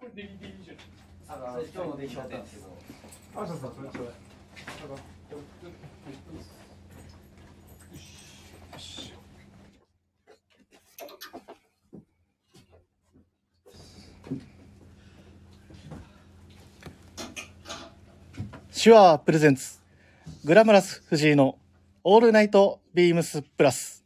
[0.00, 0.74] これデリデリじゃ
[1.28, 2.68] あの今日の出来だったんですけど。
[18.82, 19.80] 手話プレゼンツ
[20.46, 21.58] グラマラス藤井の
[22.04, 23.99] オールナイトビームスプラス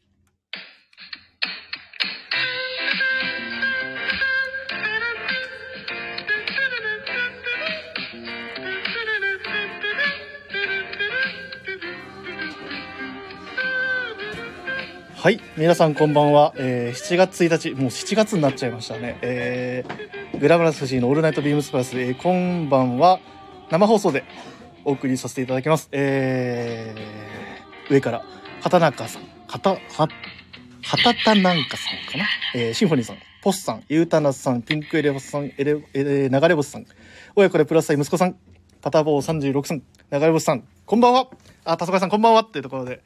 [15.24, 23.20] はい皆さんこんばんは、えー7月1日もう7月になっちゃいましたね、えーグラマラス藤井のオールナイトビームスプラス、えー今晩は。
[23.70, 24.22] 生放送で
[24.84, 25.88] お送りさせていただきます。
[25.92, 28.22] えー、上から、
[28.60, 30.08] 畑中さん、畑、は、
[30.82, 32.26] 畑田なんかさんかな？
[32.54, 36.86] えー、シンフォニーさん、ポスさん、ユータナさん、ピンクエレボスさん、エレ、エレ、流れ星さん、
[37.34, 38.36] 親子でプラスサイ息子さん、
[38.84, 41.30] パタボー36さん、流れ星さん、こんばんは
[41.64, 43.02] あ、たそかさんこんばんはっていうところで、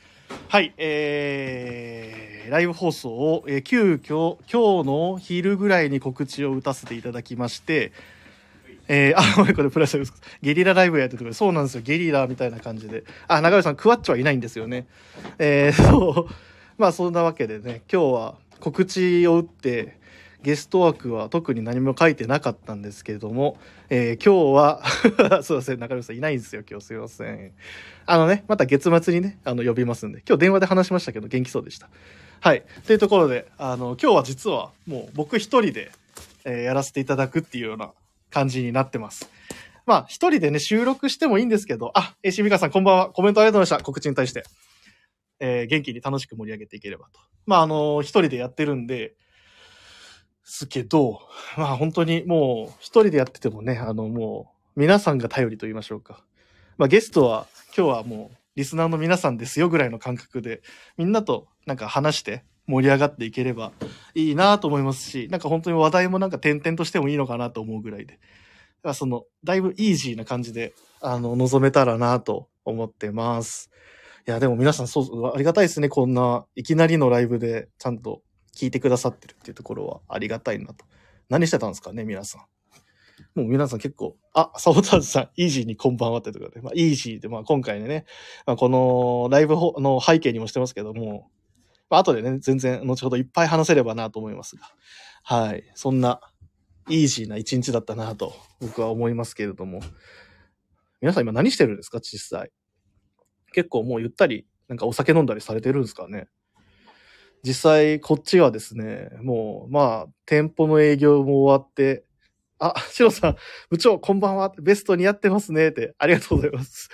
[0.49, 7.93] はい、えー、ライブ放送を、えー、急遽、今日の昼ぐらいに告知を打たせていただきまして、
[8.89, 10.03] えー、あ、ごめんこれプラス。
[10.43, 11.83] ゲリラライブやってるところで、そうなんですよ。
[11.83, 13.05] ゲリラみたいな感じで。
[13.29, 14.89] あ、長与さん、クワッチョはいないんですよね。
[15.39, 16.35] えー、そう。
[16.77, 19.98] まあ、そんなわけでね、今日は告知を打って、
[20.43, 23.59] ゲスト枠は特に何も書いてなかったんですけれども、
[23.91, 24.83] えー今日は、
[25.43, 27.53] すいません、中野さんいないんですよ、今日すいません。
[28.07, 31.89] あのね、また月末にね、あの、呼びますんで、今日電話で話しましたけど、元気そうでした。
[32.41, 32.63] はい。
[32.87, 35.91] というところで、あの、今日は実はもう僕一人で、
[36.45, 37.91] えーやらせていただくっていうような
[38.31, 39.29] 感じになってます。
[39.87, 43.11] まあ、一人でね、収録してもいいんですけど、あ、えー、しみかさんこんばんは。
[43.11, 43.85] コメントありがとうございました。
[43.85, 44.45] 告知に対して。
[45.41, 47.21] えー元気に楽しく盛り上げていければと。
[47.47, 49.15] まあ、あの一人でやってるんで、
[50.51, 51.21] すけど、
[51.59, 56.25] まあ本当にもう一人でやっててもね、あのもう皆さんが頼りと言いましょうか。
[56.79, 57.47] まあゲストは
[57.77, 60.63] 今日はもうリスナーの皆さんですよぐらいの感覚で、
[60.97, 63.73] みんなとなんか話して盛り上がっていければ
[64.15, 68.19] いいなと思いますし、なんか本当に話題もなんか点々としてもいいのかなと思うぐらいで。
[68.83, 70.73] だその、だいぶイージーな感じで、
[71.03, 73.71] あの、望めたらなと思ってます。
[74.27, 75.89] いや、でも皆さんそう、ありがたいですね。
[75.89, 78.23] こんな、いきなりのライブでちゃんと
[78.59, 80.85] 聞いてくださってるっていうところはありがたいなと。
[81.29, 82.43] 何してたんですかね、皆さん。
[83.35, 88.05] もう皆さん結構、あ、サボターズさん、イージーにこんばんはってところで、まあ、イージーで、まあ、今回ね、
[88.47, 91.31] まあ、このライブの背景にもしてますけども、
[91.89, 94.63] まあ、後でね、全然、後ほどいっぱい話せればなと思いますが、
[95.23, 95.65] はい。
[95.75, 96.21] そんな、
[96.89, 99.81] イージーな一日だったなと、僕は思いますけれども、
[101.01, 102.51] 皆さん今何してるんですか、実際。
[103.53, 106.29] 結構もうゆったり、なんかお酒飲んだりされてるんですかね。
[107.43, 112.05] 実際、こっちはですね、もう、まあ、店舗の営業も終わって、
[112.59, 113.37] あ、シロさん、
[113.71, 114.53] 部長、こんばんは。
[114.61, 115.69] ベスト似合ってますね。
[115.69, 116.89] って、ありがとうございます。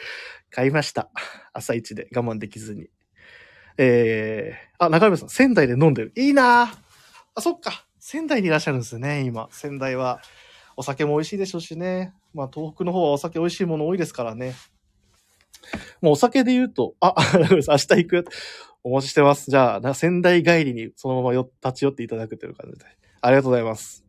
[0.51, 1.11] 買いました。
[1.53, 2.89] 朝一で我慢できずに。
[3.79, 6.13] えー、あ、中山さん、仙台で飲んでる。
[6.17, 6.75] いいな
[7.35, 7.87] あ、そっか。
[7.99, 9.49] 仙台にいらっしゃるんですね、今。
[9.51, 10.21] 仙台は。
[10.77, 12.13] お酒も美味しいでしょうしね。
[12.35, 14.55] まあ、東北の方はお酒美味しいもの多いですからね。
[16.03, 17.15] もうお酒で言うと、あ、
[17.51, 18.25] 明日行く。
[18.85, 19.51] お待ちしてます。
[19.51, 22.85] じゃあ、仙台帰りにそのままよ立ち寄っていただくという感じで。
[23.23, 24.05] ありがとうございます。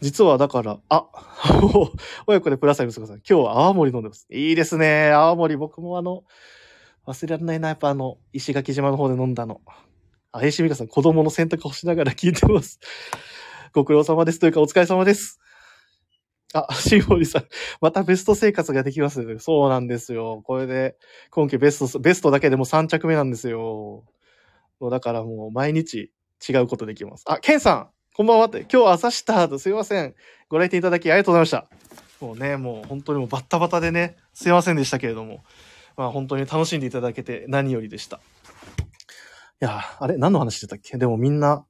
[0.00, 1.06] 実はだから、あ、
[2.28, 4.28] 親子でプラスアイ息子さん、今日は泡盛飲んでます。
[4.30, 5.10] いいですね。
[5.10, 6.22] 泡盛、僕もあの、
[7.06, 9.60] 忘れられないな、やっぱあの、石垣島の方で飲んだの。
[10.30, 12.78] あ、えしみかさん、子供の選択をしながら聞いてます。
[13.72, 15.40] ご苦労様ですというか、お疲れ様です。
[16.54, 17.46] あ、シンフォニーさん、
[17.80, 19.38] またベスト生活ができます。
[19.38, 20.42] そうなんですよ。
[20.44, 20.96] これで、
[21.30, 24.04] 今季ベスト、ベストだけでも3着目なんですよ。
[24.90, 26.10] だからもう毎日
[26.48, 27.24] 違うことできます。
[27.26, 28.66] あ、ケンさん、こんばんはって。
[28.70, 30.14] 今日朝したとすいません。
[30.48, 31.68] ご来店いただきありがとうございました。
[32.20, 35.44] もうね、もう本当にもうバッタバタでね、すいませんでしたけれども、
[35.96, 38.16] まあ本当に楽しんでいただけて何よりでした。
[38.16, 38.20] い
[39.60, 40.98] や、あれ何の話してたっけ？
[40.98, 41.64] でもみんな、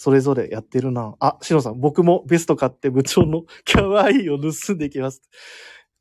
[0.00, 1.16] それぞれやってるな。
[1.18, 5.22] あ、シノさん、僕もベスト買って部長の キャワイイを盗んでいきます。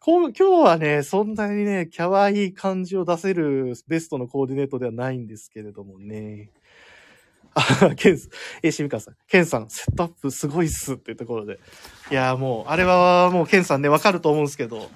[0.05, 6.51] 今日はね、そんなにね、キャワイイ感じを出せるベストのコーディネートではないんですけれどもね。
[7.55, 8.29] あ、ケンス、
[8.61, 11.59] え、しみかさん、ケンさん、セットアップすごいっすっていうところで。
[12.11, 14.91] いや、もう、あれはもうケンさんね、わかると思うんですけど、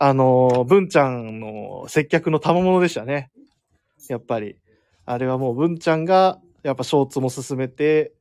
[0.00, 3.30] あの、文ちゃんの接客の賜物でしたね。
[4.08, 4.56] やっぱり。
[5.04, 8.15] あれはもう文ちゃんが、やっぱショーツも進めて、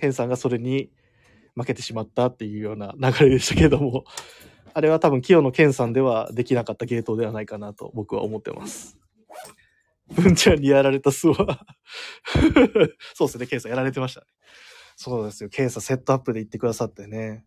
[0.00, 0.90] ケンさんがそれに
[1.54, 4.04] 負けてしまったっていうような流れでしたけれども、
[4.72, 8.98] あれは多分清野ケンさんではできなかったゲートではないかなと僕は思ってます。
[10.08, 11.64] 文ちゃんにやられた巣は
[13.14, 14.26] そうですね、ケンさんやられてましたね。
[15.02, 15.48] そうですよ。
[15.48, 17.46] ケイさんセットアップで言ってくださってね。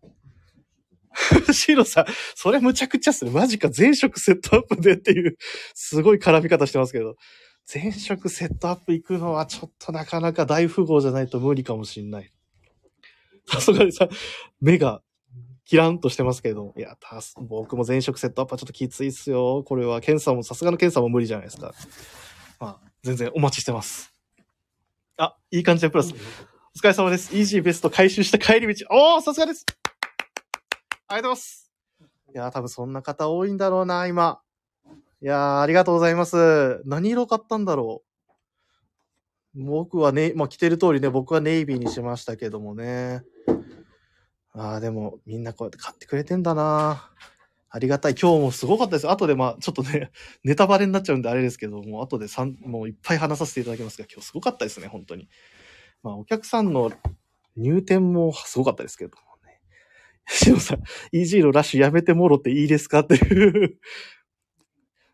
[1.54, 3.30] シロさん、それむちゃくちゃっすね。
[3.30, 5.38] マジか、全色セットアップでっていう、
[5.76, 7.16] すごい絡み方してますけど。
[7.68, 12.34] 全色セットアップ行くのはちょっとなかなか大富豪じゃないと無理かもしんない。
[13.48, 14.08] さすがにさ、
[14.62, 15.02] 目が
[15.66, 16.74] キランとしてますけど。
[16.78, 19.64] いや、たす、僕も全色セットアップはちょっときついっすよ。
[19.64, 21.74] これは、検査も、さすがの検査も無理じゃないですか。
[22.60, 24.14] まあ、全然お待ちしてます。
[25.18, 26.14] あ、いい感じでプラス。
[26.14, 27.36] お疲れ様です。
[27.36, 28.86] イージーベスト回収した帰り道。
[28.90, 29.66] おー、さすがです。
[31.08, 31.72] ありがとうございます。
[32.34, 34.42] いやー、多分そんな方多いんだろうな、今。
[35.22, 36.82] いやー、ありがとうございます。
[36.86, 38.13] 何色買ったんだろう。
[39.56, 43.24] 僕はね、まあ、着てる通りね、僕はネイビーにしましたけどもね。
[44.54, 47.12] ああ、でも、みんなこうやって買ってくれてんだな。
[47.70, 48.16] ありがたい。
[48.16, 49.10] 今日もすごかったです。
[49.10, 50.12] 後で、まあ、ちょっとね、
[50.44, 55.28] ネタバレになっちゃうんであれですけども、後でさんもういっぱい話させていただきますが、今日すごかったですね、本当に。
[56.04, 56.92] まあ、お客さんの
[57.56, 59.60] 入店もすごかったですけどもね。
[60.28, 63.80] しのさん、EG のラッシュやめてもろっていいですかっていう。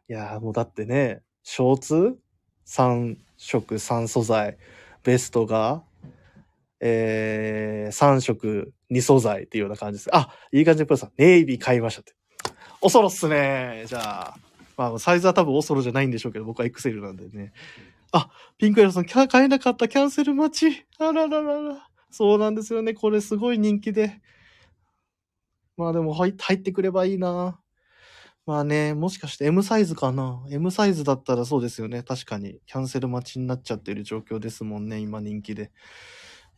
[0.09, 2.19] いやーもうだってね、ショーツ
[2.65, 4.57] ？3色3素材、
[5.03, 5.83] ベストが、
[6.81, 10.09] えー、3色2素材っていうような感じです。
[10.13, 12.13] あ、いい感じでプラさん、ネイビー買いましたって。
[12.81, 13.86] おそろっすね。
[13.88, 14.38] じゃあ、
[14.77, 17.53] まあ、サイズは多分おそろじゃないんでしょうけど、僕は XL なんでね。
[18.12, 20.86] あ、ピンクエラさん、キャ買えなかったキャンセル待ち。
[21.00, 21.89] あらららら。
[22.12, 22.94] そうなんですよね。
[22.94, 24.19] これすごい人気で。
[25.77, 27.59] まあでも入入ってくればいいな。
[28.50, 32.01] まあね、もしかして M サイズかな ?M サイズだったらそうですよね。
[32.01, 32.60] 確かに。
[32.66, 34.98] キャンセル待ちになっちゃってる状況ですもんね。
[34.98, 35.69] 今人気で。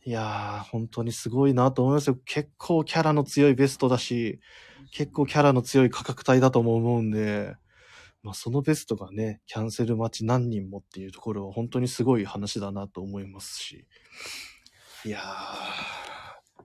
[0.06, 2.16] いやー、本当にすごいなと思いますよ。
[2.24, 4.40] 結構キャラの強いベストだし、
[4.90, 7.56] 結構キャラの強い価格帯だとも思うんで、
[8.22, 13.86] まあそのベストがね、キャンセル待ち何人もっていうところは本当にすごい話だなと思いますし。
[15.04, 15.22] いやー、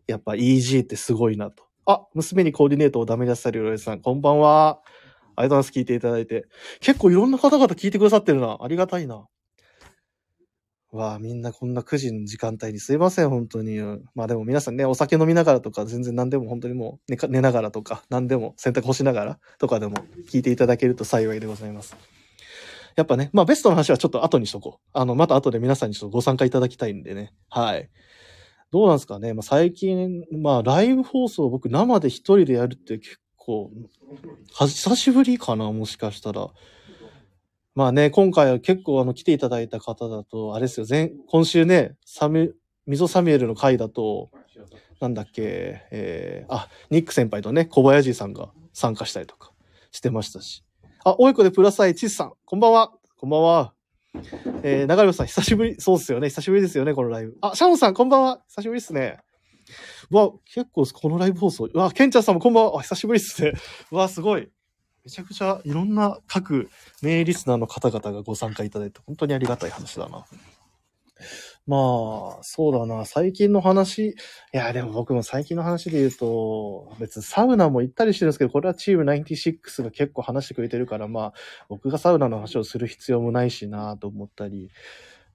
[0.08, 1.66] やっぱ EG ってすごいなと。
[1.86, 4.80] あ、娘にコーディネートをダメ出しされるロエさん、こんばんは。
[5.38, 5.80] ありがとうございます。
[5.80, 6.46] 聞いていただいて。
[6.82, 8.58] 結構いろんな方々聞いてくださってるな。
[8.60, 9.28] ありがたいな。
[10.92, 13.80] わあ、みんなこんな9時の時間帯にすいません、本当に。
[14.16, 19.96] まあでも皆さんね、お酒飲みながらとか、全然何でも本当にもう寝ながらとか、何でも洗濯干しながらとかでも
[20.32, 21.96] 聞いていただけると幸いでございます。
[22.96, 24.90] やっぱね、まあベストの話はちょっと後にしとこう。
[24.94, 27.34] あの、また後で皆さんにちょっとご参加いただきたいんでね。
[27.50, 27.90] はい。
[28.72, 29.34] どうなんですかね。
[29.34, 33.72] まあ最近、まあライブ放送僕生で一人でやるって結構、
[34.54, 36.50] は久しぶりかな、もしかしたら。
[37.74, 42.52] まあね、今回は結構あの来ていただいた方だと、あれですよ、前、今週ね、サミュ、
[42.86, 44.30] ミゾサミュエルの回だと、
[45.00, 49.54] なんだっけ、えー、あ、ニック先輩とね、小林さんが参加したりとか
[49.92, 50.64] してましたし。
[51.06, 52.92] あ、おいこでプラスアイ、チスさん、こんばんは。
[53.16, 53.74] こんばんは。
[54.64, 56.30] えー、長山さん、久しぶり、そうですよね。
[56.30, 57.38] 久しぶりですよね、このライブ。
[57.42, 58.42] あ、シャオンさん、こんばんは。
[58.48, 59.20] 久しぶりですね。
[60.10, 61.66] わ、結構このライブ放送。
[61.66, 62.82] うわ、ケンちゃんさんもこんばんは。
[62.82, 63.54] 久しぶりですね。
[63.92, 64.50] うわ、すごい。
[65.04, 66.70] めちゃくちゃいろんな各
[67.02, 70.26] 名リスナーの方々がご参加いただいて、本当にありがたい話だな。
[71.66, 73.06] まあ、そうだな。
[73.06, 74.10] 最近の話。
[74.10, 74.16] い
[74.54, 81.34] や、でも僕も最近の話で言うと、別にサウナも行ったりしてるんですけど、これはチーム96が結構話してくれてるから、まあ、
[81.68, 84.72] 僕がサウナの話をする必要もないしなと思ったり。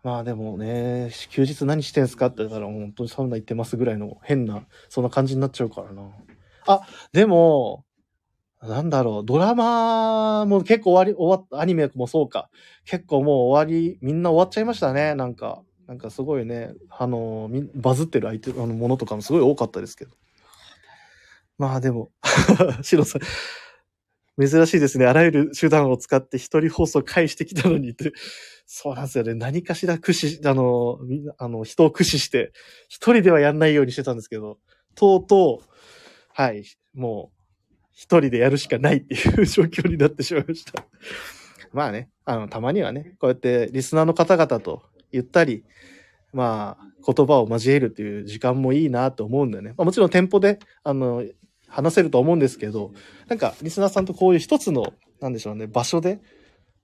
[0.02, 6.10] まあでもね、休日何してんすかって言ったら本当にサウナ行ってますぐらいの変な、そんな感じになっちゃうからな。
[6.67, 7.84] あ、でも、
[8.62, 12.48] なんだろう、ドラマも結構終わり、終わった、アニメもそうか。
[12.84, 15.62] 結構もう終わり、みんな終わっちゃいましたね、なんか。
[15.86, 20.12] なんかすごいね、あの、バズってる相手、あの、ものとかもすごい多かったですけど。
[21.58, 22.10] まあでも、
[22.82, 23.22] シロさん、
[24.41, 25.06] 珍しいですね。
[25.06, 28.12] あらゆる手段を使って一人放送返してきたのにって。
[28.67, 29.34] そうなんですよね。
[29.34, 30.98] 何かしら駆使、あの、
[31.36, 32.53] あの、人を駆使して、
[32.89, 34.58] 一人ではやんないようにしてたんですけど、
[34.94, 35.69] とうとう、
[36.32, 37.43] はい、もう、
[37.93, 40.86] 一人でやるしかないっていう状況になってしまいました。
[41.72, 45.65] まあね、あの、たまにはね、こうやってリスナーの方々とゆったり、
[46.32, 49.74] まあ、言葉を交えるっていう時間もいいなと思うんだよね。
[49.77, 51.22] まあ、もちろん店舗で、あの、
[51.72, 52.93] 話せると思うんですけど、
[53.29, 56.20] なんか、リスナーさんとこういう一つの、なんでしょうね、場所で、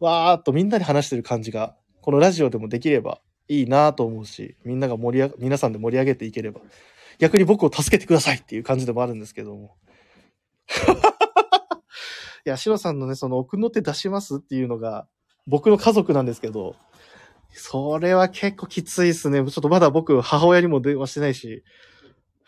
[0.00, 6.62] わーっとみんなで話してる感じが、このラジオでもできればいいなと思うし、みんなが盛り上が、皆さんで盛り上げていければ、
[7.18, 9.76] 逆に僕を助けてくださいっていう感じでもあるんですけども。
[12.47, 15.07] いや、シロさんのね、その奥の手出しますっていうのが、
[15.47, 16.76] 僕の家族なんですけど、
[17.52, 19.38] それは結構きついですね。
[19.38, 21.62] ちょっとまだ僕、母親にも電話してないし。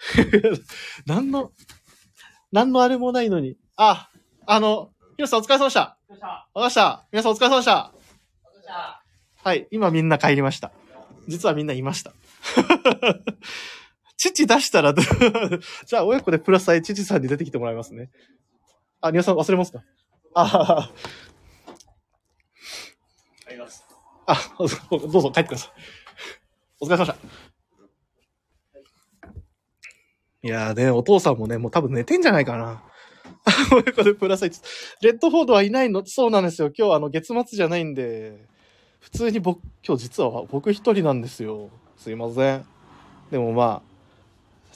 [1.07, 1.53] 何の、
[2.53, 3.57] 何のあれもないのに。
[3.77, 4.11] あ、
[4.47, 5.99] あの、ヒロさんお疲れ様でした。
[6.09, 6.21] お疲れ
[6.63, 7.07] 様でした。
[7.13, 7.93] 皆さんお疲れ様でした。
[9.43, 10.73] はい、今みんな帰りました。
[11.29, 12.13] 実はみんないました。
[14.17, 14.93] 父出したら、
[15.87, 18.11] じゃあ親子でプラス愛父さんに出てきてもらいますね。
[19.01, 19.83] あ、皆さん忘れますか？
[20.35, 20.91] あ
[23.47, 23.85] あります。
[24.27, 24.69] あ、あ、どう
[25.23, 25.71] ぞ帰ってください。
[26.81, 27.50] お疲れ様でした。
[30.43, 32.83] いやーね、お父さんもね、もう多分寝てんじゃないかな。
[33.73, 34.51] 親子でプラス愛
[35.03, 36.03] レッドフォードはいないの？
[36.07, 36.71] そうなんですよ。
[36.77, 38.47] 今日あの月末じゃないんで、
[39.01, 41.69] 普通に僕、今日実は僕一人なんですよ。
[41.97, 42.65] すいません。
[43.31, 43.91] でもまあ、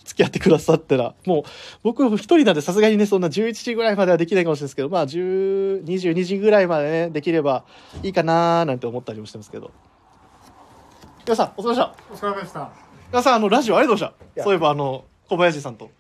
[0.04, 1.42] 付き合ってくださったら、もう
[1.82, 7.64] 僕一人なんでさすがにね、そんな11時ぐらいまではできないかもしれないですけど、まあ10、22時ぐらいまでね、できれば
[8.02, 9.70] いいかなーなんて思ったりもしてますけど。
[11.24, 11.94] 皆さん、お疲れ様でした。
[12.12, 12.70] お疲れ様でした。
[13.10, 14.40] 皆さん、あの、ラジオありがとうございました。
[14.40, 15.90] やそういえば、あの、小林さんと。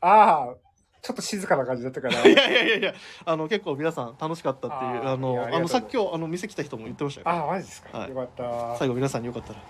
[0.00, 0.54] ああ、
[1.02, 2.14] ちょっと静かな感じだったから。
[2.26, 2.94] いやいやいやいや、
[3.24, 7.28] あの、結構皆さん楽しかったっていう、あの、いやあの、さっき今日、あの、店来た人も言ってましたよ。
[7.28, 7.98] ああ、マジですか？
[7.98, 8.76] はいよかった。
[8.76, 9.60] 最後皆さんによかったら。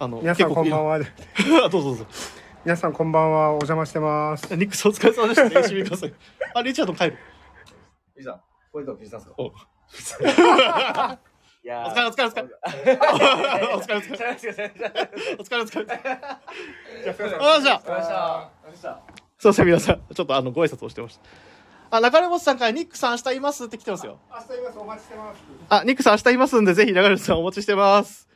[0.00, 0.98] あの、皆さんこんばんは。
[0.98, 0.98] は。
[1.70, 2.06] どうぞどうぞ。
[2.64, 3.50] 皆さんこんばんは。
[3.50, 4.54] お邪魔してます。
[4.54, 5.48] ニックスお疲れ様でした。
[5.60, 6.14] 練習見ください。
[6.54, 7.18] あ、リチャード帰る。
[8.16, 8.40] いいじゃん。
[8.72, 11.18] これとビジネスか？
[11.64, 12.48] おいやお疲れお疲れお疲れれ。
[12.92, 14.32] お疲れお疲れれ。
[14.32, 15.02] お疲れ。
[15.38, 15.86] お疲れお疲れ。
[15.86, 17.40] じゃあ、すいません。
[17.40, 18.50] あじゃあお疲れ様でした。
[18.64, 19.00] お疲れ様でした。
[19.38, 20.02] すいません、皆さん。
[20.12, 21.22] ちょっとあの、ご挨拶をしてました。
[21.96, 24.18] あ、中根本さんからニックさん明日いますって来てますよ。
[24.28, 24.78] 明日います。
[24.80, 25.42] お待ちしてます。
[25.68, 28.28] あ、ニックさん明日いますんで、ぜひ中根さんお待ちしてます。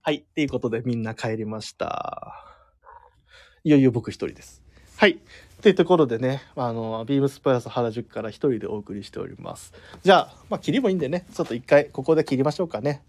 [0.00, 0.16] はい。
[0.16, 2.32] っていうことでみんな帰りました。
[3.62, 4.62] いよいよ僕一人です。
[4.96, 5.18] はい。
[5.64, 9.72] というところでね、あの、ビームスプラス原宿から一人でお送りしております。
[10.02, 13.02] じゃあ、まあ、切りもいいんでね、ちょっと一回ここで切りましょうかね。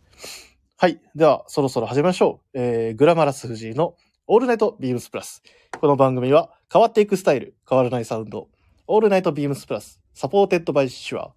[0.78, 1.02] はい。
[1.16, 2.58] では、そろそろ始めましょう。
[2.58, 3.96] えー、グラマラス藤井の
[4.28, 5.44] オールナイトビームスプラス。
[5.82, 8.48] この番組は変わっていくスタイル、変わらないサウンド。
[8.88, 11.34] オールナイトビームスプラス、 supported by Shure。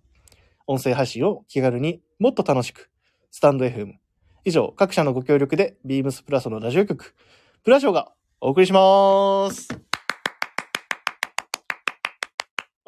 [0.69, 2.91] 音声配信を気軽にもっと楽しく。
[3.33, 3.95] stand.fm。
[4.45, 7.17] 以上、各社のご協力で、ビームスプラスのラジオ局、
[7.65, 9.89] プラジオがお送りします。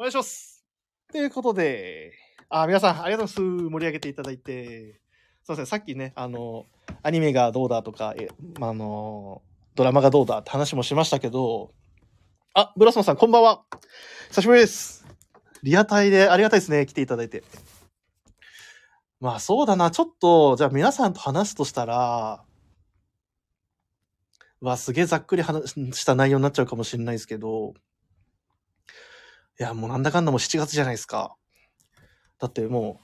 [0.11, 0.63] いします。
[1.11, 2.13] ということで、
[2.49, 3.69] あ、皆さんありがとうございます。
[3.69, 5.01] 盛り上げていただいて。
[5.43, 6.67] すいません、さっきね、あの、
[7.01, 8.27] アニメがどうだとか、え
[8.59, 9.41] まあの、
[9.75, 11.73] ドラマがどうだって話もしましたけど、
[12.53, 13.63] あ、ブラスモンさん、こんばんは。
[14.29, 15.05] 久しぶりです。
[15.63, 17.43] リアタイでありがたいですね、来ていただいて。
[19.19, 22.43] まあそうだな、ちょっと、じゃあ皆さんと話すとしたら、
[24.61, 27.73] うわ、すげえざっくり話した内容になっちゃうかもしれないですけど、
[29.61, 31.35] いや、もうなんだかんだもう7月じゃないですか。
[32.39, 32.99] だっても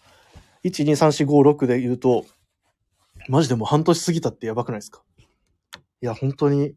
[0.63, 2.25] う、1、2、3、4、5、6で言うと、
[3.29, 5.03] マジでもう半年過ぎたってやばくないですか
[6.01, 6.73] いや、本当に、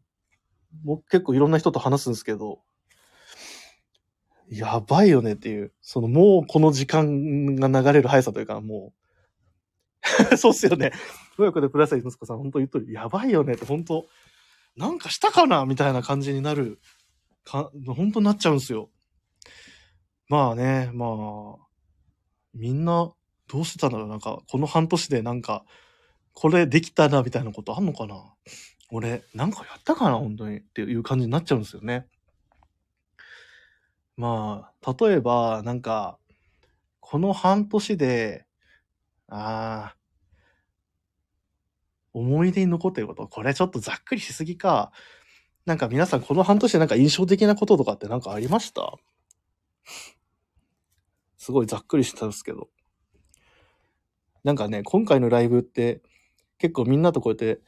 [0.83, 2.59] 僕結構いろんな人と話すんですけど、
[4.51, 8.93] やばいよねっていう、そのもうこの時間が流れる速さというか、も
[10.31, 10.91] う、 そうっすよね。
[11.39, 12.91] 親子でプラス息子さん、本当言っとる。
[12.93, 14.05] やばいよねって、本当
[14.75, 16.79] なんかしたかなみたいな感じになる、
[17.45, 18.91] か、本当なっちゃうんすよ。
[20.31, 21.07] まあね、ま
[21.59, 21.65] あ、
[22.53, 23.11] みんな、
[23.49, 25.65] どうしてたんだろうなんか、この半年でなんか、
[26.31, 28.33] これできたな、みたいなことあんのかな？
[28.91, 30.17] 俺、なんかやったかな？
[30.17, 30.59] 本当に。
[30.59, 32.07] っていう感じになっちゃうんですよね。
[34.15, 36.17] まあ、例えば、なんか、
[37.01, 38.45] この半年で、
[39.27, 39.97] ああ、
[42.13, 44.93] 思い出に残ってること、これちょっとざっくりしすぎか。
[45.65, 48.93] なんか皆さんこの半年でなんか印象的なこととかってなんかありました？
[51.41, 52.69] すごいざっくりしたんですけど。
[54.43, 56.03] なんかね、今回のライブって
[56.59, 57.61] 結構みんなとこうやって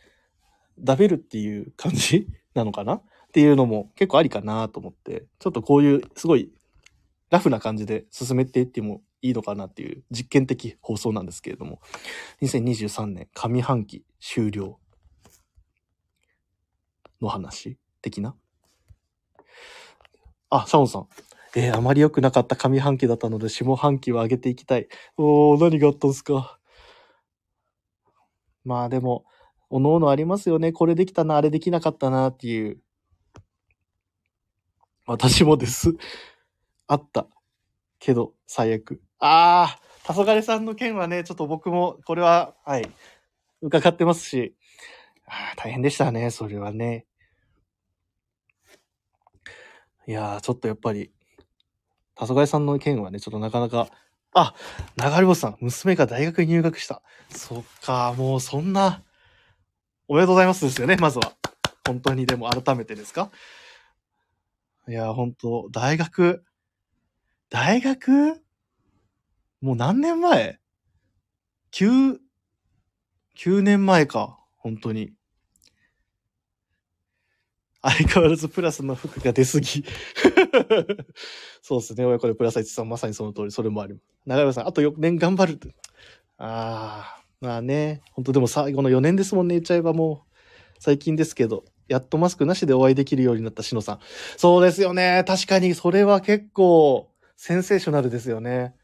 [0.78, 2.28] 食べるっていう感じ？
[2.54, 2.98] なのかな？
[2.98, 3.02] っ
[3.34, 6.54] ていうのも結構ありかなと思って、ちょっとこういうすごい
[7.32, 11.82] ラフな感じで進めていってもいいのかなっていう実験的放送なんですけれども、
[12.44, 14.80] 2023年上半期終了
[17.20, 18.36] の話的な？
[20.52, 21.08] あ、シャオンさん。
[21.56, 24.88] えあまり良くなかった上半期だったので下半期を上げていきたい。
[25.18, 26.60] おー、何があったんすか？
[28.66, 29.26] まあでも、
[29.70, 30.72] おのおのありますよね。
[30.72, 32.80] これできたな、あれできなかったなっていう。
[35.06, 35.96] 私もです。
[36.88, 37.28] あった。
[38.00, 39.02] けど、最悪。
[39.20, 42.90] あー、黄昏さんの件はね、ちょっと僕も、これは、はい、
[43.62, 44.56] 伺ってますし、
[45.26, 47.06] あ大変でしたね、それはね。
[50.08, 51.12] いやー、ちょっとやっぱり、
[52.16, 53.90] 黄昏さんの件はね、ちょっとなかなか、
[54.34, 54.54] あ、
[54.98, 57.02] 流れ星さん、娘が大学に入学した。
[57.30, 59.04] そっか、もうそんな、
[60.08, 61.34] おめでとうございますですよね、まずは。
[61.86, 63.30] 本当にでも改めてですか？
[64.88, 66.44] いや、本当大学、
[67.50, 68.42] 大学？
[69.62, 70.60] もう何年前
[71.72, 72.18] ?9、
[73.38, 75.14] 9年前か、本当に。
[77.82, 79.84] 相変わらずプラスの服が出すぎ。
[81.62, 82.06] そうですね。
[82.06, 84.04] 親子でプラス1さん、まさにその通り、それもあります。
[84.26, 85.60] 長山さん、あと4年頑張る。
[86.38, 88.02] ああ、まあね。
[88.12, 90.34] 本当でも最後の4年ですもんね、言っちゃえばもう、
[90.80, 94.00] 最近ですけど、やっとマスクなしでお会いできるようになったしのさん。
[94.38, 95.24] そうですよね。
[95.28, 98.76] 確かに、それは結構、センセーショナルですよね。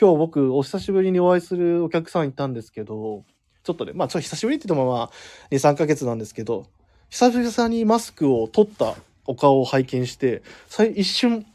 [0.00, 3.24] 今日僕、お久しぶりにお会いするお客さんいたんですけど、
[3.62, 5.10] ちょっとね、まあ、ちょっと久しぶりって言ってもまあ、
[5.50, 6.66] 2、3ヶ月なんですけど、
[7.10, 8.94] 久々にマスクを取った
[9.30, 11.46] お顔を拝見して、さ一瞬、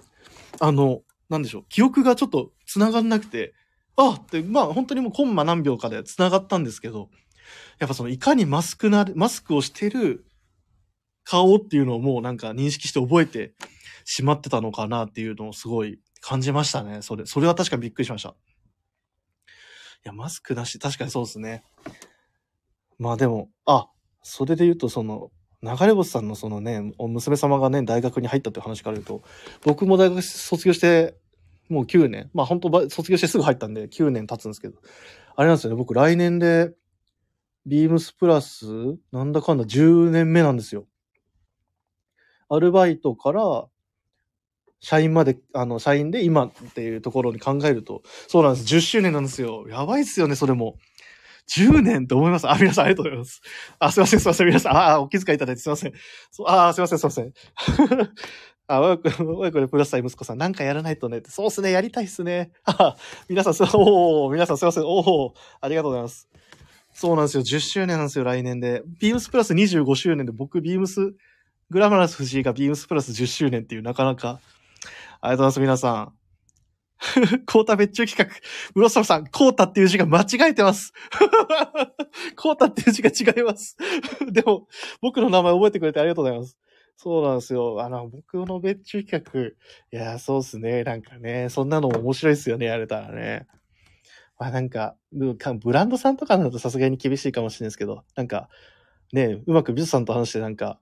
[0.60, 3.54] あの、なんでしょう、記憶がちょっと繋がんなくて、
[3.98, 7.10] あって、まあ本当にもうコンマ何秒かで繋がったんですけど、
[7.80, 10.26] やっぱそのいかにマスクな、マスクをしてる
[11.24, 13.54] 顔っていうのをもうなんか認識して覚えて
[14.06, 17.02] しまってたのかなっていうのをすごい感じましたね。
[17.02, 18.30] それ、それは確かびっくりしました。
[18.30, 18.34] い
[20.04, 21.64] や、マスクなし、確かにそうですね。
[22.98, 23.90] まあでも、あ、
[24.22, 25.32] それで言うとその、
[25.66, 29.24] 流れ星さんのそのね、娘様がね、大学に入ったっていう話から言うと、
[29.64, 31.16] 僕も大学卒業して、
[31.70, 34.76] もう9年、まあ本当卒業してすぐ入ったんで9年経つんですけど、
[35.36, 36.74] あれなんですよね、僕来年で、
[37.66, 38.66] ビームスプラス、
[39.12, 40.86] なんだかんだ10年目なんですよ。
[42.48, 43.66] アルバイトから、
[44.80, 48.76] 社員まで、あの、社員で今っていうところに考えると、そうなんです。
[48.76, 49.68] 10周年なんですよ。
[49.68, 50.78] やばいっすよね、それも。
[51.48, 52.50] 10年って思います。
[52.50, 53.42] あ、皆さんありがとうございます。
[53.80, 54.78] あ、すいません、すいません、皆さん。
[54.78, 55.94] あ、お気遣いいただいてすいません。
[56.48, 57.34] あ、すいません、すいません。
[58.68, 61.22] あ、親子、親子でプラスさん息子さん、なんかやらないとね。
[61.28, 62.52] そうっすね、やりたいっすね。
[62.66, 62.96] あ、
[63.30, 64.84] 皆さん、すおー、皆さんすいません。
[64.86, 66.28] おー、ありがとうございます。
[66.94, 67.44] そうなんですよ。
[67.44, 68.82] 10周年なんですよ、来年で。
[69.00, 71.14] ビームスプラス25周年で、僕、ビームス、
[71.70, 74.40] グラマラス藤井がビームスプラス10周年っていう、なかなか、
[75.22, 76.25] ありがとうございます、皆さん。
[77.46, 78.36] コータ別注企画。
[78.74, 80.94] ムロストさん、コータっていう字が間違えてます。
[82.36, 83.78] コータっていう字が違います。
[84.32, 84.68] でも、
[85.02, 86.58] 僕の名前覚えてくれてありがとうございます。
[86.98, 87.82] そうなんですよ。
[87.82, 89.48] あの、僕の別注企画。
[89.48, 89.54] い
[89.92, 90.84] や、そうっすね。
[90.84, 93.48] なんかね、そんなのも面白いっすよね、やれたらね。
[94.40, 98.50] まあなんか、ブランドさんとかだとさすがに厳しいかもしれないですけど、なんか、
[99.14, 100.80] ね、うまくビズさんと話してなんか、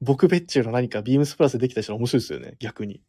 [0.00, 3.02] 僕別注の何かビームスプラスできたりしたら面白いですよね、逆に。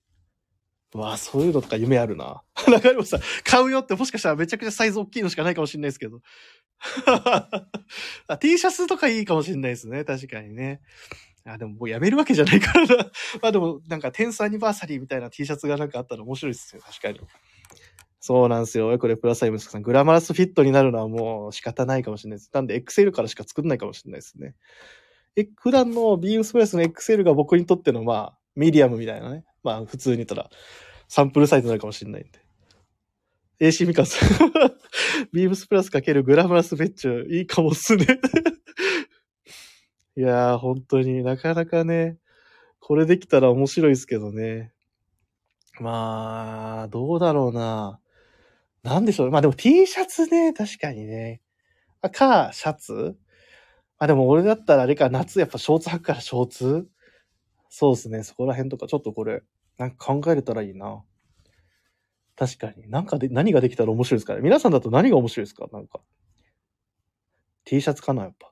[0.93, 2.43] うわあ、そういうのとか夢あるな。
[2.67, 6.21] 中山さん、買うよってもしかしたらめちゃくちゃサイズ大きいのしかないかもしれないですけど。
[8.27, 10.03] あ T シャツとかいいかもしれないですね。
[10.03, 10.81] 確かにね。
[11.45, 13.11] あ、でももうやめるわけじゃないからな。
[13.41, 16.81] まあでも、なんか、テンスアニバーサリーみたいな T シャツがなんかあったら面白いですよ。
[16.81, 17.19] 確かに。
[18.19, 18.97] そうなんですよ。
[18.97, 19.83] これ、プラスアイムスさん。
[19.83, 22.49] グラマラスフィットになるのはもう仕方ないかもしれないです。
[22.51, 24.55] なんで、XL からしか作んないかもしれないですね。
[25.35, 29.43] え、普段のビームスプラスの XL が僕にとっての、まあ、ミディアムみたいなね。
[29.65, 30.49] まあ、普通に言ったら、
[31.07, 32.39] サンプルサイズになるかもしれないんで。
[33.59, 34.29] AC ミカンさん。
[35.33, 38.05] ビームスプラスかけるグラマラスベッチュ、いいかもっすね。
[40.17, 42.17] いやー、本当になかなかね、
[42.79, 44.71] これできたら面白いですけどね。
[45.79, 47.99] まあ、どうだろうな。
[48.83, 49.31] なんでしょう。
[49.31, 51.41] まあでも T シャツね、確かにね。
[52.01, 53.17] あか、シャツ？
[53.97, 56.87] あ、でも俺だったらあれか、夏やっぱショーツ履くからショーツ？
[57.69, 58.23] そうですね。
[58.23, 59.41] そこら辺とかちょっとこれ、
[59.77, 61.03] なんか考えれたらいいな。
[62.35, 62.89] 確かに。
[62.89, 64.41] なんかで、何ができたら面白いですかね。
[64.41, 65.67] 皆さんだと何が面白いですか？
[65.71, 66.01] なんか。
[67.65, 68.51] T シャツかなやっぱ。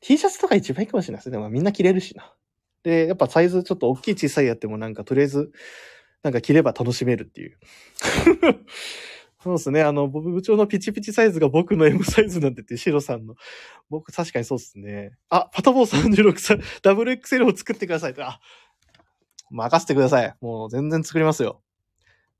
[0.00, 1.32] T シャツとか一番いいかもしれないですね。
[1.32, 2.32] でもみんな着れるしな。
[2.82, 5.50] で、やっぱサイズちょっと大きい小さいやってもなんかとりあえず、
[6.22, 7.58] なんか着れば楽しめるっていう。
[9.42, 9.82] そうですね。
[9.82, 13.34] あの、僕部長のピチピチサイズが僕の M サイズなんてって、シロさんの。
[13.90, 15.12] 僕確かにそうですね。
[15.28, 18.22] あ、パタボー36さん、 ダブル XL を作ってくださいって。
[18.22, 18.40] あ、
[19.50, 20.34] 任せてください。
[20.40, 21.60] もう全然作りますよ。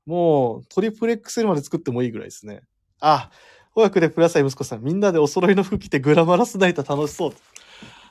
[0.05, 2.61] もう、トリプル XL まで作ってもいいぐらいですね。
[3.01, 3.29] あ、
[3.75, 7.33] 親子でプラスアイ息子さん、みんなでお揃いの服着てグラマラスナイト楽しそう。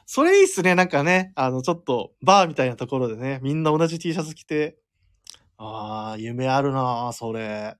[0.06, 0.74] それいいっすね。
[0.74, 4.78] なんかね、あの、ちょっと、バーみたいなところでね、みんな同じ T シャツ着て、
[5.58, 7.76] ああ、夢あるなそれ。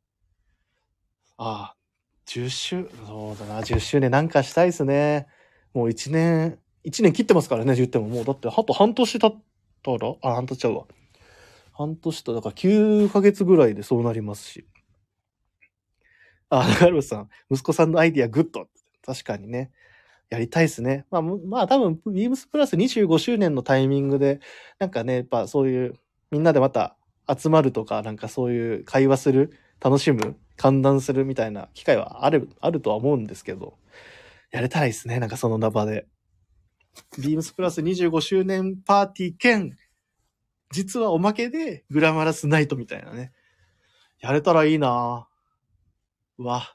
[1.39, 1.77] ああ、
[2.27, 5.27] 10周、そうだな、10周年なんかしたいっすね。
[5.75, 8.09] もう1年、1年切ってますからね、言っても。
[8.09, 9.43] もう、だって、あと半年経っ
[9.83, 10.85] たら、あ、半年ちゃうわ。
[11.77, 14.67] 半年と、だから9ヶ月ぐらいでそうなりますし。
[16.49, 18.67] あ、中ルさん、息子さんのアイディアグッド。
[19.05, 19.71] 確かにね。
[20.31, 21.05] やりたいですね。
[21.11, 24.41] まあ、まあ多分、ビームスプラス25周年のタイミングで、
[24.79, 25.95] なんかね、やっぱそういう、
[26.31, 26.97] みんなでまた
[27.29, 33.77] 集まるとか、なんかそういう会話する、楽しむ、歓談するみたいな機会はある、あるとは思うんですけど、
[34.51, 35.21] やれたらいいですね。
[35.21, 36.07] なんかその名場で。
[37.19, 39.77] ビームスプラス25周年パーティー兼、
[40.71, 43.33] 実はおまけでグラマラスナイトみたいなね。
[44.21, 46.75] やれたらいいなぁうわ。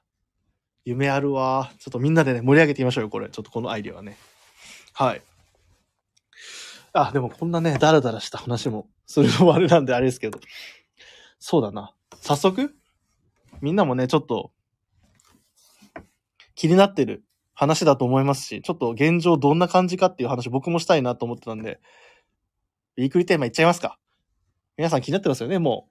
[0.85, 1.71] 夢あるわ。
[1.79, 3.29] ちょっとみんなでね、盛り上げてみましょうよ、これ。
[3.29, 4.17] ちょっとこのアイディアはね。
[4.93, 5.21] はい。
[6.93, 10.39] あ、でもこんなね、ダラダラした話もするのもあれなんであれですけど。
[11.39, 11.93] そうだな。
[12.21, 12.75] 早速
[13.61, 14.51] みんなもね、ちょっと、
[16.55, 17.23] 気になってる
[17.53, 21.79] 話だと思いますし、ちょっと現状どんな感じかっていう話僕もしたいなと思ってたんで、
[23.01, 23.97] ウィークリーテーマいっちゃいますか。
[24.77, 25.89] 皆さん気になってますよね、も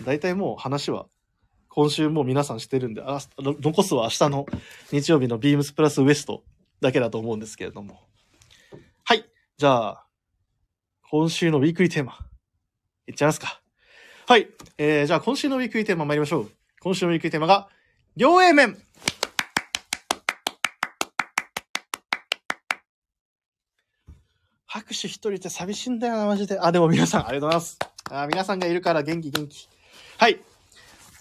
[0.00, 0.04] う。
[0.04, 1.06] 大体もう話は、
[1.68, 4.46] 今週もう皆さんしてるんで、あ残すは明日の
[4.90, 6.42] 日曜日のビームスプラスウエスト
[6.80, 8.00] だけだと思うんですけれども。
[9.04, 9.24] はい。
[9.56, 10.06] じゃあ、
[11.08, 12.18] 今週のウィークリーテーマ、
[13.06, 13.62] いっちゃいますか。
[14.26, 14.48] はい。
[14.78, 16.50] えー、じゃあ今週のウィークリーテーマ参りましょう。
[16.80, 17.68] 今週のウィークリーテーマが、
[18.16, 18.76] 両 A 面
[24.72, 26.58] 拍手一人って寂しいんだよな、マジで。
[26.58, 27.78] あ、でも皆さん、ありがとうございます。
[28.10, 29.68] あ皆さんがいるから元気元気。
[30.16, 30.40] はい。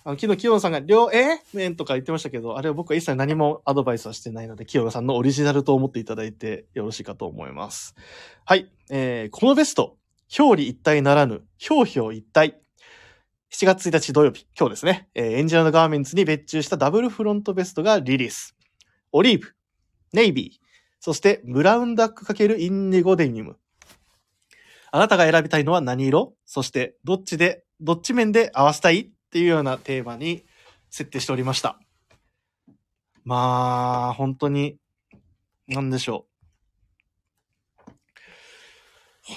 [0.05, 7.93] あの、昨日、清野さんが、両 A 面とか言ってましたけど、あれは僕は一切何もアドバイスはしてないので、清野さんのオリジナルと思っていただいてよろしいかと思います。
[8.45, 8.71] はい。
[8.89, 9.97] えー、このベスト、
[10.39, 12.57] 表裏一体ならぬ、表表一体。
[13.51, 18.55] 7月1日土曜日、今日ですね、えーエンジニアのガーメンツに別注したダブルフロントベストがリリース。
[19.11, 19.53] オリーブ、
[20.13, 20.60] ネイビー、
[21.01, 23.57] そしてブラウンダック×インディゴデニム。
[24.91, 26.35] あなたが選びたいのは何色？
[26.45, 28.99] そしてどっちで、どっち面で合わせたい？
[28.99, 30.45] っていうようなテーマに
[30.91, 31.79] 設定しておりました。
[33.23, 34.77] まあ、本当に、
[35.67, 36.27] なんでしょ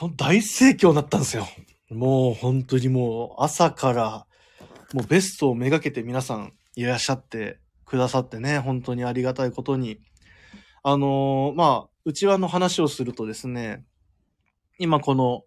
[0.02, 0.10] う。
[0.16, 1.46] 大盛況になったんですよ。
[1.88, 4.26] もう本当にもう朝から
[4.92, 9.98] もうベストをめがけて皆さんいらっしゃってくださってね、本当にありがたいことに。
[10.86, 13.82] あのーまあ、うちわの話をするとですね、
[14.78, 15.44] 今この、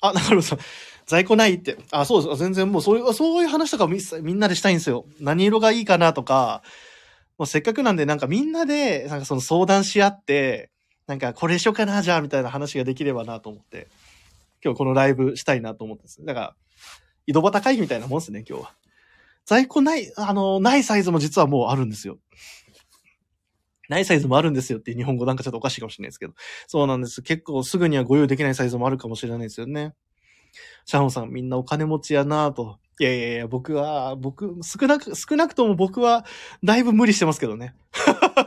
[0.00, 0.58] あ、中野さん、
[1.06, 1.76] 在庫ないって。
[1.90, 2.38] あ、そうです。
[2.38, 5.04] 全然もうそういう、そういう話とかみみんなでしたいんですよ。
[5.20, 6.62] 何色がいいかなとか、
[7.36, 10.70] もうせっかくなんでなんかみんなで、なんかその相談し合って、
[11.06, 13.88] なんかこれしようかな、じゃあ、みたいな話ができればなと思って、
[14.64, 16.24] 今日このライブしたいなと思ってです。
[16.24, 16.56] だから、
[17.26, 18.74] 井戸端会議みたいなもんですね、今日は。
[19.44, 22.18] 在庫ない、あの、ないサイズも実はもうあるんですよ。
[23.88, 26.34] ないサイズもあるんですよっていう日本語なんかちょっとおかしいかもしれないですけど。
[26.66, 27.22] そうなんです。
[27.22, 29.94] 結構すぐにはご用意できないサイズもあるかもしれないですよね。
[30.84, 32.78] シャホンさん、みんなお金持ちやなぁと。
[33.00, 36.24] いやいやいや、僕は、僕、少なく、少なくとも僕は、
[36.62, 37.74] だいぶ無理してますけどね。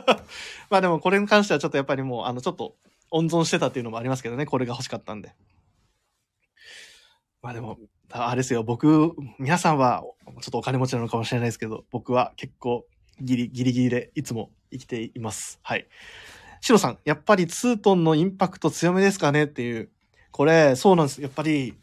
[0.70, 2.76] まあでも、これに関してはちょっとやっぱりもう、あの、ちょっと、
[3.10, 4.46] 温存してたっていうのもありますけどね。
[4.46, 5.34] これが欲しかったんで。
[7.42, 7.78] まあでも、
[8.10, 8.62] ああれですよ。
[8.62, 10.02] 僕、皆さんは、
[10.40, 12.86] ちょっとお金持ちなのかもしれないですけど、僕は結構、
[13.20, 15.58] ギリ、ギリギリでいつも生きています。
[15.62, 15.86] はい。
[16.60, 19.90] シロさん、やっぱりツートンのインパクト強めですかねっていう。
[20.30, 21.22] これ、そうなんです。
[21.22, 21.74] やっぱり、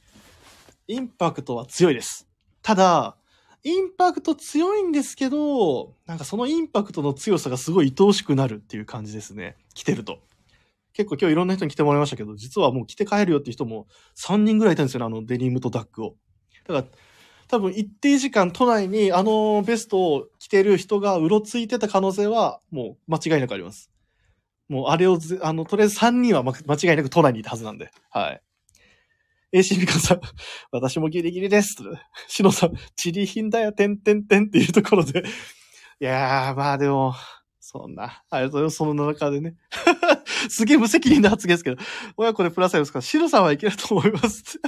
[0.88, 2.28] インパクトは強いです。
[2.62, 3.16] ただ、
[3.64, 9.56] インパクト強いんですけど、なんかそのインパクトの強さがすごい愛おしくなるっていう感じですね。
[9.74, 10.20] 来てると。
[10.94, 16.16] 結構今日いろんな人に来てもらいましたけど、実はもう着て帰るよっていう人も3人ぐらいいたんですよね、あのデニムとダックを。
[16.68, 16.88] だから、
[17.48, 23.92] 多分一定時間都内にあのベストを着てる人がうろついてた可能性はもう間違いなくあります。
[24.68, 27.92] もうあれをぜ、あの、とりあえず3人は間違いなく都内にいたはずなんで。
[28.10, 28.42] はい。
[29.54, 30.22] AC ミカさん、
[30.72, 31.76] 私もギリギリです。
[32.28, 35.24] シノさん、チリ品だよ、てんてんてんっていうところで。
[36.02, 37.14] いやー、まあでも、
[37.62, 38.76] そんな、ありがとうございます。
[38.78, 39.56] その中でね。
[40.50, 41.78] すげえ無責任な発言ですけど、
[42.18, 44.60] 親子でプラスアルですから、シノさんはいけると思います。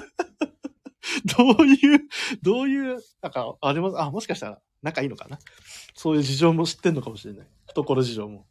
[1.37, 1.99] どういう、
[2.41, 5.39] どういう、なんか、あれも、あ、もしかしたら仲いいのかな？
[5.95, 7.47] そういう事情も知ってんのかもしれない。
[7.67, 8.45] 懐事情も。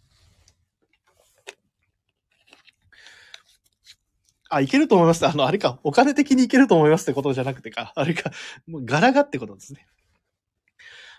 [4.48, 5.26] あ、いけると思います。
[5.26, 8.30] あの、あれか、お金的にいけると思いますってことじゃなくてか、あれか、
[8.66, 9.86] もう柄がってことですね。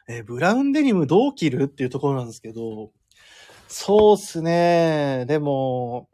[0.09, 2.91] えーブラウンデニムどう着るっていうところなんですけど、
[3.67, 5.25] そうっすね。
[5.27, 6.09] でも、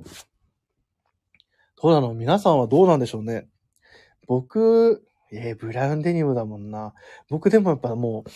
[1.79, 2.15] どうなの？
[2.15, 3.47] 皆さんはどうなんでしょうね。
[4.25, 6.93] 僕、えーブラウンデニムだもんな。
[7.29, 8.29] 僕でもやっぱもう、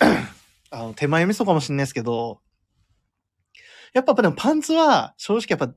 [0.70, 2.40] あの、手前味噌かもしれないですけど、
[3.92, 5.74] やっぱでもパンツは正直やっぱ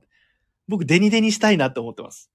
[0.68, 2.30] 僕デニデニしたいなって思ってます。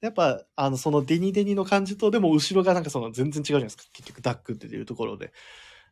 [0.00, 3.84] やっぱ、あの、そのデニデニの感じと、でも後ろがなんかその全然違うじゃないですか。
[3.92, 5.32] 結局ダックっていうところで。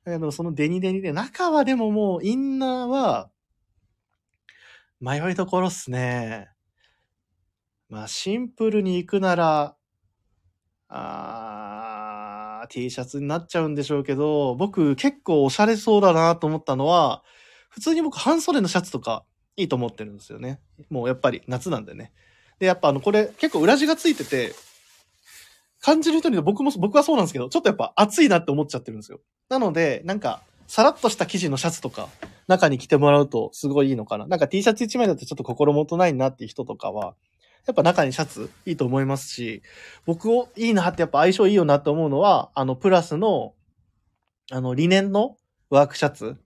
[0.04, 3.30] だけどそのデニデニで、中はでももうインナーは、
[5.00, 6.48] 迷いどころっすね。
[7.88, 9.76] まあ、シンプルに行くなら、
[10.88, 17.22] あー T シャツになっちゃうんでしょうけど、僕結構おしゃれそうだなと思ったのは、
[17.70, 19.25] 普通に僕半袖のシャツとか
[19.57, 20.61] いいと思ってるんですよね。
[20.90, 22.12] もうやっぱり夏なんでね。
[22.59, 24.55] で、やっぱあの、これ結構裏地がついてて、
[25.81, 29.20] 感じる人に僕も、僕はそうなんですけど、ちょっとやっぱ暑いなって思っちゃってるんですよ。
[29.49, 32.09] なので、なんか、さらっとした生地のシャツとか、
[32.49, 34.27] 中に着てもらうとすごいいいのかな。
[34.27, 37.14] なんか T シャツ1枚だとちょっと心もとないなっていう人とかは、
[37.66, 39.62] やっぱ中にシャツいいと思いますし、
[40.05, 43.55] 僕をいいなってやっぱ相性いいよなって思うのは、あの、プラスの、
[44.52, 45.37] あの、リネンの
[45.68, 46.37] ワークシャツ。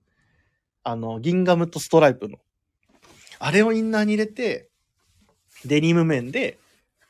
[0.82, 2.38] あの、ギンガムとストライプの。
[3.38, 4.70] あれをインナーに入れて、
[5.66, 6.58] デニム面で、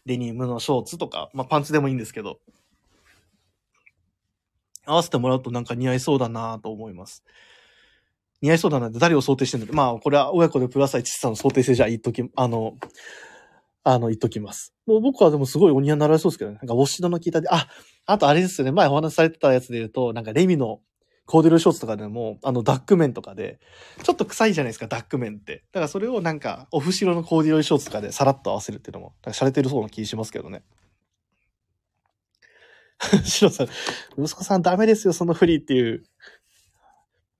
[0.07, 2.41] デニムのショーツとか、まあ、パンツでもいいんですけど、
[4.87, 7.23] 合わせてもらうとなんか似合いそうだなと思います。
[8.43, 12.77] 似合いそうだなって誰を想定してるんだまあ、これは親子でプラス1さんの想定性じゃ言っとき、あの、
[13.83, 14.75] あの、言っときます。
[14.87, 16.59] もう僕はでもすごいお似合いになられそうですけどね。
[16.59, 17.69] なんか、ウォッシュドの効いたで、あ、
[18.07, 18.73] あとあれですよね。
[18.73, 20.81] 前お話しされてたやつで言うと、なんかレミの
[21.27, 23.61] コーデュロイショーツとかでも、あの、ダック面とかで、
[24.03, 25.65] ちょっと臭いじゃないですか、ダック面って。
[25.73, 30.65] だからそれをなんか、オフ白のコーデュロイショーツとかでさらっと合わせるっていうのも、なんか洒落てるそうな気しますけどね。
[33.25, 33.69] シロさん、
[34.19, 36.03] 息子さんダメですよ、そのフリーっていう。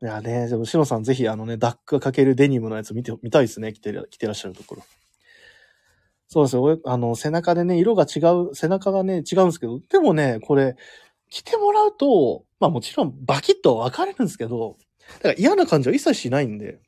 [0.03, 4.83] いやね、でもシロさんぜひあのね、ダックがかけるデニムのやつ見て、見たいですね、着て、着てらっしゃるところ。
[6.33, 6.81] そうですよ。
[6.85, 10.77] あの、背中でね、色が違う、背中がね、違うんですけど、でもね、これ、
[11.29, 14.77] 着てもらうと、まあもちろんバキッと分かれるんですけど、
[15.17, 16.79] だから嫌な感じは一切しないんで。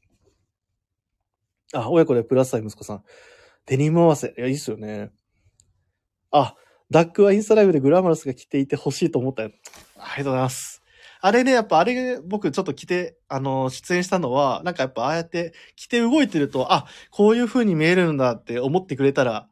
[1.74, 3.04] あ、親子でプラスサイ息子さん。
[3.66, 4.28] デニム合わせ。
[4.28, 5.10] いや、いいっすよね。
[6.30, 6.54] あ、
[6.88, 9.50] ダックはインスタライブでグラマラスが着ていて欲しいと思ったよ。
[9.96, 10.81] ありがとうございます。
[11.24, 19.48] あれね、やっぱあれ、僕ちょっと着て、あの、出演したのは、なんかやっぱああやって着て動いてると、あ、こういう風に見えるんだって思ってくれたら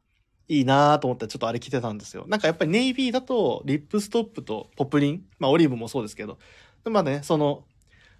[0.49, 2.25] いいなと思ってちょっとあれ着てたんですよ。
[2.27, 6.39] なんかやっぱりネイビーだと、リップストップとポプリン、まあオリーブもそうですけど、
[6.87, 7.63] まあね、その、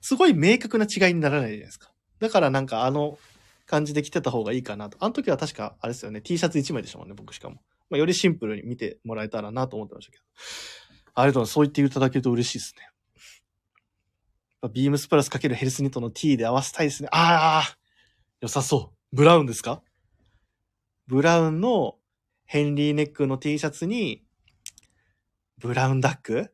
[0.01, 1.91] すごい明確な違いにならないじゃないですか。
[2.21, 3.19] だからなんかあの
[3.67, 4.97] 感じで着てた方がいいかなと。
[5.01, 7.57] あの時は確か、あれですよね、T シャツ1枚でしたもんね、僕しかも。
[7.91, 10.25] まあ、よりシンプルに見てもらえたらなと思ってましたけど。
[11.15, 11.53] ありがとうございます。
[11.55, 12.89] そう言っていただけると嬉しいですね。
[14.69, 17.09] ビームスプラスかけるヘルスニットの T で合わせたいですね。
[17.13, 17.77] ああ
[18.41, 19.17] 良さそう。
[19.17, 19.83] ブラウンですか？
[21.07, 21.97] ブラウンの
[22.45, 24.23] ヘンリーネックの T シャツに、
[25.59, 26.53] ブラウンダック？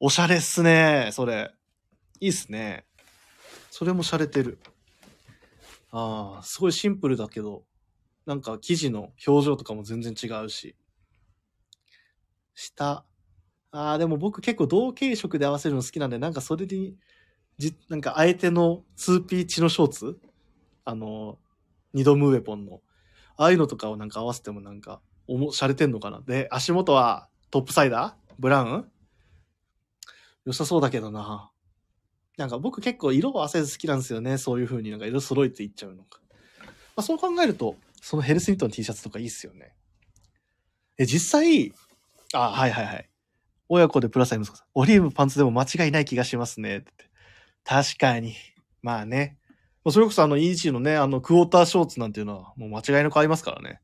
[0.00, 1.10] おしゃれっすね。
[1.12, 1.52] それ。
[2.20, 2.84] いいっすね。
[3.70, 4.58] それも洒落てる。
[5.90, 7.64] ああ、すごいシンプルだけど、
[8.26, 10.76] なんか生地の表情とかも全然違うし。
[12.54, 13.04] 下。
[13.70, 16.96] ああ、でも僕結構同系色で合わせるの好きなんで、なんかそれに、
[17.58, 20.18] じ、なんか相手の 2P チのショーツ？
[20.84, 21.38] あの、
[21.92, 22.80] 二度ムウェポンの。
[23.36, 26.20] ああいうのとかをなんか合わせてもなんか、おも、洒落てんのかな？
[26.20, 28.34] で、足元はトップサイダー？
[28.38, 28.84] ブラウン？
[30.44, 31.50] 良さそうだけどな。
[32.36, 34.38] なんか僕結構色を合わせず好きなんですよね。
[34.38, 36.20] そういう風になんか色揃えていっちゃうのか。
[36.96, 39.74] まあそう考えると、そのヘルスニットの T シャツとかいいっすよね。
[40.98, 41.72] え、実際、
[42.34, 43.08] あ、はいはいはい。
[43.68, 44.66] 親子でプラスアイ息子さん。
[44.74, 46.78] オリーブパンツでも間違いない気がしますね。
[46.78, 46.92] って
[47.64, 48.34] 確かに。
[48.82, 49.38] まあね。
[49.90, 53.80] それこそあの EG のね、あのクォーターショーツなんていうのはもう間違いなくありますからね。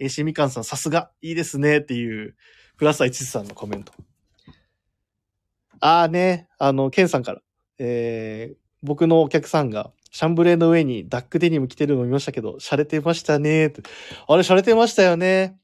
[0.00, 2.34] AC みかんさんさすがいいですねっていう
[2.76, 3.92] プラスアイチさんのコメント。
[5.80, 7.40] ああね、あの、ケンさんから。
[7.78, 13.82] えー、僕のお客さんがシャンブレーの上にダックデニム着てるの見ましたけど、洒落てましたねって。
[14.28, 15.58] あれ洒落てましたよね。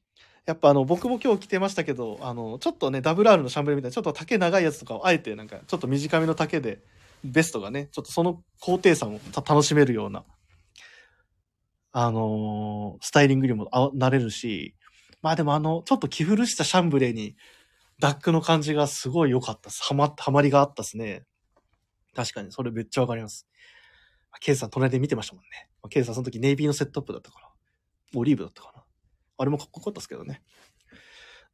[0.45, 6.79] やっぱあの、僕も今日着てましたけど、あの、ちょっとね、WR のシャンブレーみたいな、ちょっと丈長いやつとかをあえてなんか、ちょっと短めの丈で、
[7.23, 10.25] ベストがね、ちょっとその高低差も楽しめるような、
[11.91, 14.75] あのースタイリングにもなれるし、
[15.21, 17.35] まあでもあの、ちょっと着古したシャンブレーに、
[17.99, 19.83] ダックの感じがすごい良かったです。
[19.83, 21.23] はま、はまりがあったですね。
[22.15, 23.47] 確かに、それめっちゃわかります。
[24.39, 25.69] ケイさん隣で見てましたもんね。
[25.89, 27.49] ケイさんその時ネイビーのセットアップだったから。
[28.15, 28.83] オリーブだったかな。
[29.37, 30.41] あれもかっこよかったですけどね。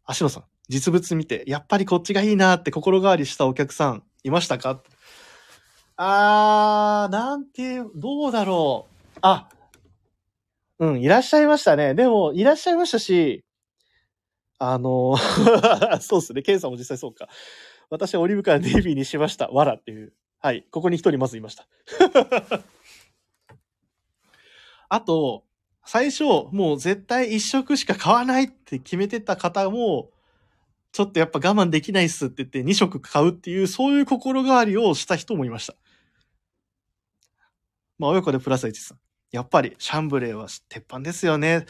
[0.06, 4.82] 足野さん、実物見て、やっぱりこっちがいいなって心変わりしたお客さんいましたか？
[5.98, 9.20] あー、なんて、どうだろう。
[9.22, 9.50] あ、
[10.80, 11.96] うん、いらっしゃいましたね。
[11.96, 13.44] でも、いらっしゃいましたし、
[14.60, 15.18] あの、
[16.00, 16.44] そうですね。
[16.44, 17.28] ケンさんも実際そうか。
[17.90, 19.48] 私はオリーブからネイビーにしました。
[19.50, 20.14] わらっていう。
[20.40, 20.68] はい。
[20.70, 21.68] ここに一人まずいました。
[24.90, 25.46] あと、
[25.84, 30.12] 最初、もう絶対一色しか買わないって決めてた方も、
[30.92, 35.76] ちょっとやっぱ我慢できないっすって言って2色買うっていう、そういう心変わりをした人もいました。
[38.00, 39.00] まあ、親子でプラス1さん。
[39.32, 41.66] やっぱりシャンブレーは鉄板ですよね。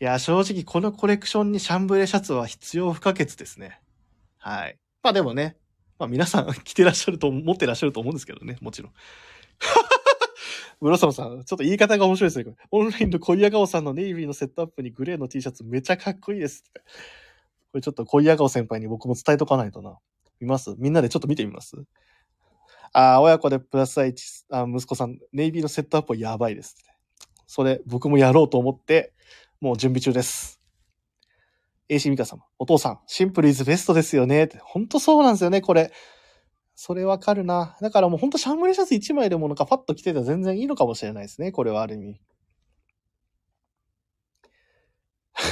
[0.00, 3.80] いや、正直このコレクションにシャンブレーシャツは必要不可欠ですね。
[4.36, 4.78] はい。
[5.02, 5.56] まあでもね、
[5.98, 8.92] まあ皆さん着てらっしゃると、持ってらっしゃると思うんですけどね、もちろん。
[10.80, 12.54] ブロサムさん、ちょっと言い方が面白いですね。
[12.70, 16.80] オンラインの小屋顔さんのネイビーのセットアップにグレーの T シャツめちゃかっこいいですって。
[16.80, 16.84] こ
[17.74, 19.98] れちょっと小屋顔先輩に僕も伝えとかないとな。
[20.40, 20.74] 見ます？
[20.78, 21.74] みんなでちょっと見てみます？
[22.92, 26.76] あ親子でプラス愛知、あ息子さん、ネイビーのセットアップはやばいです。
[27.46, 29.12] それ、僕もやろうと思って、
[29.60, 30.60] もう準備中です。
[31.88, 34.44] AC ミカ様、お父さん、シンプルイズベストですよね。
[34.44, 35.92] って本当そうなんですよね、これ。
[36.74, 37.76] それわかるな。
[37.80, 41.50] だからもうほんとシャンブリシャツ1枚でもなんかパッと着てたら全然いいのかもしれないですね。
[41.50, 42.20] これはある意味。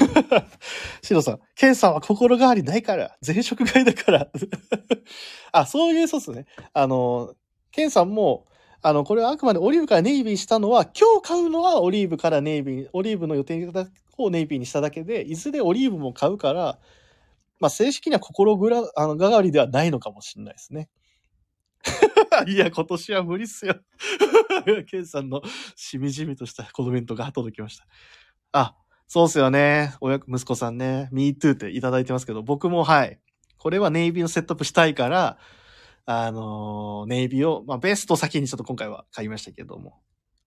[1.02, 4.28] シロさん、ケンさんは心変わりないから、前職買いだから。
[5.52, 6.46] あ、そういう、そうっすね。
[6.72, 7.34] あの、
[7.70, 8.46] ケンさんも、
[8.82, 13.70] あの、これはあくまでオリーブからネイビーしたのは、今日買うのはオリーブからネイビー、オリーブの予定
[14.18, 16.78] をネイビーにしただけで、いずれオリーブも買うから、
[17.58, 20.88] まあ、正式には心ぐら、あの、がわりではないのかもしれないですね。
[22.46, 23.76] いや、今年は無理っすよ。
[24.86, 25.42] ケンさんの
[25.74, 27.86] しみじみとしたコメントが届きました。
[28.52, 28.76] あ、
[29.08, 29.94] そうっすよね。
[30.00, 31.08] 親、息子さんね。
[31.12, 33.20] me too っていただいてますけど、僕もはい。
[33.56, 35.38] これはネイビーのセットアップしたいから、
[36.04, 40.00] あのーネイビーを、まあ、ベスト先にちょっと今回は買いましたけども。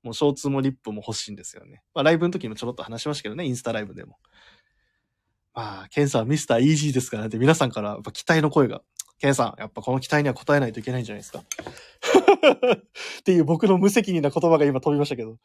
[0.03, 1.83] もう、ショーツもリップも欲しいんですよね。
[1.93, 4.17] まあ、ライブの時もちょろっと話しましたけどね、インスタライブでも。
[5.53, 8.81] まあ、ケンさんはミスターイージーですからねって皆さんからやっぱ期待の声が。
[9.19, 11.39] ケンさん、やっぱこの期待には応えないといけないんじゃないですか。
[13.19, 15.37] っていう僕の無責任な言葉が今飛びましたけど。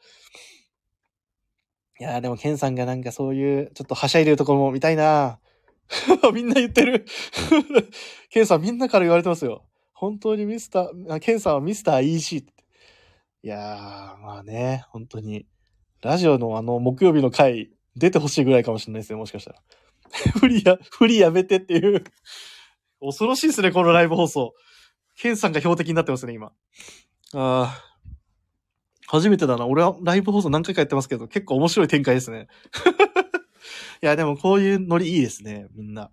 [2.01, 5.39] いやーでもケンさんがなんかそういう、ちょっとはしゃいでるところも見たいな
[6.33, 7.07] みんな言ってる。
[8.31, 9.65] ケンさんみんなから言われてますよ。
[9.93, 12.53] 本当にミスター、ケンさんはミスター EC って。
[13.43, 15.47] いやー、まあね、本当に。
[16.03, 19.63] ラジオのあの木曜日の回、出てほしいぐらいかもしれないですね、もしかしたら。
[20.41, 22.05] フリや、フリやめてっていう。
[23.01, 24.55] 恐ろしいですね、このライブ放送。
[25.17, 26.49] ケンさんが標的になってますね、今。
[26.49, 26.53] あ
[27.35, 27.94] あ。
[29.07, 29.67] 初めてだな。
[29.67, 32.49] 俺はライブ放送何回かやってますけど、結構面白い展開ですね。
[34.03, 36.11] いや、でもこういうノリいいですね、みんな。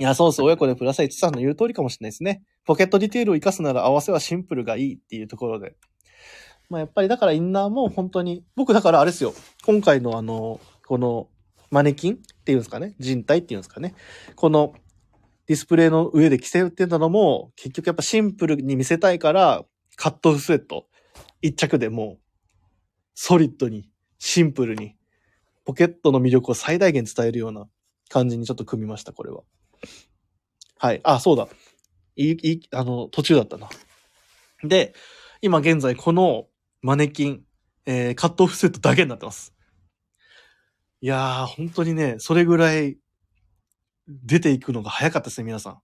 [0.00, 2.42] いや、そうそう、親子でプラス1さんの言う通りかもしれないですね。
[2.64, 5.76] ポケットディテールを活かすなら合わせはシンプルがいいっていうところで。
[6.70, 9.34] まあやっぱりだからインナーも本当に、僕だからあれですよ。
[9.64, 11.28] 今回のあの、この
[11.70, 12.94] マネキンっていうんですかね？
[12.98, 13.94] 人体っていうんですかね？
[14.34, 14.74] この
[15.46, 19.64] ディスプレイの上で着せてたのも、結局やっぱシンプルに見せたいから、
[19.96, 20.88] カットオフスウェット。
[21.42, 22.20] 一着でもう、
[23.14, 24.96] ソリッドに、シンプルに、
[25.64, 27.68] ポケットの魅力を最大限伝えるような
[28.08, 29.42] 感じにちょっと組みました、これは。
[30.78, 31.00] はい。
[31.04, 31.48] あ、そうだ。
[32.16, 33.68] いい、いい、あの、途中だったな。
[34.62, 34.94] で、
[35.40, 36.46] 今現在この
[36.80, 37.44] マネキン、
[37.86, 39.54] えー、カットオフスウェットだけになってます。
[41.00, 42.98] いやー、本当にね、それぐらい
[44.08, 45.80] 出ていくのが早かったですね、皆さん。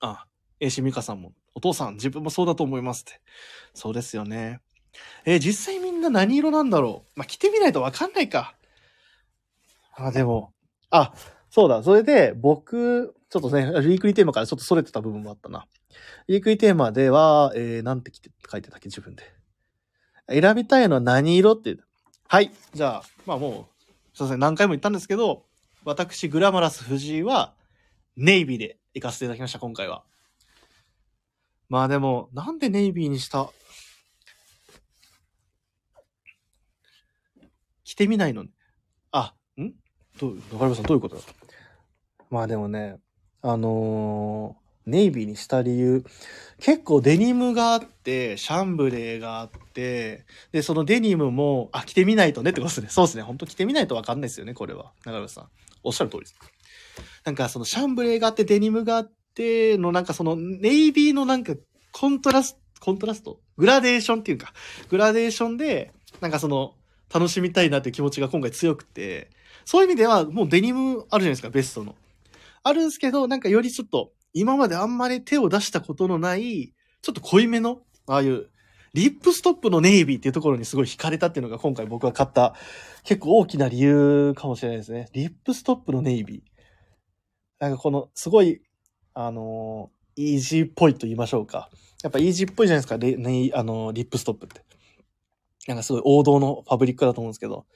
[0.00, 0.26] あ、
[0.64, 3.20] えしみかさんも、お父さん、自分もそうだと思いますって。
[3.74, 4.60] そうですよね。
[5.24, 8.54] えー実際みんな何色なんだろうまあ、着てみないとわかんないか。
[9.96, 10.52] あ、でも、
[10.90, 11.12] あ、
[11.50, 11.82] そうだ。
[11.82, 15.66] それで、僕、ちょっとね、ウィークリーテーマからちょっと逸れてた部分もあったな。
[16.28, 19.24] ウィークリーテーマでは、えー、なんて着て書いてたっけ、自分で。
[20.28, 21.76] 選びたいのは何色って。
[22.28, 22.52] はい。
[22.72, 25.44] じゃあ、まあもう、すいません、何回も言ったんですけど、
[25.84, 27.54] 私、グラマラス藤井は、
[28.16, 30.04] ネイビーで行かせていただきました、今回は。
[31.72, 33.50] まあでも、なんでネイビーにした？
[37.82, 38.44] 着てみないの
[39.10, 39.72] あ、ん？
[40.20, 41.16] どう、中山さんどういうこと？
[41.16, 41.22] だ
[42.28, 42.98] まあでもね、
[43.40, 46.04] あのーネイビーにした理由、
[46.60, 52.88] 結構デニムがあって、シャンブレーがあって、で、そのデニムも、あ、着てみないとねってことですね。
[52.90, 53.22] そうですね。
[53.22, 54.92] 本当着てみないとわかんないですよね、これは。
[55.06, 55.48] 中山さん。
[55.84, 56.36] おっしゃる通りです。
[57.24, 61.54] なんかそのシャンブレーがあって、デニムがあって、のなんかそのネイビーのなんか
[61.92, 63.40] コントラスト、コントラスト？
[63.56, 64.52] グラデーションっていうか、
[64.88, 66.74] グラデーションで、なんかその、
[67.12, 69.30] 楽しみたいなっていう気持ちが今回強くて、
[69.64, 71.94] そういう意味ではもうデニムあるじゃないですか、ベストの。
[72.62, 78.48] あるんですけど、なんかよりちょっと、今まであんまり手を出したことのない、ちょっと濃いめの、ああいう、
[78.94, 82.54] リップストップのネイビーっていうところにすごい惹かれたっていうのが今回僕が買った
[83.04, 85.08] 結構大きな理由かもしれないですね。
[85.12, 86.40] リップストップのネイビー。
[87.58, 88.62] なんかこの、すごい、
[89.14, 91.70] あの EG っぽいと言いましょうか。
[92.02, 94.62] やっぱ EG っぽいじゃないですか、レネイあのリップストップって。
[95.68, 97.66] なんかすごい王道のファブリックだと思うんですけど、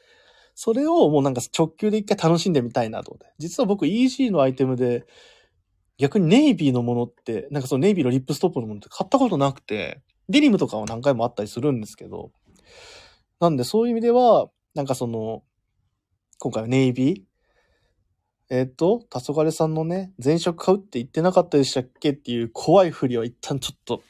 [0.55, 3.33] それをもうなんか直球で一回楽しんでみたいなと思って。
[3.39, 5.07] 実は僕 EG のアイテムで、
[5.99, 12.33] 逆にネイビーのものって、なんかそのネイビーのリップストップのものって買ったことなくて、デニムとかは何回もあったりするんですけど、
[13.41, 15.43] なんでそういう意味では、なんかその、
[16.39, 17.23] 今回はネイビー
[18.49, 24.03] えっ、と、黄昏さんのね、前職買うって言ってなかったでしたっけっていう怖いふりを一旦ちょっと、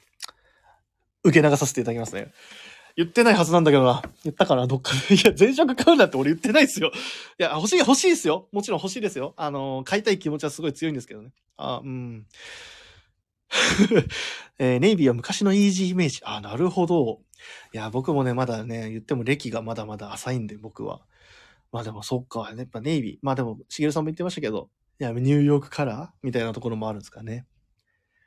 [1.25, 2.33] 受け流させていただきますね。
[2.97, 4.03] 言ってないはずなんだけどな。
[4.25, 5.15] 言ったかなどっかで。
[5.17, 6.93] いや、前職買うなって俺言ってないですよ。
[7.39, 8.49] いや、欲しい、欲しいですよ。
[8.53, 9.35] もちろん欲しいですよ。
[9.37, 11.31] あの、買いたい気持ちはすごい強いんですけどね。
[11.57, 12.27] あ、うん。
[14.59, 16.21] えーネイビーは昔のイージーイメージ。
[16.25, 17.21] あ、なるほど。
[17.75, 21.03] いや、僕もね、まだね、言っても歴がまだまだ浅いんで、僕は。
[21.77, 22.51] まあでも、そっか。
[22.57, 23.19] やっぱネイビー。
[23.21, 27.45] まあでも、しげるさんも言ってましたけど、いや、ニューヨークカラーみたいなところもあるんですかね。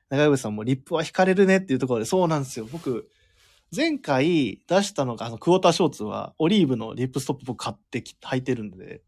[0.09, 2.67] 長渕さんもリップは惹かれるねっていうところで、そうなんですよ。
[2.71, 3.09] 僕、
[3.75, 9.01] 前回出したのが、あの、クォーターショーツは、オリーブのリップストップ僕買ってき、履いてるんで、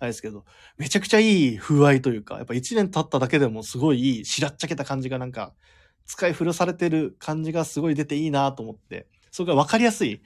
[0.00, 0.44] あれですけど、
[0.76, 5.54] めちゃくちゃいい風合いというか、やっぱ一年経っただけでもすごいいい、しらっちゃけた感じがなんか、
[6.04, 10.20] 使い古されてる感じがすごい出ていいなと思って、それが分かりやすい。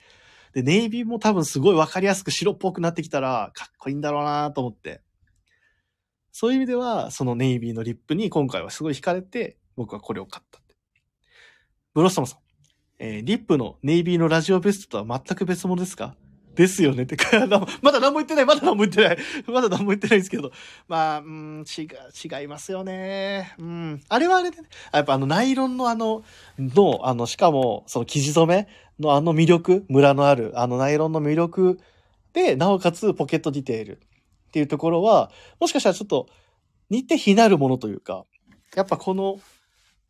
[0.53, 5.01] で、ネイビーも多分すごいわかりやすく白っぽくなってきたら、かっこいいんだろうなと思って。
[6.31, 10.75] そういう意味では、そのネイビーのリップに今回はすごい惹かれて、僕はこれを買ったって。
[11.93, 12.39] ブロッサムさん。
[12.99, 16.15] えーリップのネイビーのラジオベストとは全く別物ですか？
[16.55, 17.47] ですよねってか、
[17.81, 19.17] まだ何も言ってない、まだ何も言ってない。
[19.47, 20.51] まだ何も言ってないですけど。
[20.87, 21.87] まあ、うん、違う、
[22.39, 23.55] 違いますよね。
[23.57, 24.01] うん。
[24.07, 26.23] あれはあれでね、やっぱあのナイロンのあの、
[26.59, 28.67] の、あの、しかも、その生地染め
[28.99, 31.79] のあの魅力、ムラのある、あのナイロンの魅力
[32.33, 33.99] で、なおかつポケットディテールっ
[34.51, 36.27] ていうところは、もしかしたらちょっと
[36.89, 38.25] 似て非なるものというか、
[38.75, 39.39] やっぱこの、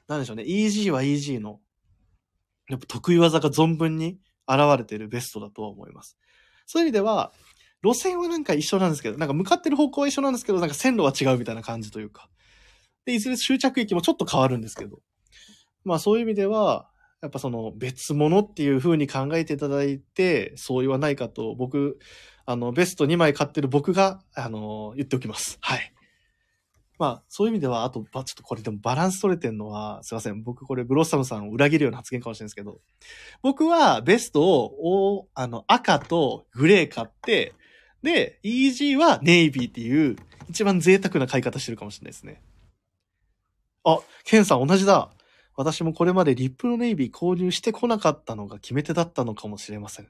[0.08, 1.62] なんでしょうね、EG は EG の、
[2.68, 6.18] やっぱ得意技が存分に現れてるベストだとは思います。
[6.66, 7.32] そういう意味では、
[7.84, 12.30] 路線はなんか一緒なんですけど、なんか向かってる方向は一緒なんですけど、なんか線路は違うみたいな感じというか。
[13.06, 15.00] で、いずれ終着駅もちょっと変わるんですけど。
[15.84, 16.90] まあそういう意味では、
[17.22, 22.00] やっぱその別物っていう風に考えていただいて、そう言わないかと、僕、
[22.46, 25.58] あの、ベスト2枚買ってる僕が、あの、言っておきます。
[25.62, 25.93] はい。
[27.00, 30.44] まあ、そういう意味では、あと、ばちょっとこれでもバランス取れてんのは、すいません。
[30.44, 32.80] 僕これブロッサムさんを裏切るような発言かもしれないですけど、
[33.42, 37.54] 僕はベストを、おあの、赤とグレー買って、
[38.04, 40.18] で、EG はネイビーっていう、
[40.50, 42.42] 一番贅沢な買い方してるかもしれないですね。
[43.86, 45.10] あ、ケンさん同じだ。
[45.56, 50.08] 私もこれまでリップのネイビー購入してこなかったのが決め手だったのかもしれません。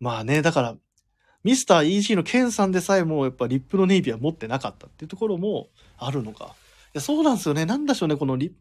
[0.00, 0.76] まあね、だから、
[1.44, 6.54] ミスター EG のケンさんでさえもやっぱリップのネイビーは持ってなかったっていうところもあるのか。
[6.88, 7.64] いや、そうなんですよね。
[7.64, 8.54] なんでしょうね、このリ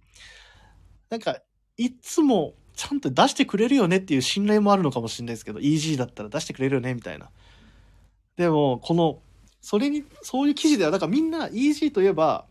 [1.09, 1.39] なんか、
[1.77, 7.29] いつもちゃんと出してくれるよねっていう信頼もあるのかもしれないですけど、EG だったら出してくれるよね、みたいな。
[8.35, 9.19] でも、この、
[9.61, 12.45] それに、そういう記事では、だからみんな EG といえば、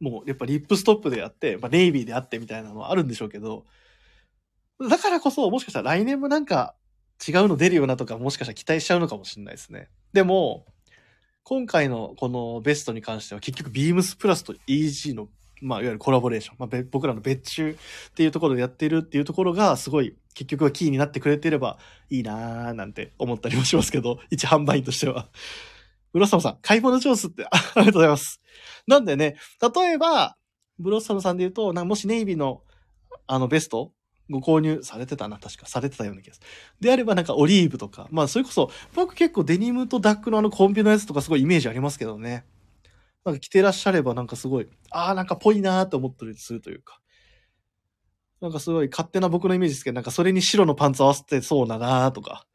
[0.00, 3.66] もうやっぱリップストップでやって、まあ、ネイビーであってみたいなのはあるんでしょうけど、
[4.80, 6.74] だからこそ、もしかしたら来年もなんか
[7.26, 9.88] 違うの出るよなとか、もしかしたら期待しちゃうのかもしれないですね。
[10.12, 10.66] でも、
[11.44, 15.28] 今回のこのベストに関しては結局ビームスプラスと EG の、
[15.60, 17.70] まあ、いわゆるコラボレーション、まあ、僕らの別注
[18.10, 21.78] っていうところでやってるっていうところがすごい結局はキーになってくれてれば
[22.10, 25.28] いいなーなんて思ったりもしますけど、 一販売員としては。
[26.12, 28.40] ブロッサムさん、買い物上手って、ありがとうございます。
[28.86, 29.36] なんでね、
[29.74, 30.36] 例えば、
[30.78, 32.62] ブロッサムさんで言うと、なんもしネイビーの、
[33.26, 33.92] あの、ベスト
[34.30, 35.66] ご購入されてたな、確か。
[35.66, 36.46] されてたような気がする。
[36.80, 42.44] であれば、なんかオリーブとか、まあ、それこそ、僕結構デニムとダックのあのコンビのやつとかすごいイメージありますけどね。
[43.24, 47.00] なんか着てらっしゃれば、なんかすごい、ああ、なんかぽいなーって思ったりするというか。
[48.40, 52.46] なんかすごい勝手な僕のイメージですけど、なんかそれに白のパンツ合わせてそうだなーとか、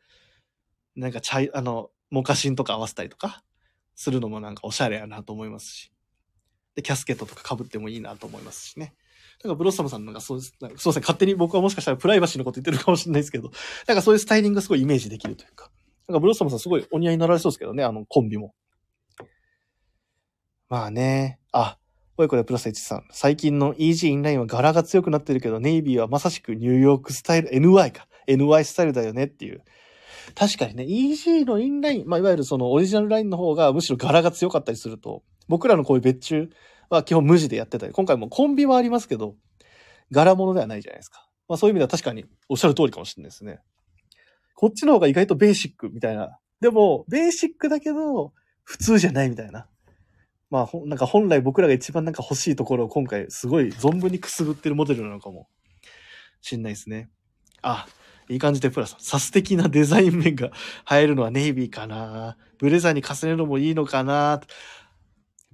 [0.96, 3.44] なんか茶い、あの、モカシンとか合わせたりとか、
[3.96, 5.92] するのもなんかおしゃれやなと思いますし。
[6.76, 8.94] で、キャスケットとか被ってもいいなと思いますしね。
[9.44, 13.52] なんかブロッサムさんなんかそうです、なんかそうですね、勝手に僕はもしかしたらプライバシーのこと言ってるかもしれないですけど、
[13.88, 15.70] なんかそういうスタイリングがすごいイメージできるというか。
[16.08, 18.54] なんかブロッサムさんすごいお似合いになられそうですけどね、あのコンビも。
[20.70, 21.78] まあね、あ、
[22.18, 23.04] おいこれプラス1さん。
[23.12, 28.08] 最近の EG インラインは柄が強くなってるけど、ネイビーはまさしくニューヨークスタイル、NY か。
[28.28, 29.62] NY スタイルだよねっていう。
[30.36, 36.50] 確かにね、EG のインライン、まあ、いわゆるそのオリジナルラインの方がむしろ柄が強かったりすると、僕らのこういう別注
[36.90, 39.36] は基本無地でやってたり、今回もコンビはありますけど、
[40.12, 41.28] 柄物ではないじゃないですか。
[41.48, 43.60] まあそういう意味では確かにおっしゃる通りかもしれないですね。
[44.56, 46.40] こっちの方が意外とベーシックみたいな。
[46.60, 48.34] でも、ベーシックだけど、
[48.64, 49.68] 普通じゃないみたいな。
[50.50, 55.48] まあ、なんか本来僕らが一番なんか欲しいところを今回すごい存分にくすぶってるモデルなのかも
[56.42, 57.10] しんないですね。
[57.62, 57.86] あ、
[58.30, 58.96] いい感じでプラス。
[59.00, 60.52] サス的なデザイン面が
[60.86, 62.38] 入るのはネイビーかな。
[62.58, 64.42] ブレザーに重ねるのもいいのかな。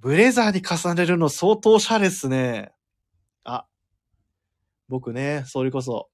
[0.04, 2.72] ブレザーに重ねるの相当おしゃれっすね。
[3.42, 3.64] あ、
[4.86, 6.10] 僕ね、それこそ、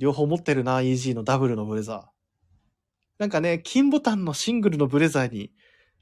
[0.00, 2.02] 両方持ってるな、EG のダブルのブレザー。
[3.20, 5.52] なんかね、金ボタンのシングルのブレザーに、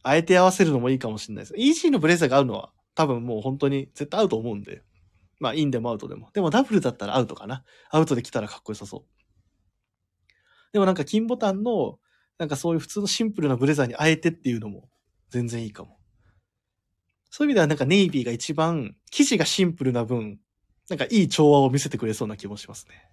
[0.02, 1.54] あえて合わせるのもいいかもしれないです。
[1.88, 4.82] EG のブレザーが合うのは、多分もう本当に絶対合うと思うんで。
[5.40, 6.30] まあ、インでもアウトでも。
[6.32, 7.64] でもダブルだったらアウトかな。
[7.90, 9.04] アウトで来たらかっこよさそう。
[10.72, 11.98] でもなんか金ボタンの、
[12.38, 14.88] なんかそういう普通のシンプルなブレザーにあえてっていうのも
[15.28, 15.99] 全然いいかも。
[17.30, 20.40] そういう意味ではなんかネイビーが一番生地がシンプルな分、
[20.88, 23.08] なんかいい調和を見せてくれそうな気もしますね。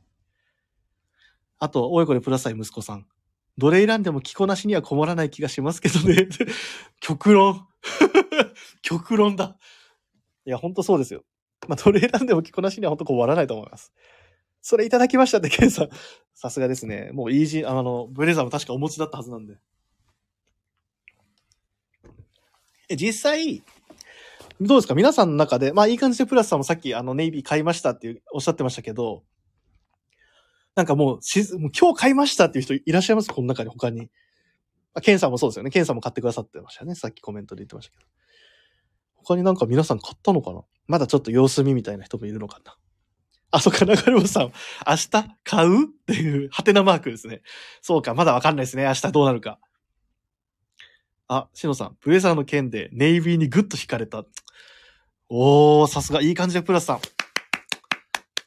[1.59, 3.05] あと、親子でプラスアイ息子さん。
[3.57, 6.27] どれ選んでも着こなしには困らない気がしますけどね。
[6.99, 7.67] 極論。
[8.81, 9.57] 極論だ。
[10.45, 11.23] いや、ほんとそうですよ。
[11.67, 13.91] まあ、どれ選んでも着こなしにはほんと困らないと思います。
[14.61, 15.89] それいただきましたって、ケンさん。
[16.33, 17.09] さすがですね。
[17.13, 19.57] もうイージー、あの、ブレザーも確かお持ちだったはずなんで。
[22.89, 23.63] え、実際、
[24.59, 24.95] どうですか？
[24.95, 29.23] 皆さんの中で、まあいい感じでプラスさんもさっきあのネイビー買いましたっていうおっしゃってましたけど、
[30.75, 33.29] なんかもうしもう今日買いましたっていう人いらっしゃいます？
[33.29, 34.09] この中に他に。
[34.95, 35.69] あケンさんもそうですよね。
[35.69, 36.95] ケンさんも買ってくださってましたね。
[36.95, 38.05] さっきコメントで言ってましたけど。
[39.17, 40.61] 他になんか皆さん買ったのかな？
[40.87, 42.75] まだちょっと様子見みたいな人もいるのかな？
[43.51, 44.51] あ、そっか、中山さん、
[44.85, 45.09] 明日
[45.43, 45.83] 買う？
[45.85, 47.41] っていう、ハテナマークですね。
[47.81, 48.83] そうか、まだわかんないですね。
[48.83, 49.59] 明日どうなるか。
[51.29, 54.25] あ、しのさん、ブレザーの件でネイビーにグッと惹かれた。
[55.29, 56.99] おー、さすが、いい感じでプラスさん。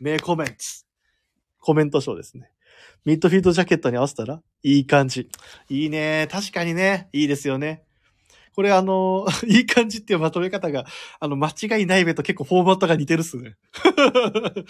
[0.00, 0.54] 名コメント。
[1.58, 2.50] コメント賞ですね。
[3.04, 5.28] ミッドフィードジャケットに合わせたらいい感じ。
[5.68, 6.26] いいね。
[6.30, 7.10] 確かにね。
[7.12, 7.82] いいですよね。
[8.54, 10.86] これあの、 いい感じっていうまとめ方が、
[11.18, 13.56] あの、間違いないべと結構フォーマットが似てるっすね。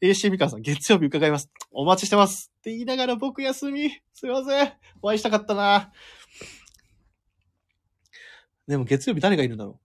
[0.00, 1.50] AC みかんさん、月曜日伺います。
[1.72, 2.52] お待ちしてます。
[2.58, 3.90] って言いながら僕休み。
[4.12, 4.72] すいません。
[5.02, 5.92] お会いしたかったな。
[8.68, 9.83] でも月曜日誰がいるんだろう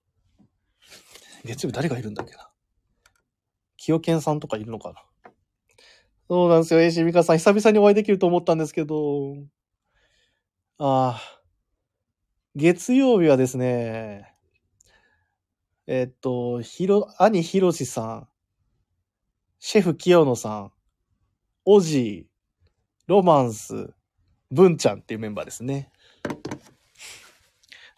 [1.44, 2.50] 月曜日誰がいるんだっけな？
[3.76, 5.32] 清健さんとかいるのかな？
[6.28, 7.38] そうなんですよ、AC ミカさん。
[7.38, 9.34] 久々にお会いできると思ったんですけど。
[10.78, 11.20] ああ。
[12.56, 14.34] 月曜日はですね、
[15.86, 18.28] えっと、ひろ、兄ひろしさん、
[19.60, 20.72] シェフ清野さん、
[21.64, 22.30] オジー、
[23.06, 23.92] ロマンス、
[24.50, 25.92] 文ちゃんっていうメンバーですね。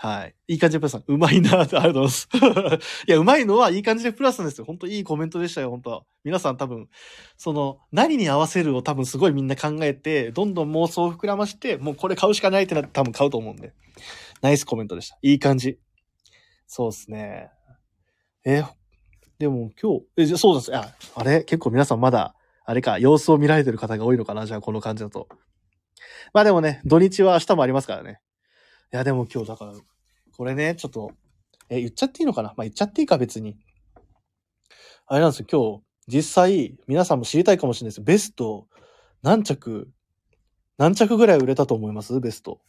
[0.04, 0.34] はい。
[0.48, 2.88] いい感じでプラスさん、うまいなって、ありがとうございます。
[3.06, 4.64] いや、うまいのはいい感じでプラスなんですよ。
[4.64, 6.88] 本当いいコメントでしたよ、本当皆さん多分、
[7.36, 13.74] その、何に合わせるを多分すごいみんな考えて、どんどん妄想を膨らまして、もうこれ買うしかないってなって多分買うと思うんで。
[14.40, 15.16] ナイスコメントでした。
[15.22, 15.78] いい感じ。
[16.66, 17.50] そうですね。
[18.44, 18.64] え、
[19.38, 20.76] でも今日、え、じゃそうです。
[20.76, 21.44] あ、あれ？
[21.44, 22.34] 結構皆さんまだ、
[22.64, 24.46] あれか、様子を見られてる方が多いのかな？
[24.46, 25.28] じゃあこの感じだと。
[26.34, 28.18] まあでもね、土日は明日もありますからね。
[28.92, 29.72] いやでも今日だから、
[30.36, 31.12] これね、ちょっと、
[31.70, 32.50] え、言っちゃっていいのかな？
[32.50, 33.56] まあ言っちゃっていいか別に。
[35.06, 38.00] あれなんですよ、今日、実際、皆さんも知りたいかもしれないです。
[38.02, 38.68] ベスト、
[39.22, 39.90] 何着、
[40.76, 42.20] 何着ぐらい売れたと思います？
[42.20, 42.60] ベスト。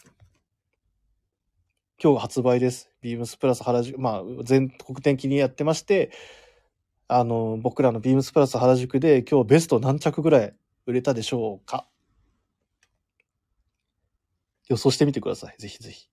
[2.01, 2.89] 今日発売です。
[3.01, 6.11] ビームスプラス原宿、まあ、全国的にやってまして、
[7.09, 10.53] あの、僕らのビームスプラス原宿で今日ベスト何着ぐらい
[10.85, 11.85] 売れたでしょうか？
[14.69, 15.55] 予想してみてください。
[15.59, 16.07] ぜひぜひ。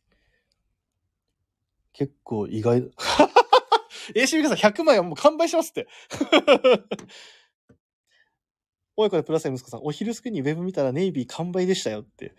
[1.93, 2.91] 結構意外。
[4.15, 5.89] AC ミカさん100枚はもう完売しますって。
[8.97, 12.35] 親子でプラス息子さん、お昼過ぎにウェブ見たらネイビー完売でしたよって。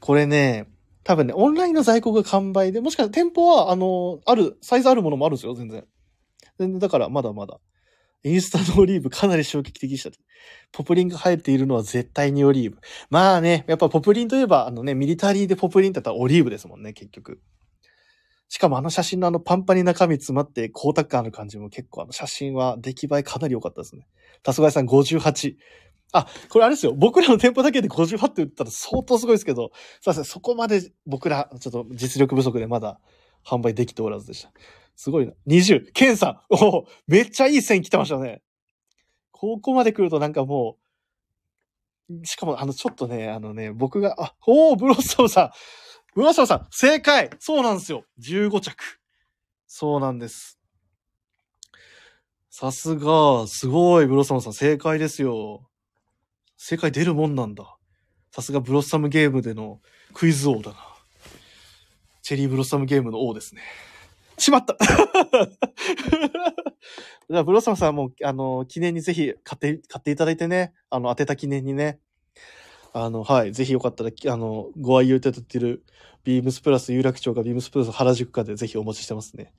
[0.00, 0.68] これね、
[1.02, 5.86] 多分ね、オンラインの在庫が完売で、もしかしたら店舗は、あの、ある、サイズあるものもあるんですよ、全然。
[6.58, 7.58] 全然、だからまだまだ。
[8.24, 10.10] インスタのオリーブかなり衝撃的でした。
[10.72, 12.78] ポプリンが生えているのは絶対にオリーブ。
[13.10, 17.40] まあね、やっぱポプリンといえば、あのね、ミリタリーでポプリンって言ったらオリーブですもんね、結局。
[18.48, 24.06] しかもあの写真のあのパンパンに中身詰まって光沢感ある感じも結構あの写真は出来栄えかなり良かったですね。
[24.42, 25.56] たすがいさん58。
[26.12, 26.94] あ、これあれですよ。
[26.94, 30.24] 僕らの店舗だけで58って言ったら相当すごいですけど、すいません。
[30.24, 32.98] そこまで僕ら、ちょっと実力不足でまだ
[33.44, 34.50] 販売できておらずでした。
[34.96, 35.32] すごいな。
[35.46, 35.92] 20。
[35.92, 36.54] ケンさん。
[36.54, 38.42] おおめっちゃいい線来てましたね。
[39.30, 40.78] ここまで来るとなんかも
[42.10, 45.50] う、しかもあの、ちょっとね、あのね、僕が、あ、おおブロッサムさん。
[46.18, 48.02] ブロッサさん、正解そうなんですよ。
[48.18, 48.74] 15着。
[49.68, 50.58] そうなんです。
[52.50, 55.70] さすが、すごい、ブロッサムさん、正解ですよ。
[56.56, 57.76] 正解出るもんなんだ。
[58.32, 59.80] さすがブロッサムゲームでの
[60.12, 60.78] クイズ王だな。
[62.22, 63.62] チェリーブロッサムゲームの王ですね。
[64.38, 64.74] しまった、
[67.28, 72.00] ブロッサムさんも、あの、記念にぜひ買って、買っていただいてね、あの、当てた記念にね、
[72.92, 75.84] あの、はい、ぜひよかったら、あの、ご愛用いただいている、
[76.24, 79.52] ビームスプラス有楽町かビームスプラス原宿かでぜひお待ちしてますね。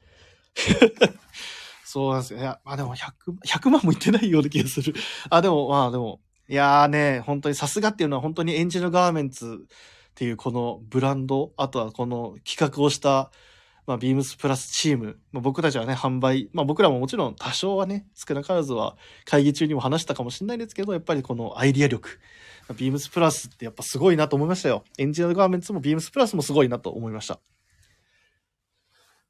[1.84, 2.40] そうなんですよ。
[2.40, 3.12] いや、まあでも100、
[3.44, 4.94] 100万もいってないような気がする。
[5.32, 13.32] あ、でも、まあでも、いやーね、本当にさすがっていうのは本当にエンジェルガーメンツっていうこのブランド、あとはこの企画をした、
[13.88, 22.20] まあ、ビームスプラスチーム、まあ、僕たちはね、販売、まあ僕らももちろん多少はね、少なからずは会議中にも話したかもしれないですけど、やっぱりこのアイディア力、
[22.76, 24.84] ビームスプラスってやっぱすごいなと思いましたよ。
[24.98, 27.40] エンジェルガーメンツもビームスプラスもすごいなと思いました。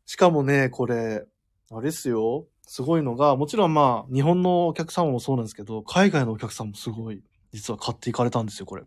[0.06, 1.26] しかもね、これ、
[1.72, 2.48] あれですよ。
[2.68, 8.84] すごいのが、もちろんまあ、日本のお客様もそうなんですけど、海外のお客さんもすごい、実は買っていかれたんですよ、これ。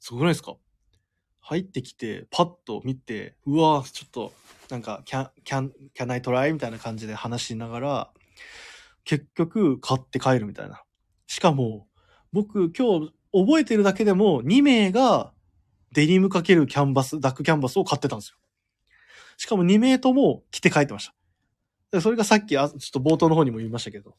[0.00, 0.56] すごくないですか？
[1.40, 4.32] 入ってきて、パッと見て、うわちょっと、
[4.70, 6.52] なんか、can, can, can I try?
[6.52, 8.10] みたいな感じで話しながら、
[9.04, 10.82] 結局、買って帰るみたいな。
[11.26, 11.88] しかも、
[12.32, 15.32] 僕、今日、覚えてるだけでも、2名が、
[15.92, 18.36] デニムかけるキャンバス、ダックキャンバスを買ってたんですよ。
[19.36, 21.10] しかも2名とも着て帰ってまし
[21.90, 22.00] た。
[22.00, 24.16] それがさっき、あちょっと冒頭の方にも言いましたけど。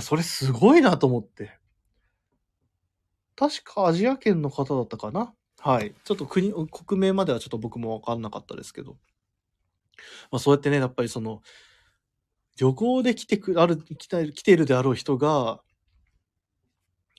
[0.00, 1.58] それすごいなと思って。
[3.36, 5.32] 確かアジア圏の方だったかな？
[5.60, 5.94] はい。
[6.04, 8.96] ちょっと国、国名まではちょっと僕もわかんなかったですけど。
[10.32, 11.42] まあそうやってね、やっぱりその、
[12.58, 15.60] 旅行で来てく、ある、来て来ているであろう人が、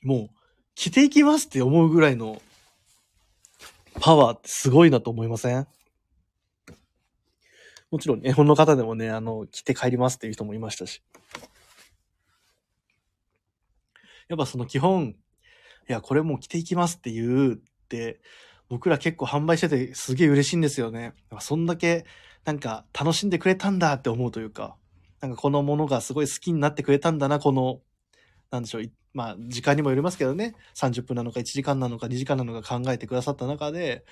[0.03, 0.35] もう、
[0.75, 2.41] 着ていきますって思うぐらいの
[3.99, 5.67] パワーってすごいなと思いません？
[7.91, 11.03] もちろん日本の方でもね、あの、着て帰りますっていう人もいましたし。
[14.29, 18.19] やっぱその基本、いや、これもう着ていきますっていうって、
[18.67, 21.13] 僕ら結構販売しててすげえ嬉しいんですよね。
[21.39, 22.05] そんだけ
[22.45, 24.75] なんか楽しんでくれたんだって思うというか、
[25.21, 27.81] なんかこのものがすごい好きになってくれたんだな、この、
[28.49, 34.05] なんでしょう、まあ時間にもよりますけどね、30分なのか1時間なのか2時間なのか考えてくださった中で、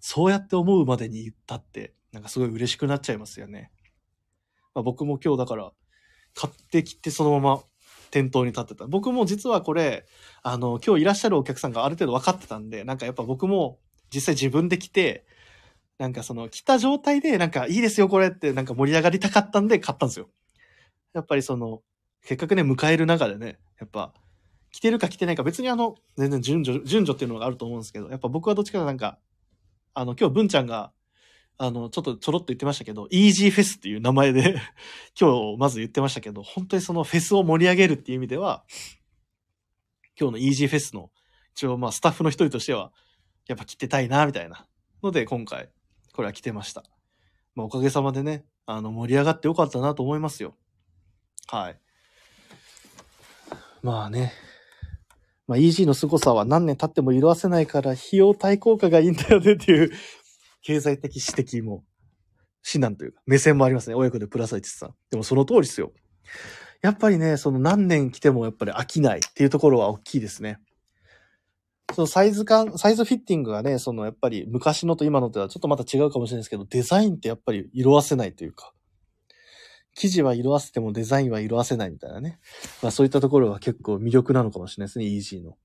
[0.00, 3.70] そうやって思うまでに言ったって、なんかすごい嬉しくなっちゃいますよね。
[4.74, 5.72] まあ、僕も今日だから、
[6.34, 7.62] 買ってきてそのまま
[8.10, 8.86] 店頭に立ってた。
[8.86, 10.06] 僕も実はこれ、
[10.42, 13.78] あの、今日いらっしゃるお客さんがある程度分かってたんで、なんかやっぱ僕も
[14.12, 15.26] 実際自分で来て、
[15.98, 20.28] なんかその来た状態でなんかいいですよこれってなんか盛り上がりたかったんで買ったんですよ。
[21.12, 21.82] やっぱりその、
[22.22, 24.12] せっかくね、迎える中でね、やっぱ、
[24.74, 29.20] 来てるか来てないか別にあの、全然順序、順序っていうのがあると思うんですけど、やっぱ僕はどっちかなんか、
[29.94, 30.90] あの、今日文ちゃんが、
[31.58, 34.56] あの、ちょっとちょろっと言ってましたけど、イージーフェスっていう名前で
[35.16, 38.64] 今日まず言ってましたけど、本当にそのフェスを盛り上げるっていう意味では、
[40.18, 41.12] 今日のイージーフェスの、
[41.52, 42.92] 一応まあスタッフの一人としては、
[43.46, 44.66] やっぱ来てたいな、みたいな
[45.04, 45.70] ので、今回、
[46.14, 46.82] これは来てました。
[47.54, 50.56] まあおかげさまでね、あの、盛り上がってよかったなと思いますよ。
[51.46, 51.78] はい。
[53.84, 54.32] まあね。
[55.46, 59.90] まあ、EG の凄さは何年経っても色あせないから、費用対効果がいいんだよねっていう、
[60.62, 61.84] 経済的指摘も、
[62.66, 63.94] 指南というか、目線もありますね。
[63.94, 64.94] 親子でプラスイチさん。
[65.10, 65.92] でもその通りですよ。
[66.82, 70.58] やっぱりね、その何年来てもやっぱり飽きないっていうところは大きいですね。
[71.94, 78.73] そのサイズ感、サイズフィッティングがね、そのやっぱり昔のと今のとはちょっとまた違うかもしれないですけど、デザインってやっぱり色あせないというか、
[79.94, 82.40] 生地は色あせてもデザインは色あせないみたいなね。
[82.82, 85.56] まあそういったところは結構魅力なのかもしれないですね、EG の。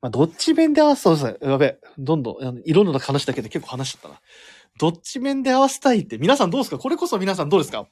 [0.00, 1.50] まあどっち面で合わせたそうですね。
[1.50, 1.80] やべえ。
[1.96, 4.20] どんどん、あの色の話だけで結構話しちゃったな。
[4.78, 6.78] どっち面で合わせたいって、皆さんどうですか？
[6.78, 7.88] これこそ皆さんどうですか？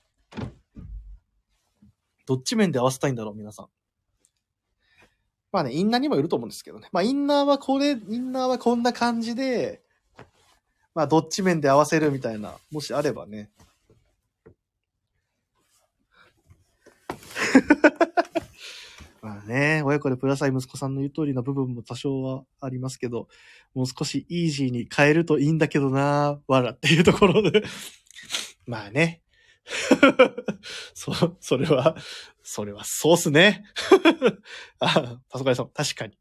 [2.26, 3.66] どっち面で合わせたいんだろう皆さん。
[5.52, 6.88] まあね、インナーにもよると思うんですけどね。
[6.92, 9.80] まあインナーはこれ、インナーはこんな感じで、
[10.94, 13.50] まあどっち面で合わせるみたいな、もしあればね。
[19.22, 23.28] まあね、親子でプラサイ息子さんの言う通りの部分も多少はありますけど、
[23.74, 27.64] もう少しイージーに変えるといいんだけどなわらっていうところで。
[28.66, 29.22] まあね。
[30.94, 31.96] そ、それは、
[32.42, 33.64] それはそうっすね。
[34.78, 36.16] あ、パソコンさん、確かに。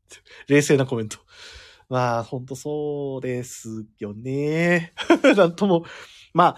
[0.47, 1.19] 冷静なコメント。
[1.89, 4.93] まあ、ほんとそうですよね。
[5.37, 5.85] なんとも、
[6.33, 6.57] ま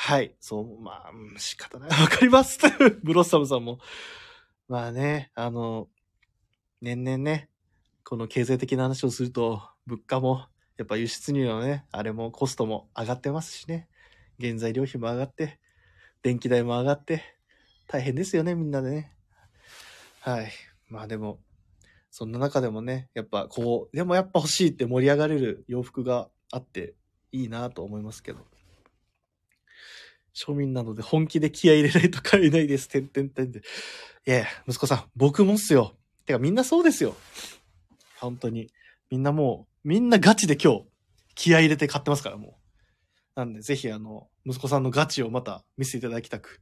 [0.00, 1.90] はい、そう、まあ、仕方ない。
[2.00, 2.60] わかります。
[3.02, 3.80] ブロッサムさんも。
[4.68, 5.88] まあね、あの、
[6.80, 7.50] 年々ね、
[8.04, 10.46] この経済的な話をすると、物価も、
[10.76, 13.88] やっぱ輸出入のね、あれもコストも上がってますしね。
[14.40, 15.58] 原材料費も上がって、
[16.22, 17.22] 電気代も上がって、
[17.88, 19.12] 大変ですよね、みんなでね。
[20.20, 20.52] はい。
[20.86, 21.40] まあでも、
[22.12, 26.94] そんな中でもね、やっぱこう、でもやっぱ欲しいって盛り上がれる洋服があって
[27.32, 28.46] いいなと思いますけど。
[30.38, 32.88] 庶民なので本気で気合い入れないと買えないです。
[32.88, 33.58] てんてんてんで。
[33.58, 35.96] いやいや、息子さん、僕もっすよ。
[36.26, 37.16] てかみんなそうですよ。
[38.20, 38.70] 本当に。
[39.10, 40.84] みんなもう、みんなガチで今日、
[41.34, 42.54] 気合入れて買ってますから、もう。
[43.34, 46.60] なんで、ぜひあの、息子さんのガチをまた見せていただきたく。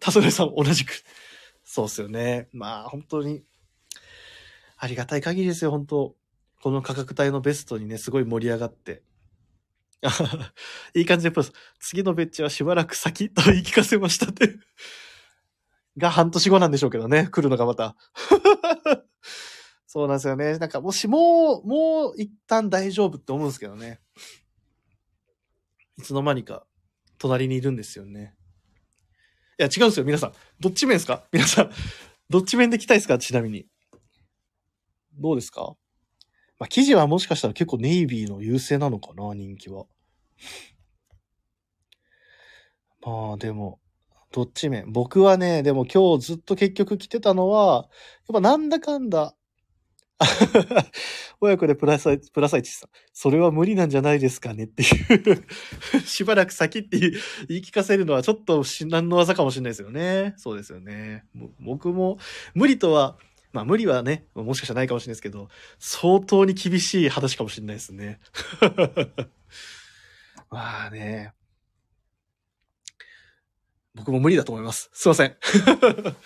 [0.00, 1.02] 田添さん同じく。
[1.64, 2.48] そうっすよね。
[2.52, 3.42] まあ、本当に、
[4.76, 6.14] ありがたい限りですよ、本当
[6.62, 9.02] この価格帯のベストにね、すごい盛り上がって。
[10.94, 11.52] いい感じでプラス。
[11.80, 14.56] 次のベッチはしばらく先と言い聞かせましたって。
[15.96, 17.28] が半年後なんでしょうけどね。
[17.30, 17.96] 来るのがまた。
[19.86, 20.58] そうなんですよね。
[20.58, 24.00] なんかもしもう、もう一旦大丈夫って思うんですけどね。
[25.96, 26.66] いつの間にか
[27.18, 28.34] 隣にいるんですよね。
[29.56, 30.32] いや、違うんですよ、皆さん。
[30.58, 31.24] どっち面ですか？
[31.32, 31.70] 皆さん。
[32.28, 33.18] どっち面で来たいですか？
[33.18, 33.68] ちなみに。
[35.16, 35.76] どうですか？
[36.58, 39.84] まあ、記事はもしかしたら結構ネイビーの優勢なのかな、人気は。
[43.02, 43.80] まあ、でも、
[44.32, 44.90] どっち面？
[44.90, 47.88] 僕はね、でも今日ずっと結局来てたのは、
[48.28, 49.36] やっぱなんだかんだ、
[51.40, 52.90] 親子でプラサイ、プラサイチさん。
[53.12, 55.44] それは無理なんじゃないですかねっていう
[56.06, 57.10] しばらく先って言
[57.48, 60.34] い聞かせるのはちょっと至難の技かもしれないですよね。
[60.36, 61.24] そうですよね。
[61.60, 62.18] 僕も
[62.54, 63.18] 無理とは、
[63.52, 68.20] まあ無理はね、もしかしたらないかもしれないですけど、相当に厳しい話かもしれないですね。
[70.50, 71.32] まあね。
[73.94, 74.90] 僕も無理だと思います。
[74.92, 75.36] すいません。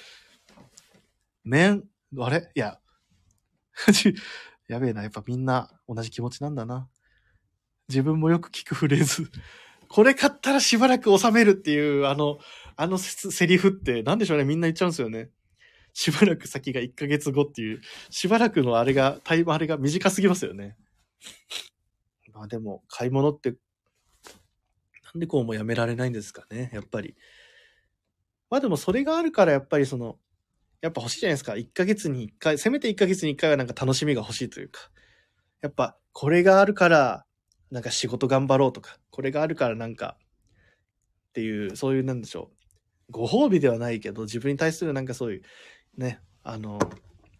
[1.44, 1.84] 面、
[2.18, 2.50] あれ？
[2.54, 2.78] いや、
[4.68, 5.02] やべえな。
[5.02, 6.88] やっぱみんな同じ気持ちなんだな。
[7.88, 9.30] 自分もよく聞くフレーズ。
[9.88, 12.38] これ買ったらしばらく収めるっていう、あの、
[12.76, 14.44] あのセセリフって、なんでしょうね。
[14.44, 15.30] みんな言っちゃうんですよね。
[15.94, 20.76] しばらく先が1ヶ月後っていう、しばらくのあれが、タイムあれが短すぎますよね。
[22.32, 23.54] まあでも、買い物って、
[25.14, 26.70] なんでこうもやめられないんですかね。
[26.72, 27.16] やっぱり。
[28.50, 30.18] まあでもそれがあるからやっぱりその、
[30.80, 31.52] やっぱ欲しいじゃないですか。
[31.52, 34.90] 1ヶ月に1回、せめて1ヶ月に1回はなんか楽しみが欲しいというか。
[35.60, 37.26] やっぱ、これがあるから、
[37.70, 40.16] なんか仕事頑張ろうとか、これがあるからなんか、
[41.30, 42.52] っていう、そういうなんでしょ
[43.08, 43.12] う。
[43.12, 45.42] ご褒美ではないけど、自分に対するなんかそういう、
[45.96, 46.78] ね、あの、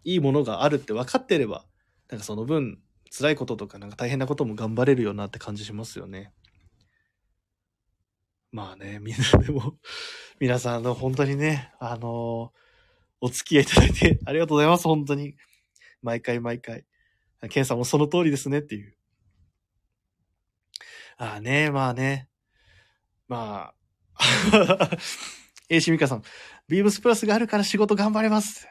[0.03, 1.65] いいものがあるって分かってれば、
[2.09, 2.79] なんかその分、
[3.11, 6.31] 辛いこととか、なんか大変なことも頑張れるよなって感じしますよね。
[8.51, 9.77] まあね、みんなでも、
[10.39, 12.51] 皆さん、の、本当にね、あの
[13.21, 15.35] お付き合いいただいてありがとうございます、本当に。
[16.01, 16.85] 毎回毎回。
[17.49, 18.95] ケンさんもその通りですねっていう。
[21.17, 22.29] ああね、まあね。
[23.27, 23.73] ま
[24.17, 24.97] あ。
[25.69, 26.23] えしみかさん、
[26.67, 28.67] ビームスプラスがあるから仕事頑張れます。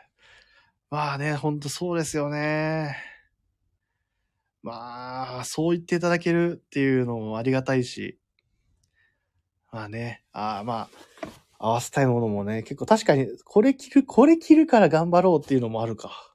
[0.90, 2.96] まあね、ほんとそうですよね。
[4.62, 8.18] まあ、そう言っていただけるっていうのもありがたいし。
[9.72, 10.88] まあね、ああま
[11.60, 16.34] あ、合わせたいものもね、結構確かに、これ着る、これ着るから頑張ろうっていうのもあるか。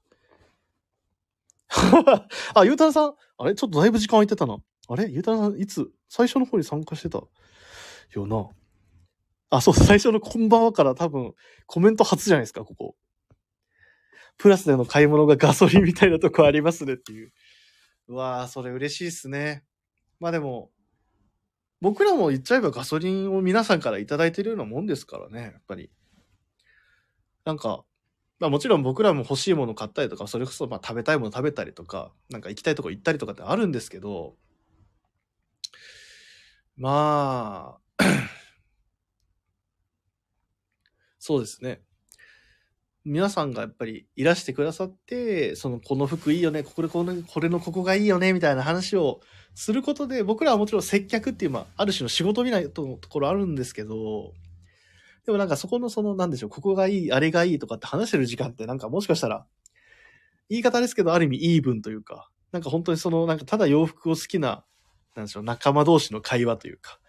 [2.53, 3.55] あ、ゆうたろうさん、あれ？
[3.55, 4.57] ちょっとだいぶ時間空いてたな。
[4.87, 5.09] あれ？
[5.09, 5.89] ゆうたろうさん、いつ？
[6.09, 7.23] 最初の方に参加してた？
[8.13, 8.49] よな。
[9.49, 11.33] あ、そう、最初のこんばんはから多分、
[11.65, 12.95] コメント初じゃないですか、ここ。
[14.37, 17.31] プラスでの買い物がガソリンみたいなとこありますねっていう。
[18.09, 19.63] うわぁ、それ嬉しいっすね。
[20.19, 20.69] まあでも、
[21.83, 25.91] 僕らも言っちゃえばガソリンを皆さんからいただいてるようなもんですからね、やっぱり。
[27.43, 27.83] なんか、
[28.39, 34.37] まあもちろん僕らも欲しいもの買ったりとか、それこそまあ食べたいもの食べたりとか、なんか行きたいとこ行ったりとかってあるんですけど、
[36.77, 38.03] まあ、
[41.19, 41.81] そうですね。
[43.03, 49.19] 皆さんがやっぱりいらしてくださって、その、この服いいよね、これ、この、これのここがいいよね、みたいな話を
[49.55, 54.33] することで、僕らはもちろん接客っていう、まあ、ある種の仕事みたいなところあるんですけど、
[55.25, 59.45] でもなんかそこのその、なんでしょう、ここがいい、あれがいいとかって話してる時間ってなんかもしかしたら、
[60.49, 64.65] 言い方ですけど、ある意味イーブンというか、なんか本当にその、なんかただ洋服を好きな、
[65.15, 66.99] なんでしょう、仲間同士の会話というか、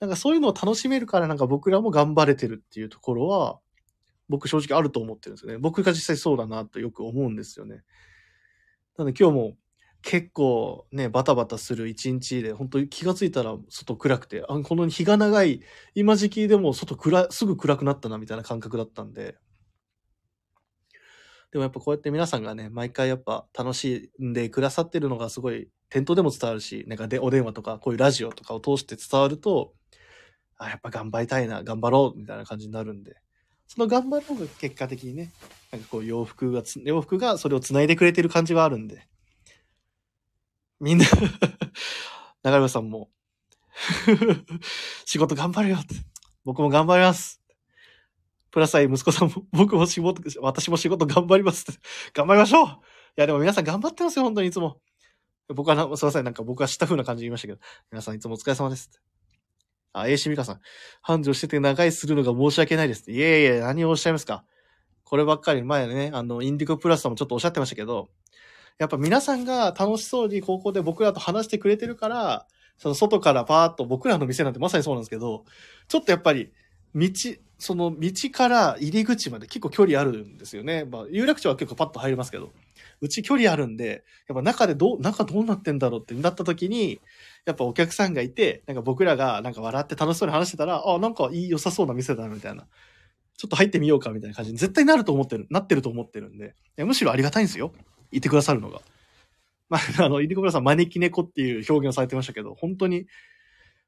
[0.00, 3.58] なんかそういうのを楽しめるからなんか僕らも頑張れてるっていうところは、
[4.28, 5.58] 僕正直あると思ってるんですよね。
[5.58, 7.82] 僕が実際そうだなとよく思うんですよね。
[8.96, 9.56] なので今日も
[10.02, 15.60] 結構ね、バタバタする一日で、本当に気がついたら外暗くて、あ、この日が長い、
[15.94, 19.36] 今時期でも外暗、すぐ暗くなったなみたいな感覚だったんで。
[21.50, 29.72] でもやっぱこうやって皆さんがね、毎回やっぱ楽しんでくださってるのがすごい店頭でも伝わるし、なんかでお電話とかこういうラジオとかを通して伝わると、
[30.58, 33.16] あ、やっぱ頑張りたいな、頑張ろうみたいな感じになるんで。
[33.66, 35.32] その頑張ろうが結果的にね、
[35.72, 39.06] なんかこう洋服がつ、洋服がそれを繋いでくれてる感じはあるんで。
[40.80, 41.04] みんな
[42.42, 43.10] 長山さんも
[45.04, 45.94] 仕事頑張るよって。
[46.44, 47.40] 僕も頑張ります。
[48.50, 51.80] プラスアイ息子さんも、僕も仕事、私も仕事頑張りますって。
[52.14, 52.70] 頑張りましょうい
[53.16, 54.80] やでも皆さん頑張ってますよ、本当にいつも。
[55.48, 57.60] 僕は、すいません、なんか僕は知った風な感じで言いましたけど、
[57.90, 58.98] 皆さんいつもお疲れ様ですって。
[59.92, 60.60] あ、A しみかさん。
[61.02, 63.10] 繁盛してて長いするのが申し訳ないです。
[63.10, 64.44] いえいえ、何をおっしゃいますか。
[65.04, 68.08] こればっかり前ね、あの、インディゴプラスさんもちょっとおっしゃってましたけど、
[68.78, 72.46] やっぱ皆さんが楽しそうに高校で僕らと話してくれてるから、
[72.78, 75.44] その外からパーッと僕らの店なんてまさにそうなんですけど、
[75.88, 76.52] ちょっとやっぱり、
[76.94, 77.10] 道、
[77.58, 80.84] その道から入り口まで結構距離あるんですよね。
[80.84, 82.52] まあ、有楽町は結構パッと入りますけど、
[83.00, 87.00] うち距離あるんで、やっぱ中でどう、中どうなってんだろうってなった時に、
[87.46, 92.66] やっぱお客さんがいて、なんか僕らがなんか笑って楽しそうに話してたら、あ、なんかいい、良さそうな店だな、みたいな。
[93.36, 97.72] ちょっと入ってみようか、みたいな感じに絶対なると思ってる、なってると思ってるんで、むしろありがたいんですよ。
[98.10, 98.80] いてくださるのが。
[99.68, 103.06] まあ、あの、入り小さん、招き猫っていう表現をされてましたけど、本当に、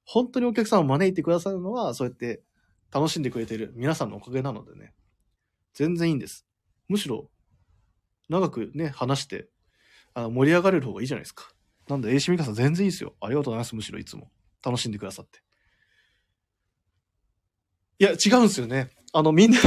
[0.05, 2.43] 本当にお客さんを招いてくださるのは、そうやって
[2.93, 4.93] 楽しんでくれてる皆さんのおかげなのでね。
[5.73, 6.47] 全然いいんです。
[6.89, 7.31] むしろ、
[8.29, 9.49] 長くね、話して、
[10.13, 11.53] あの盛り上がれる方がいいじゃないですか。
[11.89, 13.15] なんで、AC ミカさん全然いいですよ。
[13.21, 13.75] ありがとうございます。
[13.75, 14.31] むしろいつも。
[14.63, 15.41] 楽しんでくださって。
[18.01, 18.89] いや、違うんですよね。
[19.13, 19.59] あの、みんな、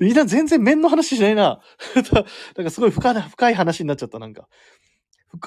[0.00, 1.60] みんな全然面の話しないな。
[2.56, 4.48] なんかすごい深い、深い話になっちゃった、なんか。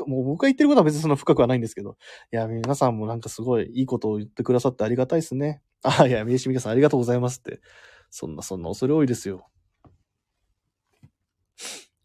[0.05, 1.95] もう僕が言ってることは別にそんな深くはないんですけど。
[2.34, 5.62] いや、皆さんもなんかすごいいいことを言ってくださってありがたいですね。
[5.84, 7.62] あ、いや、みえしみかさんありがとうございますって。
[8.09, 9.47] そんな、そんな恐れ多いですよ。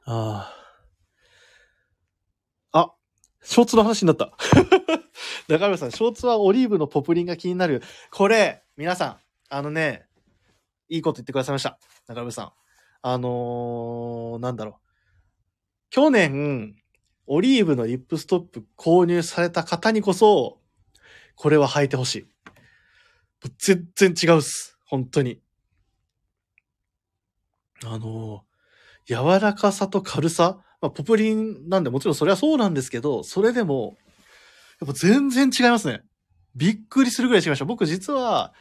[0.04, 0.52] あ
[2.72, 2.80] あ。
[2.80, 2.94] あ、
[3.42, 4.36] ショーツの話になった。
[5.48, 7.82] 中村さん、ショーツはオリーブのポプリンが気になる。
[8.12, 10.06] これ、皆さん、あのね、
[10.88, 11.78] いいこと言ってくださいました。
[12.08, 12.52] 中村さん。
[13.02, 14.86] あのー、なんだろう。
[15.90, 16.74] 去年、
[17.26, 20.60] オリーブのリップストップ購入された方にこそ、
[21.34, 22.26] これは履いてほしい。
[23.58, 24.78] 全然違うっす。
[24.84, 25.40] 本当に。
[27.84, 30.58] あのー、柔らかさと軽さ。
[30.80, 33.96] まあ、ポプリンなんでもちろんそれはそうなんですけど、それでも、
[34.80, 36.02] やっぱ全然違いますね。
[36.54, 37.64] びっくりするぐらい違いました。
[37.64, 38.52] 僕実は、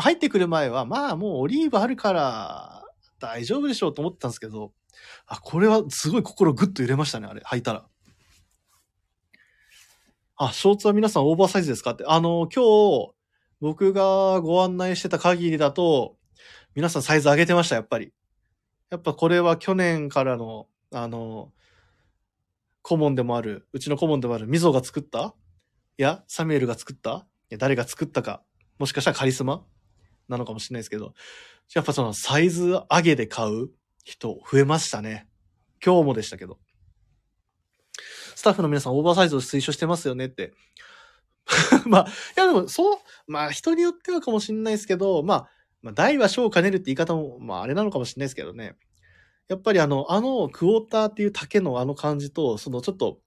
[0.00, 2.84] 入ってくる前は、まあもうオリーブあるから
[3.20, 4.72] 大丈夫でしょうと思ってたんですけど、
[5.26, 7.86] あ、これはすごい心グッと揺れましたね、あれ、履いたら。
[10.36, 12.04] あ、ショーツは皆さんオーバーサイズですかって。
[12.06, 13.12] あの、今日、
[13.60, 16.16] 僕がご案内してた限りだと、
[16.74, 18.12] 皆さんサイズ上げてました、やっぱり。
[18.90, 21.52] やっぱこれは去年からの、あの、
[22.82, 25.34] 顧問でもある、うちの顧問でもある、みぞが作った？
[25.96, 27.26] いや、サミュエルが作った？
[27.50, 28.42] いや、誰が作ったか。
[28.78, 29.64] もしかしたらカリスマ？
[30.32, 31.14] なのかもしれないですけど、
[31.74, 33.70] やっぱそのサイズ上げで買う
[34.04, 35.28] 人増えましたね。
[35.84, 36.58] 今日もでしたけど。
[38.34, 40.52] スタッフの皆さんオーバーサイズを推奨してますよねって。
[41.86, 45.50] まあ、いやでもそう、まあ人によってはかもしれないですけど、まあ、
[45.82, 48.76] まあ、大は小を兼ねるって言い方も、まああれなのかもしれないですけどね。
[49.48, 53.20] やっぱりあの、あのクォーターっていう丈のあの感じと、そのちょっと、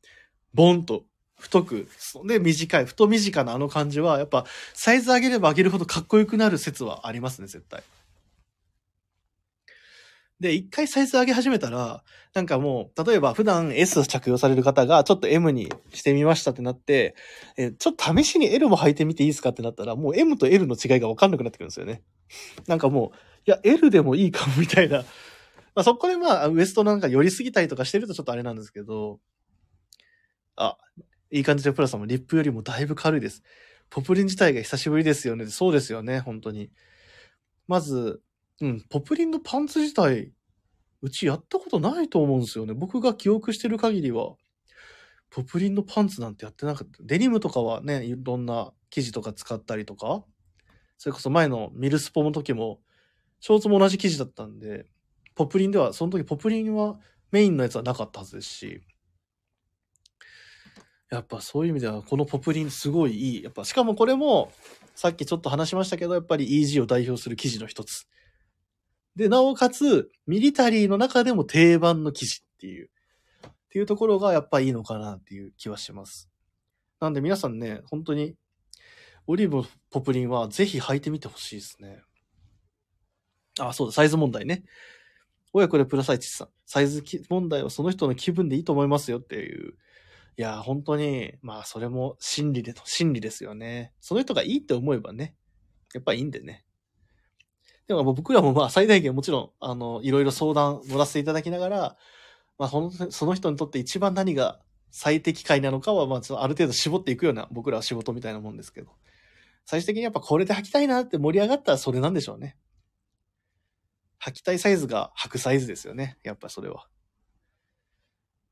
[0.53, 1.06] ボンと
[1.40, 1.88] 太く、
[2.26, 7.84] で短い、太短なあの感じは、やっぱサイズ上げれば上げるほどかっこよくなる説はありますね、絶対。
[10.40, 17.16] で、一回サイズ上げ始めたら、なんかもう、例えば普段 S 着用される方がちょっと M にしてみましたってなって、
[17.58, 22.02] え、ちょっと試しに L も履いてみていいですかってなったら、もう M と L の違いがわかんなくなってくるんですよね。
[22.68, 23.18] なんかもう、
[23.48, 25.00] いや、L でもいいかもみたいな。
[25.00, 29.20] まあそこでまあ、ウエストなんか寄りすぎたりとかしてるとちょっとあれなんですけど、
[30.58, 30.78] あ、
[31.32, 33.44] いい感じでプラさんもリップよりもだいぶ軽いです。
[33.90, 35.48] ポプリン自体が久しぶりですよね。
[35.48, 36.72] そうですよね、本当に。
[37.68, 38.22] まず、
[38.62, 40.32] うん、ポプリンのパンツ自体、
[41.02, 42.74] うちやったことないと思うんですよね。
[42.74, 44.36] 僕が記憶してる限りは、
[45.30, 47.04] ポプリンのパンツなんてやってなかった。
[47.04, 50.24] デニムとかはね、いろんな生地とか使ったりとか、
[50.98, 52.80] それこそ前のミルスポの時も、
[53.42, 54.86] ショーツも同じ生地だったんで、
[55.36, 57.00] ポプリンでは、その時ポプリンは
[57.32, 58.82] メインのやつはなかったはずですし、
[61.10, 63.43] やっぱそういう意味では、このポプリンすごいいい。
[63.43, 64.51] やっぱ、しかもこれも、
[64.95, 68.08] さっきちょっと話しましたけど、やっぱり EG を代表する生地の一つ。
[69.16, 72.89] で、なおかつ、ミリタリーの中でも定番の生地っていう、
[73.47, 76.30] っていうところがやっぱいいのかなっていう気はします。
[76.99, 78.36] なんで皆さんね、本当に、
[79.28, 82.01] オリーブポプリンはぜひ履いてみてほしいですね。
[83.60, 84.64] あ、そうだ、サイズ問題ね。
[85.53, 86.49] 親子でプラサイチさん。
[86.66, 89.76] サイズ問題はその人の気分でいいと思いますよっていう。
[90.38, 93.94] いや、本当に、まあ、それも真理で、真理ですよね。
[94.02, 95.36] その人がいいって思えばね、
[95.94, 96.66] やっぱいいんでね。
[97.88, 101.98] でも僕らもまあ最大限もちろん、あの、いろいろ相談乗らせていただきながら、
[102.58, 104.60] まあその、その人にとって一番何が
[104.92, 108.92] 最適解なのかは、まあちょっとある程度絞っていくような僕らは仕事みたいなもんですけど。
[109.66, 112.58] 最終的にやっぱこれで履きたいなって盛り上がったらそれなんでしょうね。
[114.24, 116.18] 履きたいサイズが履くサイズですよね。
[116.24, 116.88] やっぱそれは。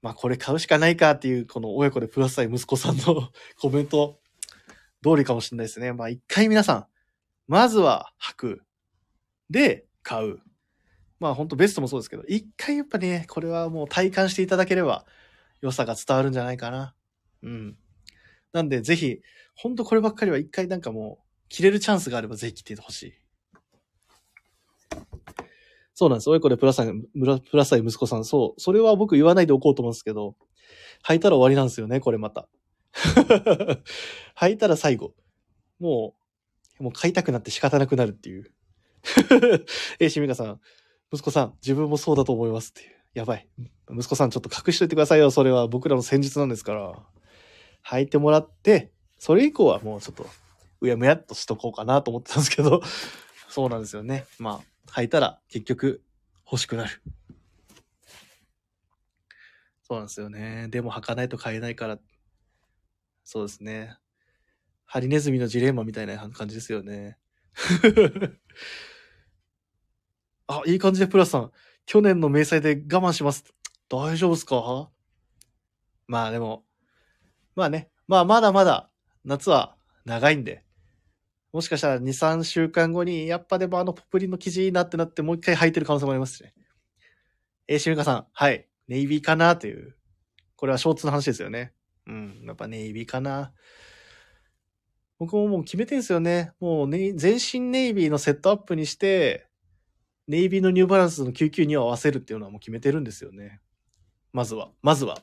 [0.04, 4.20] まあこれ買うしかないかっていう、この親子でプラスサイ息子さんの コメント
[5.02, 5.94] 通りかもしれないですね。
[5.94, 6.88] まあ一回皆さん、
[7.48, 8.64] まずは履く。
[9.50, 10.40] で、買う。
[11.22, 15.06] まあ本当ベストもそうですけど、一回やっぱね、これはもう体感していただければ
[15.62, 16.94] 良さが伝わるんじゃないかな。
[17.42, 17.78] うん。
[18.52, 19.22] なんでぜひ、
[19.56, 23.14] 本当こればっかりは一回なんかもう、着れるチャンスがあればぜひ着てほしい。
[25.94, 26.30] そうなんです。
[26.30, 28.26] 親子でプラサイ、プラサイ息子さん。
[28.26, 28.62] そう。
[28.62, 30.36] それは僕言わないでおこうと思うんですけど、
[31.06, 32.48] 履いたら終わりなんですよね、これまた。
[34.40, 35.14] 履いたら最後。
[35.80, 36.16] も
[36.80, 38.52] う、もう買いたくなって仕方なくなるっていう。
[40.00, 40.60] え、しみかさん、
[41.12, 42.96] 息子さん、自分もそうだと思いますっていう。
[43.14, 43.48] やばい。
[43.92, 45.30] 息子さんちょっと隠しといてくださいよ。
[45.30, 46.94] それは僕らの戦術なんですから。
[47.86, 50.26] 履いてもらって、それ以降はもうちょっと、
[50.82, 52.82] うやむやっとしとこうかなと思ってたんですけど、
[53.50, 54.26] そうなんですよね。
[54.40, 56.04] まあ、履いたら結局
[56.46, 57.02] 欲しくなる。
[59.82, 60.68] そうなんですよね。
[60.70, 62.00] でも履かないと買えないから。
[63.24, 63.98] そうですね。
[64.86, 67.18] ハリネズミのジレンマみたいな感じですよね。
[70.48, 71.52] あ、いい感じでプラスさん。
[71.86, 73.44] 去年の明細で我慢します。
[73.90, 74.90] 大丈夫ですか？
[76.08, 76.66] まあでも、
[77.56, 77.90] まあね。
[78.08, 78.90] まあまだまだ
[79.24, 79.76] 夏は
[80.06, 80.64] 長いんで。
[81.54, 86.54] もしかしたら2、3週間後に、やっぱでもあのポプリの生地いいなってなってもう一回履いてる可能性もありますしね。
[87.68, 88.26] えー、しみかさん。
[88.34, 88.68] はい。
[88.88, 89.96] ネイビーかなという。
[90.56, 91.74] これはショーツの話ですよね。
[92.08, 92.44] うん。
[92.46, 93.54] やっぱネイビーかな。
[95.20, 96.54] 僕ももう決めてんすよね。
[96.60, 99.48] もうね、全身ネイビーのセットアップにして、
[100.28, 103.62] ネイビーのニューバランスの99に合わせるっていうのはもう決めてるんですよね。
[104.32, 104.72] まずは。
[104.82, 105.16] まずは。
[105.16, 105.22] ま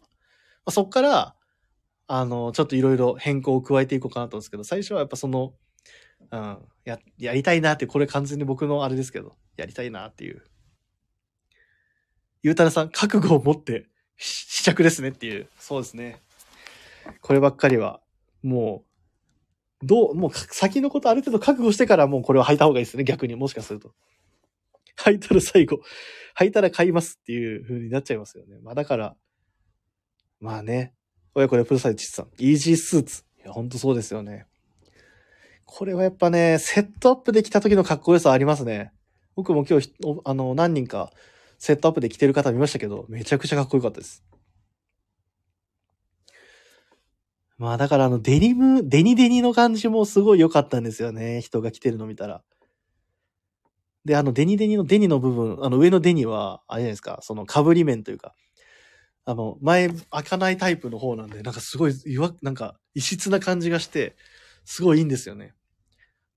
[0.66, 1.34] あ、そっから、
[2.06, 5.54] あの、ちょっといろいろ変更を加えていこうかなと思うんですけど、最初はやっぱその、
[6.32, 10.42] うん、や、やりたいなって、これ完全に僕のあれですけど、やりたいなっていう。
[12.42, 15.48] ゆうたらさん、覚悟を持って試着ですねっていう。
[15.58, 16.20] そうですね。
[17.20, 18.00] こればっかりは、
[18.42, 18.84] も
[19.82, 23.04] う、どう、もう先のことある程度覚悟してからもうこれを履いた方がいいですね。
[23.04, 23.94] 逆にもしかすると。
[24.98, 25.80] 履いたら最後、
[26.38, 28.58] 履いたら買いますっていう風になっちゃいますよね。
[28.62, 29.16] まあだから、
[30.38, 30.94] まあね、
[31.34, 33.24] 親子でプロサイチさん、イージースーツ。
[33.38, 34.46] いや、ほんとそうですよね。
[35.72, 38.92] これはやっぱね、セットアップできた時のかっこよさありますね。
[39.36, 39.92] 僕も今日、
[40.24, 41.12] あの、何人か
[41.58, 44.24] セットアップで着てる方見ましたけど、めちゃくちゃかっこよかったです。
[47.56, 51.40] まあだからあのデニム、デニデニの感じもすごい良かったんですよね。
[51.40, 52.42] 人が着てるの見たら。
[54.04, 58.34] で、あのデニデニのデニの部分、あの上のデニは、あれじゃないですか、その被り面というか、
[59.24, 61.94] あの、前開かないタイプの方なんで、なんかすごい、
[62.42, 64.16] なんか異質な感じがして、
[64.64, 65.54] すごいいいんですよね。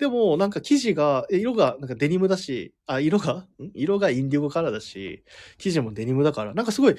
[0.03, 3.47] でも、なんか生地が、色がなんかデニムだし、あ、色が？
[3.73, 5.23] 色がインディゴカラーだし、
[5.57, 6.95] 生地もデニムだから、なんかすごい、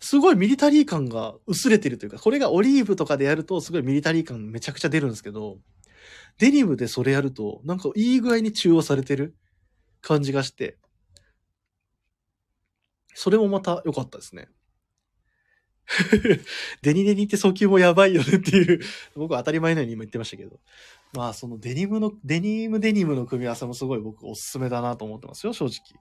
[0.00, 5.60] すごいミリタリー感が薄れてるというか、これがオリーブとかでやるとすごいミリタリー感めちゃくちゃ出るんですけど、
[6.36, 9.34] デニムでそれやると、なんかいい具合に中和されてる
[10.02, 10.76] 感じがして、
[13.14, 14.48] それもまた良かったですね。
[16.82, 18.80] デニデニって訴求もやばいよねっていう、
[19.16, 20.60] 僕は当たり前のように今言ってましたけど。
[21.12, 26.00] まあそのデニムの、デニムデニムの組み合わせもすごい僕おすすめだなと思ってますよ、正直。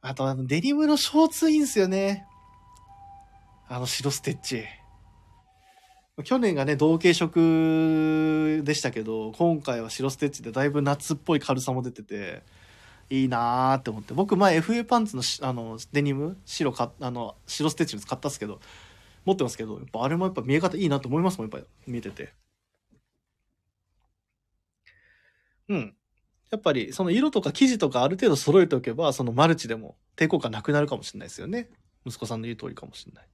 [0.00, 2.26] あとあのデニムのショーツいいんすよね。
[3.68, 4.64] あの白ステッチ。
[6.24, 12.42] 去年がね、同系色でしたけど、今回は白ステッチでだいぶ夏っぽい軽さも出てて、
[13.10, 14.14] いいなーって思って。
[14.14, 18.60] 僕前 FA パンツのあのデニム、白か、あの、白ステッチのやつ買ったっすけど、
[19.24, 22.32] 持ってますけど、やっぱあれもやっぱ見え方いいなと思いますもん、やっぱ見えてて。
[25.68, 25.96] うん。
[26.50, 31.70] やっぱりその色とか生地とかある程度揃えておけば、そのマルチでも抵抗感なくなるかもしれないですよね。
[32.06, 33.24] 息子さんの言う通りかもしれない。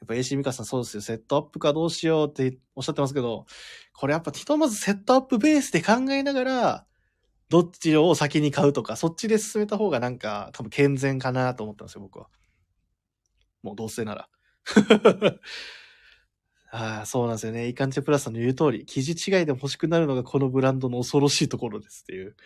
[0.00, 1.02] やっぱ AC ミカさんそうですよ。
[1.02, 3.44] セットアップかどうしようっておっしゃってますけど、
[3.92, 6.86] これやっぱひとまずセットアップベースで考えながら、
[7.50, 12.28] どっちを先に買うとか、そっちで進めた方がなんか多分健全かなと思ったんですよ、僕は。
[13.62, 14.28] もうどうせなら。
[16.72, 17.66] ああ、そうなんですよね。
[17.66, 22.36] イカンチェプラスさんの言う通り、生地違いでも欲しくなるのがこのブランドの恐ろしいところですっていう。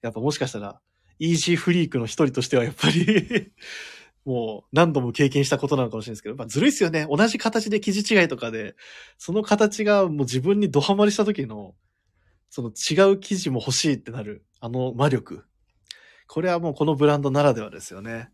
[0.00, 0.80] やっぱもしかしたら、
[1.18, 3.52] イージーフリークの一人としてはやっぱり
[4.24, 7.06] もう何度も経験したことなのかもしれないですけど、まあずるいっすよね。
[7.10, 8.76] 同じ形で生地違いとかで、
[9.18, 11.74] その形がもう自分にドハマりした時の、
[12.48, 15.44] その違う生地も欲しいってなる、あの魔力。
[16.26, 18.30] これはもうこのブランドならではですよね。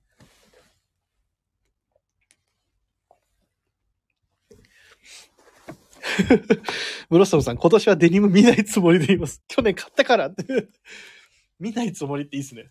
[7.11, 9.43] ムロストムさん、今年はデニム見ないつもりでいます。
[9.49, 10.45] 去年買ったからって。
[11.59, 12.71] 見ないつもりっていいっすね。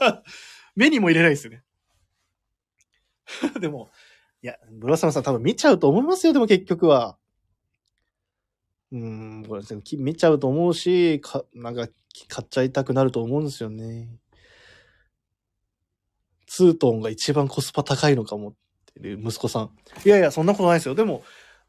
[0.76, 1.62] 目にも入れないですね。
[3.60, 3.90] でも、
[4.42, 7.18] いや、ブロッサムさん多分見ちゃうと思いますよ、でも結局は。
[8.92, 9.62] うーん、これ、
[9.98, 11.88] 見ちゃうと思うし、か、なんか、
[12.28, 14.08] 買っちゃいたくなると思うんですよね。
[16.46, 18.54] ツートンが一番コスパ高いのかもっ
[18.94, 19.70] ていう息子さん。
[20.04, 20.94] いやいや、そんなことないですよ。
[20.94, 21.24] でも、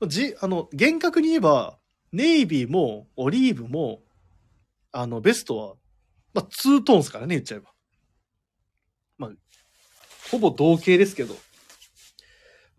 [0.08, 1.80] じ、あの、厳格に言えば、
[2.12, 4.02] ネイビーも、オリーブも、
[4.91, 5.76] あの、ベストは、
[6.34, 7.72] まあ、ツートーンですからね、言っちゃえば。
[9.18, 9.32] まあ、
[10.32, 11.36] ほぼ同型ですけど、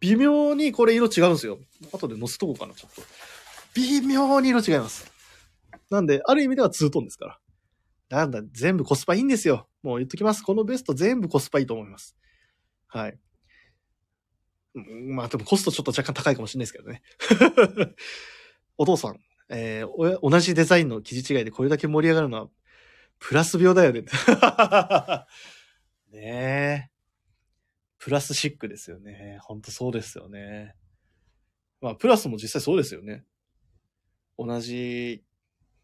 [0.01, 1.59] 微妙にこれ色違うんですよ。
[1.93, 3.03] 後で載せとこうかな、ちょっと。
[3.75, 5.11] 微妙に色違います。
[5.91, 8.19] なんで、ある意味ではツートーンですから。
[8.19, 9.69] なんだ、全部コスパいいんですよ。
[9.83, 10.43] もう言っときます。
[10.43, 12.17] このベスト全部コスパいいと思います。
[12.87, 13.19] はい。
[14.77, 17.03] まあでもコストちょっと若干高いかもしれないですけどね。
[18.77, 22.49] お父さん、えー同じデザインの生地違いでこれだけ盛り上がるのは、
[23.19, 24.03] プラス秒だよね。
[26.13, 26.93] ねえ。
[27.99, 29.39] プラスシックですよね。
[29.43, 30.75] ほんとそうですよね。
[31.81, 33.25] まあ、プラスも実際そうですよね。
[34.39, 35.25] 同じ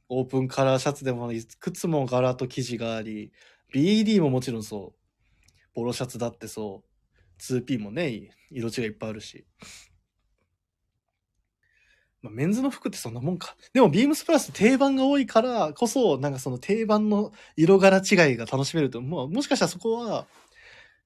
[0.09, 3.33] オープンカラーシャツでもいくつも柄と生地があり、
[3.75, 5.75] BD ももちろんそう。
[5.75, 6.92] ポロシャツだってそう。
[7.41, 9.47] 2P もね、色違いいっぱいあるし。
[12.23, 13.57] まあ、メンズの服ってそんなもんか。
[13.73, 20.27] でも、ビームスプラス定番が多いからこそ、なんかその定番の色柄違いが楽しめると、もう、もしかしたらそこは、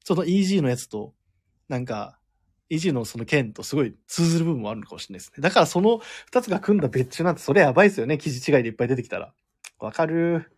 [0.05, 1.14] その EG のやつと、
[1.68, 2.18] なんか、
[2.70, 5.41] EG のその剣とすごい通ずる部分もあるのかもしれないですね。
[5.41, 8.18] だからその二つが組んだ別注なんて、それやばいですよね。
[8.18, 9.33] 生地違いでいっぱい出てきたら。
[9.79, 10.51] わかる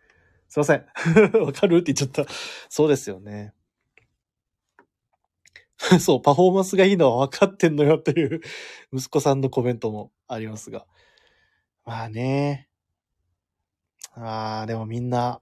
[0.47, 0.85] すいません。
[1.45, 2.31] わかるって言っちゃった。
[2.69, 3.53] そうですよね。
[5.99, 8.41] そう、パフォーマンスがいいのは分かってんのよっていう
[8.93, 10.85] 息子さんのコメントもありますが。
[11.85, 12.69] まあね。
[14.13, 15.41] ああ、でもみんな、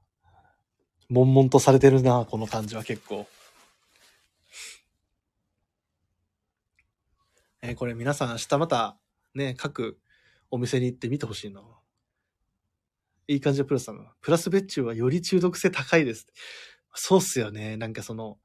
[1.10, 3.28] 悶々とされてるな、この感じは結構。
[7.62, 8.98] えーこれ皆さん明日また
[9.34, 10.00] ね、各
[10.52, 11.62] お店に行って見てほしいな。
[13.28, 14.08] いい感じでプラスさん。
[14.22, 16.28] プラス別注はより中毒性高いです。
[16.93, 17.76] そうっすよね。
[17.76, 18.38] なんかその、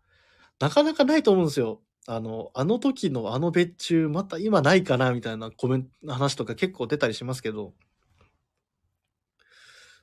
[0.59, 1.83] なかなかないと思うんですよ。
[2.07, 7.75] あの、あの時のあの別注、また今ないかなみたいなコメント、話とか結構出たりしますけど、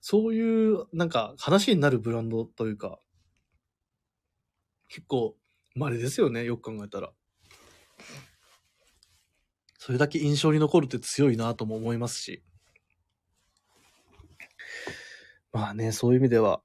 [0.01, 2.99] そういう、なんか話になるブランドというか、
[4.87, 5.35] 結構、
[5.75, 6.45] 稀ですよね。
[6.45, 7.11] よく考えたら。
[9.77, 12.43] それだけ印象に残るって強いなとも思いますし。
[15.51, 16.61] まあね、そういう意味では、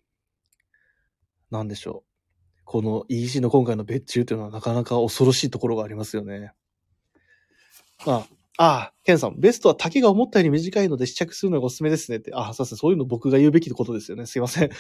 [1.50, 2.13] なんでしょう。
[2.64, 6.52] この EC の今回の別注っていうのはなかなか恐ろしいところがありますよね。
[8.06, 12.32] まあ、ああ、ケンさん、ベストは丈が思ったより短いので試着するのがおすすめですねって。
[12.34, 12.78] ああ、そうですね。
[12.78, 14.26] そういうの僕が言うべきことですよね。
[14.26, 14.70] すいません。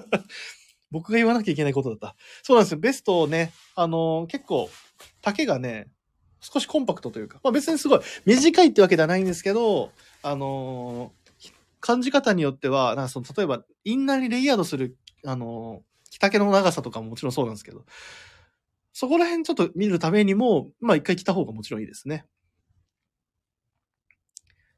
[0.90, 2.16] 僕が言わなきゃいけないことだった。
[2.42, 2.78] そうなんですよ。
[2.78, 4.70] ベストをね、あのー結構、
[5.22, 5.88] 丈がね、
[6.40, 9.90] 少しコンパクトというか、まあ別にすごい短いってわけではないんですけど、
[10.22, 11.24] あのー
[11.80, 17.84] 感じ方によっては、なんかその、例えば、インナーにレイヤードする、あのー着丈の長さとかももちろんそうなんですけど、
[18.92, 22.26] そこら辺ちょっと見るためにも、まあ一回着た方がもちろんいいですね。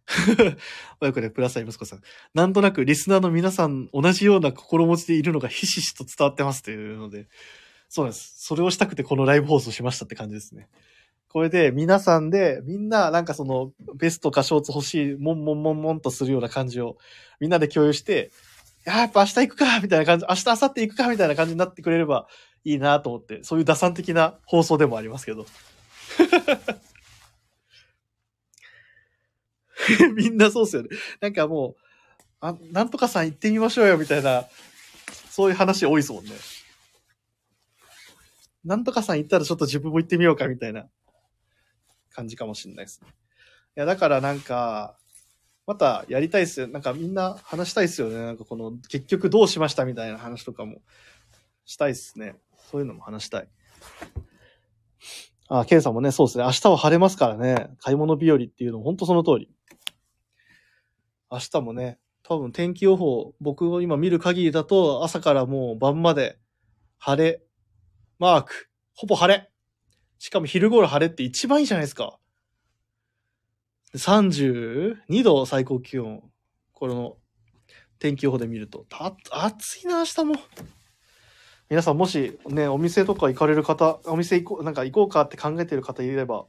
[1.01, 2.01] 親子でプラスアイ息子さん。
[2.33, 7.29] なんとなくリスナーの皆さん同じような心持ちでいるのがひしひしと伝わってますというので、
[7.89, 8.35] そうなんです。
[8.39, 10.69] それをしたくてこのライブ放送しましたって感じですね。
[11.29, 16.97] これで皆さんで、みんななんかそのベストかショーツ欲しい、もんもんもんもんとするような感じを
[17.41, 18.31] みんなで共有して、
[18.87, 22.29] ややっぱ明日行くかみたいな感じ、明日、明後日行くかみたいな感じになってくれれば
[22.65, 25.45] いいなと思って、そういう打算的な放送でもありますけど。
[30.15, 30.91] みんなそうっすよね。
[31.21, 31.77] なんかもう、
[32.41, 34.45] あ、なんとかさん行ってみましょうよみたいな、
[35.31, 36.31] そういう話多いですもんね。
[38.65, 40.87] なんとかさん行ったらちょっと自分も行ってみようかみたいな
[42.11, 43.09] 感じかもしれないですね。
[43.77, 44.97] いや、だからなんか、
[45.67, 46.69] またやりたいっすよ。
[46.69, 48.17] なんかみんな話したいっすよね。
[48.17, 50.81] なんかこの、結局どうしましたみたいな話とかも
[51.65, 52.37] したいっすね。
[52.71, 53.49] そういうのも話したい。
[55.49, 56.45] あ、ケンさんもね、そうですね。
[56.45, 57.69] 明日は晴れますからね。
[57.81, 59.51] 買い物日和っていうのも本当その通り。
[61.31, 66.39] 明日もね、多分天気予報、僕が今見る限りだと、朝からもう晩まで
[66.99, 67.43] 晴れ、
[68.19, 69.51] マーク、ほぼ晴れ。
[70.19, 72.19] しかも昼頃晴れって一番いいじゃないですか。
[73.97, 76.23] 32度最高気温。
[76.73, 77.17] この
[77.99, 78.85] 天気予報で見ると。
[78.89, 80.35] た暑いな、明日も。
[81.69, 86.47] 皆さんもしね、お店とか行かれる方、お店行こう、なんか行こうかって考えてる方いれば、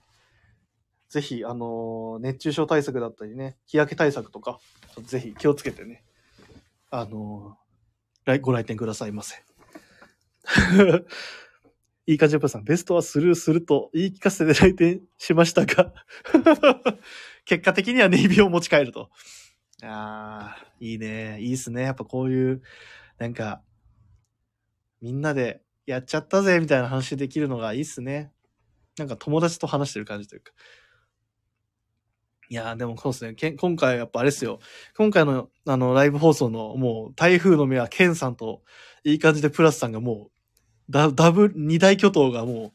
[1.10, 4.60] ぜひ、あのー熱中症対策だったりね、日焼け対策とか、
[4.94, 6.04] とぜひ気をつけてね、
[6.92, 9.36] あのー来ご来店くださいませ。
[12.06, 15.94] いい感じのプラさん、ベストはスルーすると言い聞かせて来店しましたが、
[17.48, 19.10] 結果的にはネイビーを持ち帰ると。
[19.82, 21.40] ああ、いいね。
[21.40, 21.84] いいっすね。
[21.84, 22.62] やっぱこういう、
[23.20, 23.62] なんか、
[25.02, 28.32] みんなでやっちゃったぜ、みたいな話できるのがいいっすね。
[28.98, 30.52] なんか友達と話してる感じというか。
[32.50, 33.34] いやーでもそうですね。
[33.34, 34.60] けん今回やっぱあれですよ。
[34.98, 38.64] 今回のあのライブ放送のもう台風の目はケンさんと
[39.04, 40.32] いい感じでプラスさんがもう
[40.90, 42.74] ダダブル、二大巨頭がも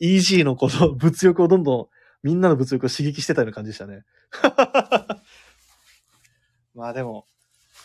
[0.00, 1.88] う EG のこの物欲をどんどん、
[2.22, 4.04] みんなの物欲を刺激してたような感じでしたね。
[6.74, 7.26] まあでも、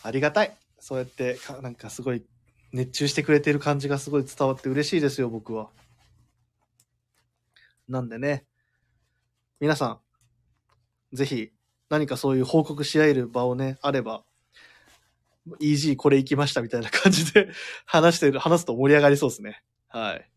[0.03, 0.55] ありがたい。
[0.79, 2.25] そうやってか、なんかすごい
[2.71, 5.69] 熱中してくれてる感じがすごい伝わって嬉しいですよ、僕は。
[7.87, 8.45] なんでね、
[9.59, 9.87] 皆さ
[11.13, 11.51] ん、ぜひ
[11.89, 14.25] 何かそういう報告し合える場をね、あれば、
[15.61, 17.49] EG これ行きましたみたいな感じで
[17.85, 19.63] 話してる、話すと盛り上がりそうですね。
[19.87, 20.29] はい。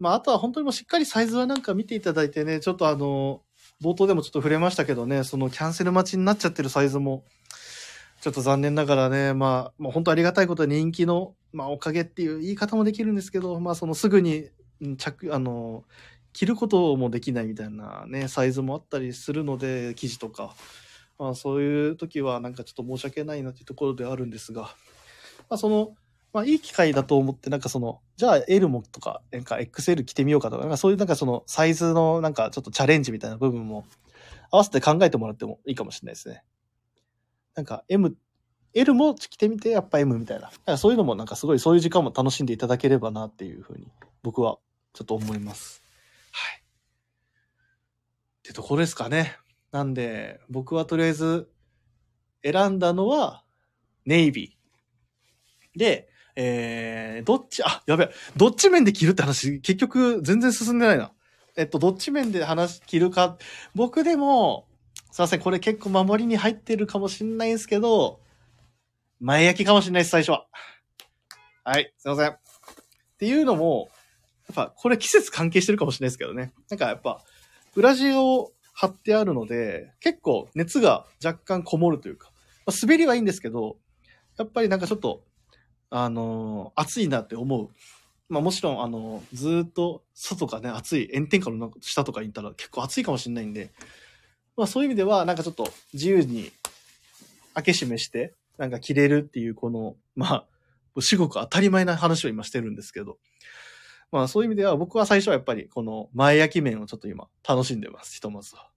[0.00, 3.42] まあ、あとは本当にもうしっかりサイズはなんか見ていただいてね、ちょっとあの、
[3.82, 7.22] 冒頭でもちょっと触れましたけどね、そのキャンセル待ちになっちゃってるサイズも、
[8.20, 14.48] ちょっと残念ながらね、まあ、まあ、本当ありがたいことは人気の、まあ、おかげっていう言い方もできるんですけど、まあ、そのすぐに、
[14.96, 15.84] 着、あの、
[16.32, 20.54] 着ることもできないみたいなね、サイズもあったりするので、生地とか。
[21.18, 24.68] まあ、そういう時はなんかちょっと申し訳ないなっていうところではあるんですが、ま
[25.56, 25.94] あ、その、
[26.32, 33.84] まあ、いい機会だと思って、なんかその、じゃあ L もとか、なんか XL 着てみようかとか、なんかそういうなんかそのサイズのなんかちょっとチャレンジみたいな部分も
[34.50, 36.44] 合わせて考えてもらってもいいかもしれないですね。
[37.54, 38.16] なんか M、
[38.74, 40.50] L も着てみてやっぱ M みたいな。
[40.66, 43.88] なそういうのもなんかすごいそういう時間も楽しんでいただければなっていうふうに
[44.22, 44.58] 僕は
[44.92, 45.82] ちょっと思います。
[46.32, 46.60] はい。
[46.60, 46.62] っ
[48.42, 49.36] てところですかね。
[49.72, 51.48] なんで、僕はとりあえず
[52.42, 53.44] 選んだのは
[54.04, 55.78] ネイビー。
[55.78, 61.12] で、えー、どっち、あ、やべえ、どっち面で着るって話、結局全然進んでないな。
[61.56, 63.36] えっと、どっち面で話、着るか。
[63.74, 64.66] 僕でも、
[65.10, 68.20] すいません、これ結構守りに入ってるかもしんないんですけど、
[69.20, 70.46] 前焼きかもしんないです、最初は。
[71.64, 72.30] はい、すいません。
[72.30, 72.36] っ
[73.18, 73.90] ていうのも、
[74.48, 76.52] やっぱこれ季節関係してるかもしれないですけどね。
[76.70, 77.22] なんかやっぱ、
[77.74, 82.30] 裏地を貼ってあるので、結構熱が若干こもるというか、
[82.64, 83.76] まあ、滑りはいいんですけど、
[84.38, 85.22] やっぱりなんかちょっと、
[85.90, 87.68] あの暑いなって思う。
[88.28, 93.70] まあもちろん、あのずっと外がね、暑い、炎天下の下とかに行ったら結構暑いかもしれないんで、
[94.56, 96.52] まあそういう意味では、なんかちょっと自由に
[97.54, 100.46] 開け閉めして、なんか着れるっていう、この、ま
[100.96, 103.18] あ、至極当たり前な話を今してるんですけど、
[104.12, 108.68] まあそういう意味では僕は最初はやっぱりこの前焼き面をちょっと今楽しんでます、ひとまずは。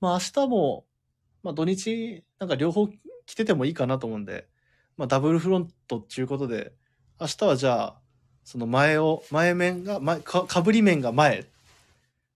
[0.00, 0.84] まあ明日も、
[1.44, 2.88] まあ土日なんか両方
[3.26, 4.48] 着ててもいいかなと思うんで、
[5.00, 6.74] まあダブルフロントっていうことで、
[7.18, 8.00] 明日はじゃあ、
[8.44, 11.44] その前を、前面が、前、か、かぶり面が前っ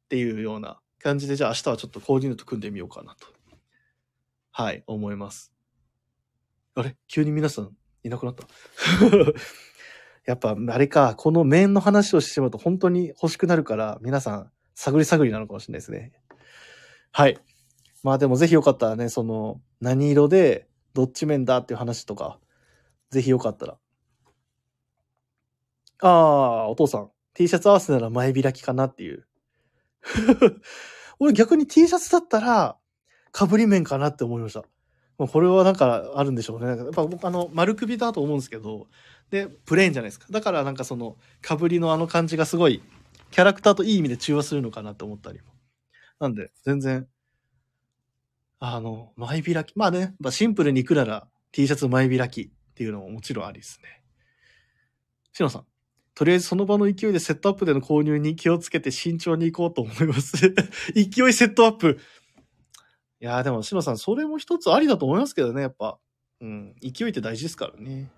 [0.08, 3.26] ていうような感じで、じゃあ明日はちょっとコーディネート組んでみようかなと。
[4.50, 5.52] はい、思います。
[6.74, 6.96] あれ？
[7.06, 8.46] 急に皆さんいなくなった
[10.24, 16.12] やっぱ、あれか、この面の話をしてしまうと本当に欲しくなるから、皆さん、探り探りなのかもしれないですね。
[17.12, 17.38] はい。
[18.02, 22.38] まあでもぜひよかったらね、その、何色で、どっち面だっていう話とか、
[23.14, 23.78] ぜひよかったら。
[26.02, 29.26] ああ、お父さん、T シャツ合わせなら前開きかなっていう。
[31.20, 32.76] 俺逆に T シャツだったら、
[33.32, 34.64] 被り面かなって思いました。
[35.16, 36.76] まあこれはなんかあるんでしょうね。
[36.76, 38.88] やっぱ僕あの、丸首だと思うんですけど、
[39.30, 40.26] で、プレーンじゃないですか。
[40.30, 42.82] だからなんかその、被りのあの感じがすごい、
[43.30, 45.54] キャラクターといい意味で中和するのかなと思ったりも。
[46.18, 47.08] なんで、全然、
[48.58, 49.72] あの、前開き。
[49.76, 54.02] まあね、まあ、シンプルに行くなら T シャツ前開きっていうのももちろんありですね。
[55.32, 55.66] しのさん。
[56.14, 60.36] とりあえずその場の勢いでセットアップでの購入に気をつけて慎重に行こうと思います。
[60.94, 62.00] 勢いセットアップ。
[63.20, 65.98] いやーでも、しのさん、それも一つありだと思いますけどね、やっぱ。
[66.40, 66.74] うん。
[66.82, 68.10] 勢いって大事ですからね。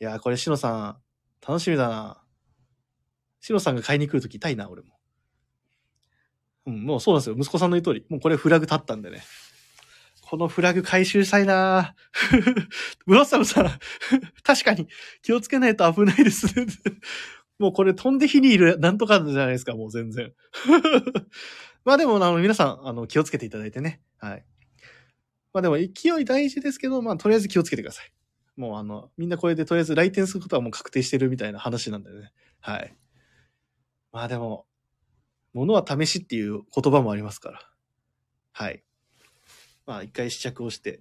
[0.00, 0.96] いやーこれ、しのさん、
[1.46, 2.22] 楽しみだな。
[3.40, 4.98] しのさんが買いに来るとき痛いな、俺も。
[6.66, 7.36] うん、もうそうなんですよ。
[7.36, 8.06] 息子さんの言う通り。
[8.08, 9.22] もうこれフラグ立ったんでね。
[10.28, 11.94] このフラグ回収したいな
[13.06, 13.70] ブロッサムさん、
[14.42, 14.88] 確かに
[15.22, 16.66] 気をつけないと危ないですね。
[17.60, 20.32] もうこれ飛んで火にいるなんとかじゃないですか、もう全然。
[21.84, 24.02] まあでも、あの、皆さん、あの、気をつけていただいてね。
[24.18, 24.44] はい。
[25.52, 28.12] まあでも、勢い大事ですけど、まあ、とりあえず気をつけてください。
[28.56, 32.32] もうあの、みんなこれでとりあえず来店することはもう確定してるみたいな話なんでね。
[32.58, 32.96] はい。
[34.10, 34.66] まあでも、
[35.52, 37.70] 物は試しっていう言葉もありますから。
[38.50, 38.82] はい。
[39.86, 41.00] まあ一回試着をして、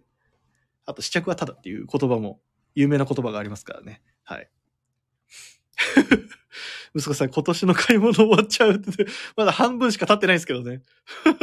[0.85, 2.39] あと試着はただっていう言葉も、
[2.75, 4.01] 有名な言葉がありますからね。
[4.23, 4.49] はい。
[6.95, 9.05] 息子さん、今年の買い物終わっちゃうって、
[9.35, 10.81] まだ半分しか経ってないんですけどね。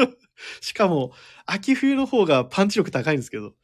[0.61, 1.13] しかも、
[1.45, 3.55] 秋冬の方がパンチ力高いんですけど。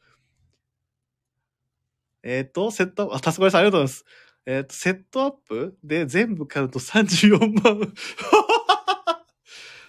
[2.21, 4.05] えっ、と、セットアップ、あ、たすこれさんありがとうございます。
[4.45, 7.93] えっ、と、セットアップで全部買うと34万。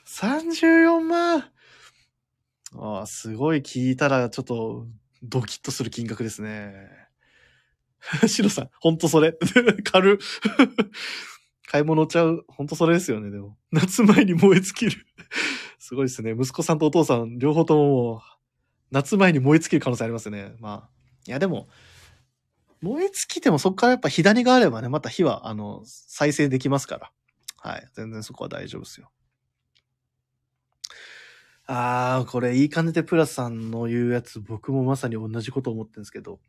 [0.07, 1.51] 34万
[2.77, 4.87] ああ、すごい聞いたらちょっと
[5.23, 6.89] ドキッとする金額ですね。
[8.27, 9.37] シロさん、ほんとそれ。
[9.85, 10.19] 軽。
[11.67, 12.45] 買い物ちゃう。
[12.49, 13.57] ほんとそれですよね、でも。
[13.71, 15.07] 夏前に燃え尽きる。
[15.79, 16.33] すごいですね。
[16.33, 18.23] 息子さんとお父さん、両方ともも、
[18.91, 20.55] 夏前に燃え尽きる可能性ありますね。
[20.59, 20.91] まあ。
[21.27, 21.69] いや、でも、
[22.81, 27.13] 燃え尽きてもそこからやっぱ火種があればね、また火は、あの、再生できますから。
[27.59, 27.89] はい。
[27.95, 29.11] 全然そこは大丈夫ですよ。
[31.73, 36.41] あー、これいい感じでプラスさんの言うやつ、僕もまさに同じこと思ってるんですけど、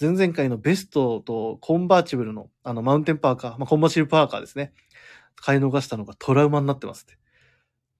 [0.00, 4.72] 前々回のベストとコンバーチブルの、あの、マウンテンパーカー、まあ、コンバーチブルパーカーですね。
[5.36, 7.18] 買い逃したのがトラウマになってますって。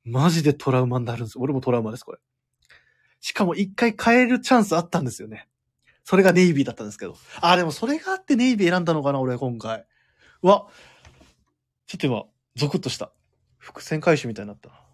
[0.04, 1.38] マジでトラウマになるんです。
[1.38, 2.18] 俺もトラウマです、これ。
[3.20, 5.50] しかも一回買えるチャンスあったんですよね。
[6.02, 7.14] それがネイビーだったんですけど。
[7.42, 9.84] あ、でもそれがあってネイビー選んだのかな、俺今回。
[10.40, 10.66] うわ、
[11.86, 12.24] ちょっと今、
[12.56, 13.12] ゾクッとした。
[13.58, 14.91] 伏線回収みたいになったな。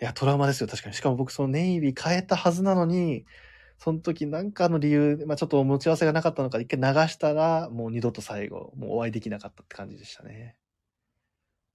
[0.00, 0.94] いや、トラウマですよ、確かに。
[0.94, 3.24] しかも僕、そのネイビー変えたはずなのに、
[3.78, 10.56] その時なんかの理由、まあちょっと持ち合わせがなかったのか、一回流したら、もう二度と最後、もうお会いできなかったって感じでしたね。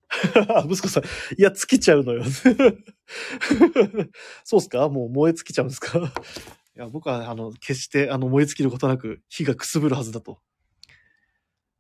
[0.70, 1.08] 息子さん、い
[1.41, 2.24] や、尽きちゃうのよ。
[4.44, 4.90] そうっすか？
[4.90, 6.00] もう燃え尽きちゃうんですか？
[6.76, 10.40] いや、僕は、あの、決して、あの、燃え尽きることなく、火がくすぶるはずだと。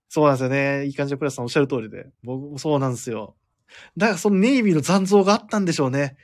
[0.09, 0.85] そうなんですよね。
[0.85, 2.07] いい感じでプラスさんおっしゃる通りで。
[2.23, 3.35] 僕もそうなんですよ。
[3.97, 6.17] だからそのネイビーの残像があったんでしょうね。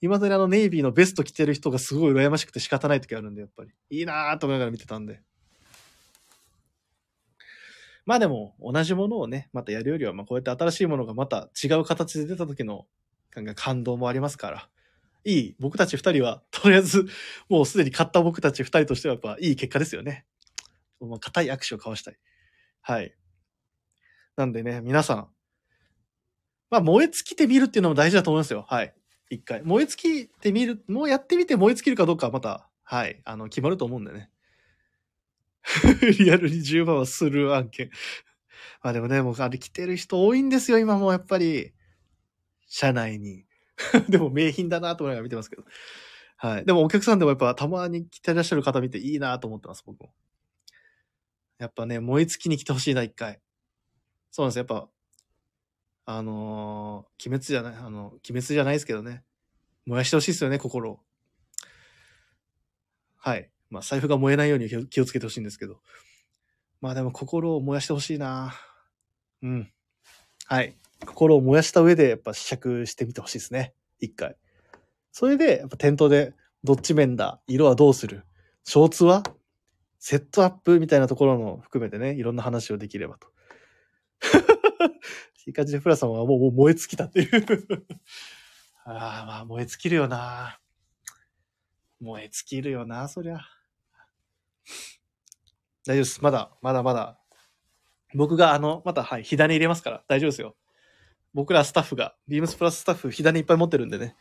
[0.00, 3.70] 今までにあのネイビーのベスト着てる人がすごい羨ましくて仕方ない時あるんで、やっぱり。
[3.90, 5.22] いいなぁと思いながら見てたんで。
[8.04, 12.86] まあでも、同じものをね、またやるよりは、まあこうやって新しいものがまた違う形で出た時の
[13.54, 14.68] 感動もありますから。
[15.24, 17.06] いい、僕たち二人は、とりあえず、
[17.48, 20.24] もうすでに買った僕たち二人としてはやっぱいい結果ですよね。
[21.00, 22.18] もう固い握手を交わしたい。
[22.80, 23.12] はい。
[24.36, 25.28] なんでね、皆さん、
[26.70, 28.66] まあ燃え尽きてみるっていうのも大事だと思いますよ。
[28.68, 28.94] はい。
[29.30, 29.62] 一回。
[29.62, 34.30] 燃え尽きてみる、もうやってみて燃え尽きるかどうかはまた、はい、あの、決まると思うんでね。
[36.18, 37.90] リアルに10万はする案件。
[38.82, 41.72] まあでもね、もうあれ来てる人多いんですよ、今もやっぱり。
[42.68, 43.44] 社内に。
[44.08, 45.64] でも名品だなと思いながら見てますけど。
[46.36, 46.64] はい。
[46.64, 50.14] でもお客さんでもやっぱたまに来てらっしゃる方見ていいなと思ってます、僕も。
[51.58, 53.40] やっぱね、燃え尽きに来てほしいな、一回。
[54.30, 54.88] そうなんです、やっぱ。
[56.06, 59.24] あのー、鬼滅じゃない、あの、鬼滅じゃないですけどね。
[59.86, 61.00] 燃やしてほしいですよね、心を。
[63.16, 63.50] はい。
[63.70, 65.80] まあ、財布が燃えないように気を気をつけてほしいんですけど。
[66.80, 68.54] まあでも心を燃やしてほしいな
[69.42, 69.72] うん。
[70.46, 70.76] はい。
[71.04, 73.74] 心を燃やした上で、やっぱ試着してみてほしいですね。
[73.98, 74.36] 一回。
[75.10, 78.24] それで、やっぱ店頭で、どっち面だ色はどうする
[78.64, 79.22] ショーツは
[79.98, 83.28] セットアップみたいなところも含めてね、いろんな話をできればと。
[85.46, 87.86] いい感じでフラさんはもう燃え尽きたっていう。
[88.84, 90.58] ああ、まあ燃え尽きるよな。
[92.00, 93.40] 燃え尽きるよな、そりゃ。
[95.86, 96.22] 大丈夫です。
[96.22, 97.18] まだ、まだまだ。
[98.14, 100.56] 僕があの、また、はい、火種入れますから、大丈夫ですよ。
[101.32, 104.16] 僕らスタッフが、ビームスプラススタッフ、火種いっぱい持ってるんでね。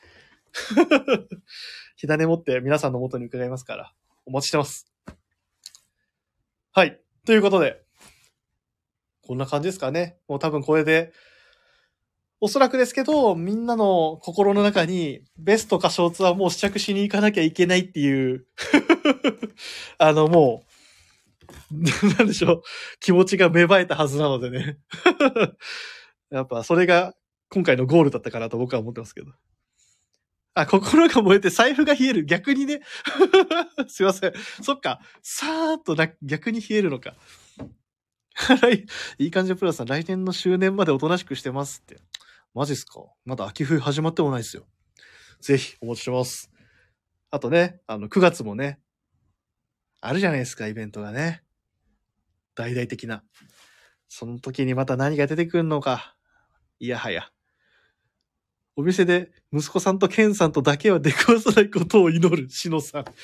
[1.96, 3.94] 火種持って皆さんの元に伺いますから、
[4.26, 4.92] お待ちしてます。
[6.72, 7.02] はい。
[7.26, 7.85] ということで、
[9.26, 10.18] こんな感じですかね。
[10.28, 11.14] もう多分これで、
[12.42, 18.46] おそらくですけど、みんなの心の中に、ベストかショーツはもう試着しに行かなきゃいけないっていう、
[19.98, 20.64] あの、も
[21.72, 22.62] う、なんでしょう、
[23.00, 24.78] 気持ちが芽生えたはずなのでね。
[26.30, 27.14] やっぱそれが
[27.50, 29.32] 今回のゴールだったかなと僕は思ってますけど。
[30.54, 32.26] あ、心が燃えて財布が冷える。
[32.26, 32.82] 逆にね。
[33.88, 34.34] すいません。
[34.62, 35.02] そっか。
[35.22, 37.14] さーっとな逆に冷えるのか。
[39.18, 42.02] いい感じでプラスさん、来年の周年までおとなしくしてますって。
[42.54, 43.02] マジっすか？
[43.26, 44.66] まだ秋冬始まってもないですよ。
[45.42, 46.52] ぜひ、お待ちしてます。
[47.32, 48.80] あとね、あの、9月もね、
[50.02, 51.44] あるじゃないですか、イベントがね。
[52.56, 53.24] 大々的な。
[54.08, 56.16] その時にまた何が出てくるのか。
[56.80, 57.30] いやはや。
[58.78, 63.06] お店で息子さんとケンさんとだけは出くわさないことを祈る、しのさん。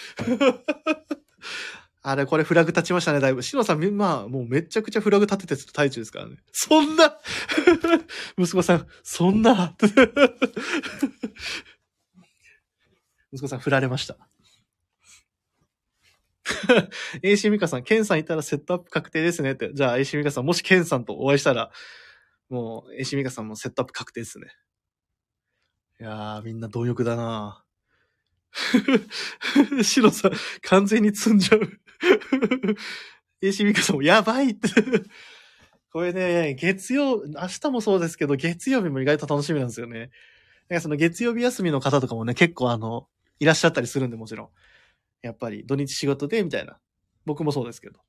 [2.04, 3.44] あれ、これフラグ立ちましたね、だいぶ。
[3.44, 6.38] しのさん、まあ、もうめちゃくちゃフラグ立ててる最中ですからね。
[6.52, 7.20] そんな
[8.40, 9.76] 息子さん、そんな
[13.32, 14.18] 息子さん、振られました。
[17.24, 19.72] AC ミカさん、ケンさんいたらセットアップ確定ですねって。
[19.74, 21.72] じゃあ AC ミカさん、もしケンさんとお会いしたら、
[22.50, 24.48] もう AC ミカさんもセットアップ確定ですね。
[26.00, 27.64] いやー、みんな貪欲だな
[29.84, 31.62] シロさん、完全に積んじゃう。
[33.42, 34.70] AC ミカさんもやばいって。
[35.92, 40.12] これね、月曜、明日もそうですけど、月曜日も意外と楽しみなんですよね。
[40.70, 43.08] なんかその月曜日休みの方とかもね、結構あの、
[43.40, 44.50] いらっしゃったりするんで、もちろん。
[45.22, 46.80] やっぱり土日仕事で、みたいな。
[47.26, 48.00] 僕もそうですけど。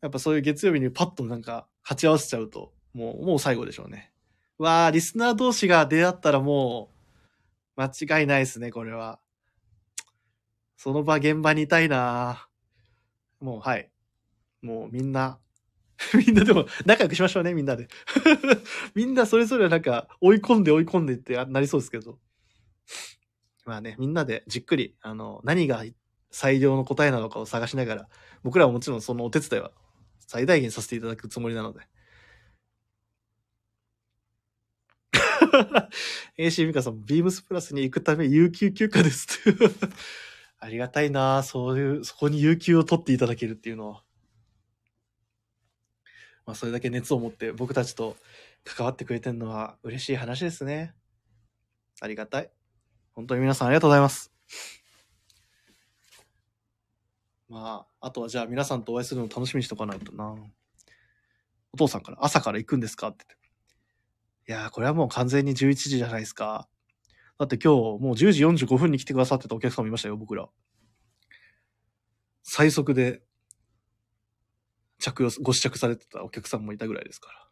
[0.00, 4.12] やっぱそういう月曜日にパッとなんか、鉢合わせちゃうと、もう、もう最後でしょうね。
[4.58, 6.90] わあ、リスナー同士が出会ったらも
[7.76, 9.21] う、間違いないですね、これは。
[10.82, 12.48] その場、現場にいたいな
[13.38, 13.88] もう、はい。
[14.62, 15.38] もうみんな、
[16.26, 17.86] みんなでも仲良くしましょうね、みんなで。
[18.96, 22.18] みんなそれぞれなんか追い込んで追い込んでってなりそうですけど。
[23.64, 25.84] まあね、みんなでじっくり、あの、何が
[26.32, 28.08] 最良の答えなのかを探しながら、
[28.42, 29.70] 僕らはもちろんそのお手伝いは
[30.18, 31.78] 最大限させていただくつもりなので。
[36.36, 39.38] AC ミカさんビームスプラスに行くため有給休暇です。
[40.64, 44.04] ありがたいなそういう、そこに有給を取っていただけるっていうのは。
[46.46, 48.16] まあ、それだけ熱を持って僕たちと
[48.62, 50.94] 関わってくれてるのは嬉しい話ですね。
[52.00, 52.50] ありがたい。
[53.10, 54.32] 本当に皆さんありがとうございます。
[57.48, 60.36] まあ、あとはじゃあ皆さんとお会いするのを楽しみにしとかないとな。
[61.72, 63.34] お父さんから朝から行くんですかってって。
[64.48, 66.68] いやー、これはもう完全に11時じゃないですか。
[67.38, 70.48] だって今日もう10時45分に来てくださってたお客さんもいましたよ、僕ら。
[72.42, 73.22] 最速で
[74.98, 77.48] 着用、ご試着されてたお客さんもいたぐらいですから。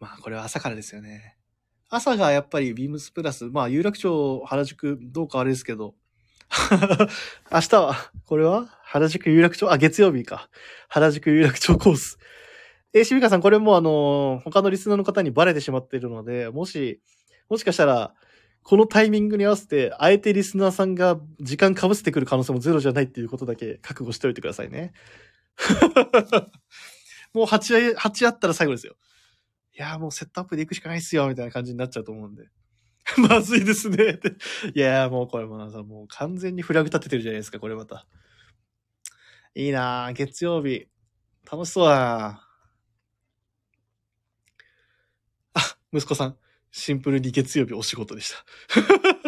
[0.00, 1.36] まあ、これは朝からですよね。
[1.88, 5.94] 朝がやっぱりビームスプラス、まあ、有楽町、原宿、どうかあれですけど、
[7.52, 10.50] 明日は、これは原宿有楽町、あ、月曜日か。
[10.88, 12.18] 原宿有楽町コース。
[12.94, 17.00] えー、しみかさん、これもあのー他のリスナーの方にバレてしまっているので、もし、
[17.50, 18.14] もしかしたら、
[18.62, 24.92] このタイミングに合わせて、あえてリスナーさんが時間被せてくる可能性もゼロじゃないっていうことだけ覚悟しておいてくださいね。
[27.34, 28.96] もう8、8あったら最後ですよ。
[29.76, 32.44] いやもうセットアップで行くしかないっすよ、みたいな感じになっちゃうと思うんで。
[33.28, 34.12] まずいですね。
[34.12, 34.34] って
[34.74, 38.06] いやもうこれもなさ、もう完全にフラグ立ててるじゃないですか、これまた。
[39.56, 40.86] いいなー月曜日。
[41.50, 42.48] 楽しそうだな
[45.54, 45.60] あ、
[45.94, 46.36] 息子さん。
[46.72, 48.44] シンプルに月曜日お仕事でした。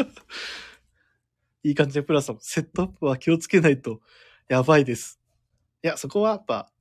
[1.63, 4.01] いい感じでプラスも、セットアップは気をつけないと
[4.49, 5.21] やばいです。
[5.85, 6.73] いや、そこはやっぱ、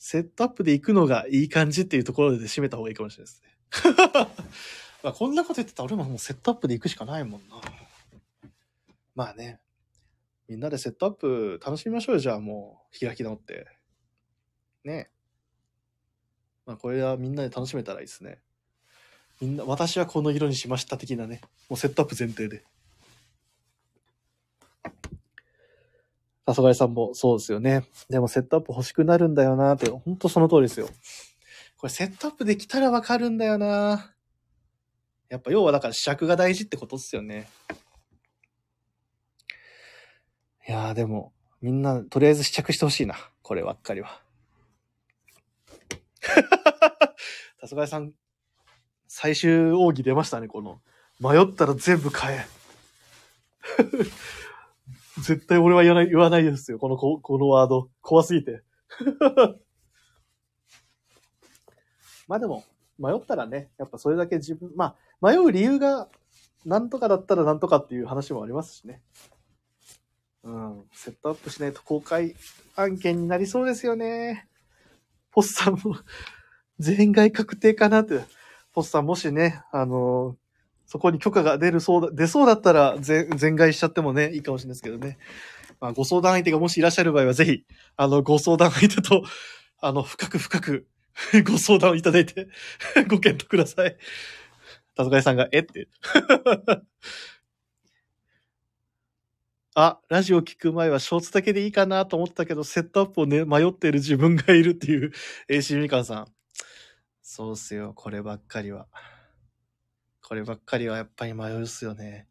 [0.00, 4.34] セットアップで行くのがいい感じっていうところで締めた方がいいかもしれないですね。
[5.04, 7.60] まあこんなこと言ってたら俺ももうセットアップで行くしかないもんな。
[9.14, 9.60] まあね。
[10.48, 13.68] みんなでセットアップ楽しみましょうよ、じゃあもう開き直って。
[14.82, 15.12] ね
[16.66, 18.40] まあこれはみんなで楽しめたらいいですね。
[19.40, 21.40] みんな、私はこの色にしました的なね。
[21.68, 22.64] もうセットアップ前提で。
[26.46, 27.84] さそがいさんもそうですよね。
[28.08, 30.88] でもセットアップ欲しくなるんだよなって、ほんとその通りですよ。
[31.76, 34.14] これセットアップできたらわかるんだよな
[35.28, 37.48] やっぱ要はだから試着が大事ってことっすよね。
[40.66, 43.14] いやーでも、みんなとりあえず試着してほしいな。
[43.42, 44.22] こればっかりは。
[47.60, 48.12] さそがいさん、
[49.08, 50.80] 最終奥義出ましたね、この。
[51.18, 52.46] 迷ったら全部買え。
[55.22, 56.78] 絶対俺は言わない、言わないですよ。
[56.78, 57.90] この、ここのワード。
[58.02, 58.62] 怖すぎて。
[62.28, 62.64] まあでも、
[62.98, 66.08] 迷ったらね、やっぱそれだけ自分、まあ、迷う理由が、
[66.64, 69.02] なんとかだったらなんとかっていう話もありますしね。
[70.42, 70.84] うん。
[70.92, 72.36] セットアップしないと公開
[72.76, 74.48] 案件になりそうですよね。
[75.30, 75.96] ポスさんも、
[76.78, 78.20] 全外確定かなって。
[78.78, 80.36] ポスさんもしね、あの
[80.86, 85.18] そこに許可が出るそうだ、出そうだったら全、全外しちゃってもね、いいかもしれないですけどね。
[85.80, 87.64] まあ、ご相談相手がもしいらっしゃる場合は、ぜひ、
[87.96, 89.24] あの、ご相談相手と、
[89.80, 90.86] あの、深く深く、
[91.44, 92.46] ご相談をいただいて、
[93.08, 93.96] ご検討ください。
[94.96, 95.58] たずかいさんが、え？
[95.60, 95.88] って。
[99.74, 105.10] あ、ラジオ聞く前はショーツだけでいいかなと思ったけど、セットアップをね、迷っている自分がいるっていう、
[105.50, 106.37] AC みかんさん。
[107.30, 108.86] そうっすよ、こればっかりは。
[110.22, 112.26] こればっかりはやっぱり迷うっすよね。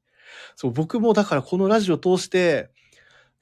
[0.56, 2.72] そう、僕もだからこのラジオ通して、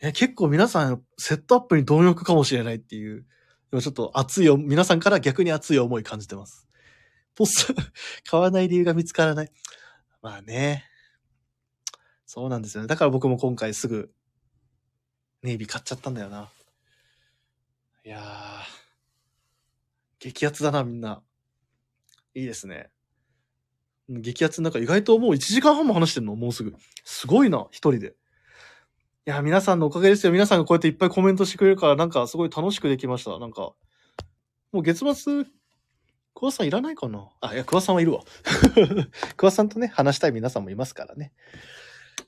[0.02, 3.26] え結構皆さんセットアップに貪欲かもしれないっていう、
[3.72, 6.68] でもちょっと熱いよ、皆さんから逆に熱い思い感じてます。
[7.36, 7.82] ポスト、
[8.30, 9.52] 買わない理由が見つからない。
[10.22, 10.84] まあね。
[12.26, 12.90] そうなんですよね。
[12.90, 14.12] だから僕も今回すぐ、
[15.42, 16.52] ネイビー買っちゃったんだよな。
[18.04, 18.24] いやー、
[20.20, 21.24] 激アツだな、みんな。
[22.36, 22.90] いいですね。
[24.10, 26.76] 激アツなんか意外ともう1時間半も話してんのもうすぐ。
[27.04, 28.16] すごいな、一人で。
[29.28, 30.32] いや、皆さんのおかげですよ。
[30.32, 33.40] 皆さんがこうやっていっぱいコメントしてくれるから、なんかすごい楽しくできました。
[33.40, 33.74] なんか、
[34.72, 35.46] もう月末、
[36.36, 37.30] 桑さんいらないかな？
[37.40, 38.22] あ、いや、桑さんはいるわ。
[39.38, 41.32] 桑さんとね、話したい皆さんもいますからね。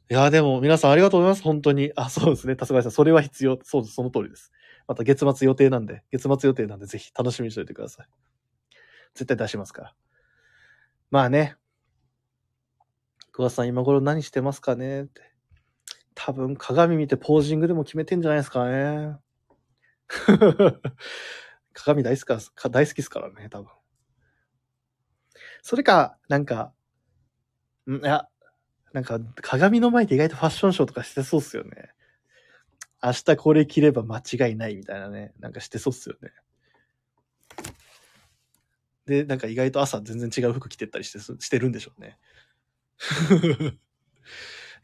[0.09, 1.43] いや、でも皆さんありがとうございます。
[1.43, 1.91] 本当に。
[1.95, 2.55] あ、そうですね。
[2.55, 3.59] たすがいさん、それは必要。
[3.63, 3.95] そうです。
[3.95, 4.51] その通りです。
[4.87, 8.07] また月末予定なんで、月末予定なんでぜひ楽しみにしておいてください。
[9.17, 9.95] 絶対出しますから。
[11.11, 11.55] まあね。
[13.31, 15.21] 桑田さん今頃何してますかねって。
[16.15, 19.17] 多分鏡見てポージングでも決めてんじゃないですかね。
[21.73, 22.69] 鏡大好きか？
[22.69, 23.69] 大好きですからね、多分。
[25.61, 26.73] それか、なんか、
[27.85, 27.97] ん？
[27.97, 28.27] いや、
[28.93, 31.91] なんか鏡の前で意外とファッションショーとかしてそうっすよね。
[33.03, 36.31] 明日これ着れば間違いないみたいなね、なんかしてそうっすよね。
[39.07, 42.19] で、なんか意外と朝全然違う服着てったりしてすしてるんでしょうね。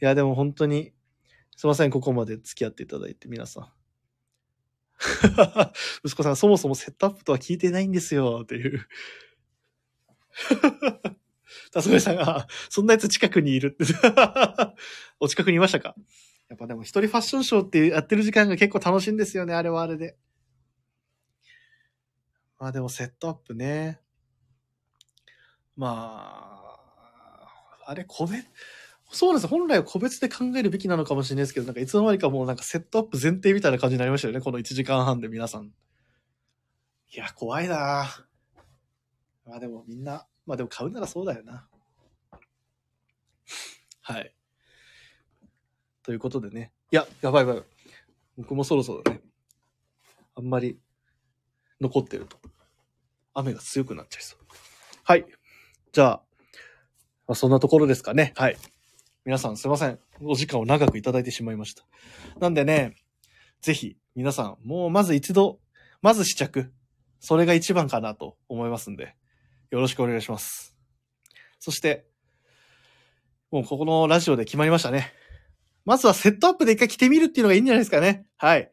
[0.02, 0.94] いや、でも本当に、
[1.56, 3.72] すいません、ここまで付き合っていただいて、皆さん。
[6.06, 8.88] 息子さん、そもそもセットアップとは聞いてないんですよ、っていう。
[11.74, 13.84] たすごいさんが、そんなやつ近くにいるって。
[15.20, 15.96] お近くにいましたか？
[16.48, 20.18] やっぱでも一人ファッションショーってやってる時間が結構楽しいんですよね、あれはあれで。
[22.60, 24.00] まあでもセットアップね。
[25.76, 26.78] ま
[27.86, 28.46] あ、あれ個別、
[29.12, 35.72] そうなんです本来は個別で考えるべきなのかもしれないですけど、なんかいつの間にかもうなんかセットアップ前提みたいな感じになりましたよね、この1時間半で皆さん。
[37.12, 38.08] いや、怖いな
[39.46, 41.68] まあでもみんな、まあでも買うならそうだよな。
[44.02, 44.34] はい。
[46.02, 46.72] ということでね。
[46.92, 47.64] いや、やばいやばい。
[48.38, 49.22] 僕もそろそろね、
[50.36, 50.80] あんまり
[51.80, 52.38] 残ってると、
[53.34, 54.40] 雨が強くなっちゃいそう。
[55.04, 55.26] はい。
[55.94, 56.22] じゃあ、
[57.28, 58.34] まあ、そんなところですかね。
[58.36, 58.58] はい。
[59.26, 60.00] 皆さんすいません。
[60.24, 61.84] お時間を長くいただいてしまいました。
[62.40, 62.96] なんでね、
[63.62, 65.60] ぜひ皆さん、もうまず一度、
[66.02, 66.74] まず試着。
[67.20, 69.16] それが一番かなと思いますんで、
[69.70, 70.76] よろしくお願いします。
[71.60, 72.08] そして、
[73.52, 75.14] もうここのラジオで決まりましたね。
[75.86, 78.26] まずはセットアップで一回着てみるっていうのがいいんじゃないですかね。
[78.38, 78.72] はい。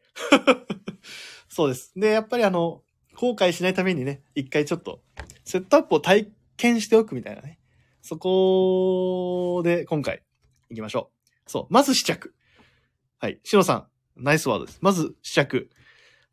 [1.49, 1.93] そうです。
[1.95, 2.81] で、やっぱりあの、
[3.13, 5.03] 後悔しないためにね、一回ちょっと、
[5.45, 6.31] セットアップを体
[6.61, 7.59] 験しておくみたいなね。
[8.01, 10.23] そこで、今回、
[10.69, 11.11] 行きましょ
[11.47, 11.49] う。
[11.49, 11.67] そう。
[11.73, 12.33] まず試着。
[13.19, 13.39] はい。
[13.43, 14.79] しのさん、ナイスワードです。
[14.81, 15.69] まず試着。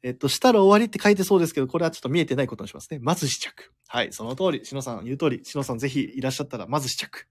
[0.03, 2.99] えっと、したら終わりって書いてそうですけど、これはちょっと見えてないことにしますね。
[3.01, 3.73] まず試着。
[3.89, 4.13] はい。
[4.13, 4.65] その通り。
[4.65, 5.45] しのさん言う通り。
[5.45, 7.27] しのさんぜひいらっしゃったら、まず試着。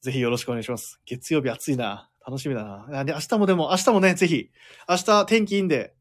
[0.00, 1.00] ぜひよろしくお願いします。
[1.04, 2.10] 月曜日暑いな。
[2.26, 3.04] 楽しみだな。
[3.04, 4.50] で明日もでも、明日もね、ぜひ。
[4.88, 5.94] 明日天気いいんで、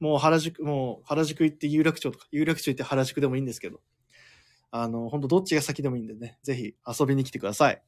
[0.00, 3.80] もう原宿、もう原宿行って有楽町とか、有楽町行って原宿でもいいんですけど、
[4.72, 7.82] あの、本当どっちが先でもいいんでね、ぜひ遊びに来てください。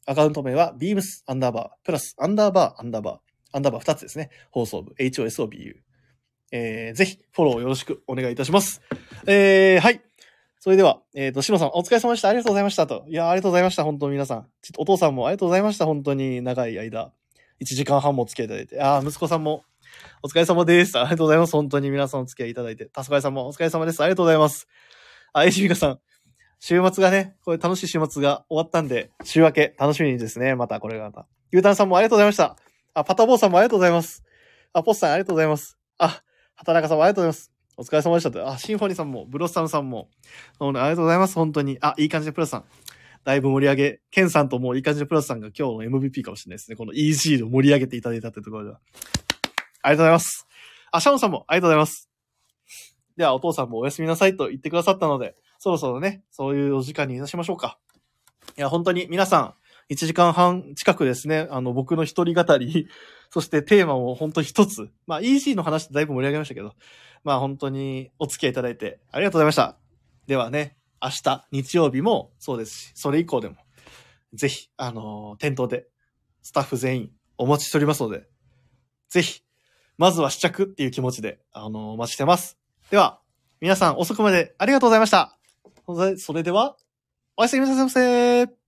[0.07, 3.19] アカウント名は beams アンダーバープラスアンダーバーアンダーバー
[3.53, 4.31] アンダーバー2つですね。
[4.51, 5.77] 放送部 HOSOBU。
[6.53, 8.83] えー、ぜひフォローよろしくお願いいたします。
[9.27, 10.03] えー、はい。
[10.61, 12.31] それでは、えっ、と、しのさん、お疲れ様でした。
[12.31, 12.87] ありがとうございました。
[12.87, 13.05] と。
[13.07, 13.85] いや、ありがとうございました。
[13.85, 14.49] 本当皆さん。
[14.63, 15.85] ちょっとお父さんもありがとうございました。
[15.85, 17.13] 本当に長い間。
[17.65, 18.81] 1時間半もお付き合いいただいて。
[18.81, 19.65] あー息子さんも、
[20.23, 20.99] お疲れ様です。
[20.99, 21.53] ありがとうございます。
[21.53, 22.85] 本当に皆さんお付き合いいただいて。
[22.85, 24.03] たすかいさんもお疲れ様です。
[24.03, 24.69] ありがとうございます。
[25.33, 25.99] あ、えしみかさん。
[26.61, 30.55] 週末がね、これ楽しい週末が終わったんで、週明け楽しみにですね。
[30.55, 31.27] またこれがまた。
[31.53, 32.57] ゆうたんさんもありがとうございました。
[32.93, 34.23] あ、パタボーさんもありがとうございます。
[34.75, 35.79] あ、ポスさんありがとうございます。
[35.99, 36.23] あ、
[36.57, 37.55] 畑中さんもありがとうございます。
[37.77, 38.49] お疲れ様でした。
[38.49, 40.09] あ、シンフォニーさんも、ブロッサムさんも、
[40.61, 41.35] ありがとうございます。
[41.35, 41.79] 本当に。
[41.81, 42.65] あ、いい感じでプラスさん。
[43.25, 46.77] だいぶ盛り上げ、ケンさんともういい感じでプラスさんが今日の MVP かもしれないですね。
[46.77, 48.81] この EG を盛り上げていただいたってところでは。
[49.83, 50.47] ありがとうございます。
[50.93, 52.11] あ、シャオンさんもありがとうございます。
[53.17, 57.79] では、お父さんもおやすみなさいと言ってくださったので、そろそろね、そういうお時間にいたしましょうか。
[58.59, 59.55] いや、本当に皆さん、
[59.93, 62.89] 1時間半近くですね、あの、僕の一人語り、
[63.31, 64.91] そしてテーマも本当一つ。
[65.07, 66.75] まあ、EG の話でだいぶ盛り上げましたけど、
[67.25, 69.77] まあ本当にお付き合いいただいてありがとうございました。
[70.27, 73.57] ではね、明日、日曜日もそうですし、それ以降でも、
[74.33, 75.87] ぜひ、あのー店頭で、
[76.43, 78.27] スタッフ全員お待ちしておりますので、
[79.11, 79.43] ぜひ、
[79.99, 82.59] まずは試着っていう気持ちで、あのーお待ちしてます。
[82.91, 83.21] では、
[83.61, 85.39] 皆さん遅くまでありがとうございました。
[86.19, 86.77] それでは、
[87.37, 88.64] おやすみなさいませ。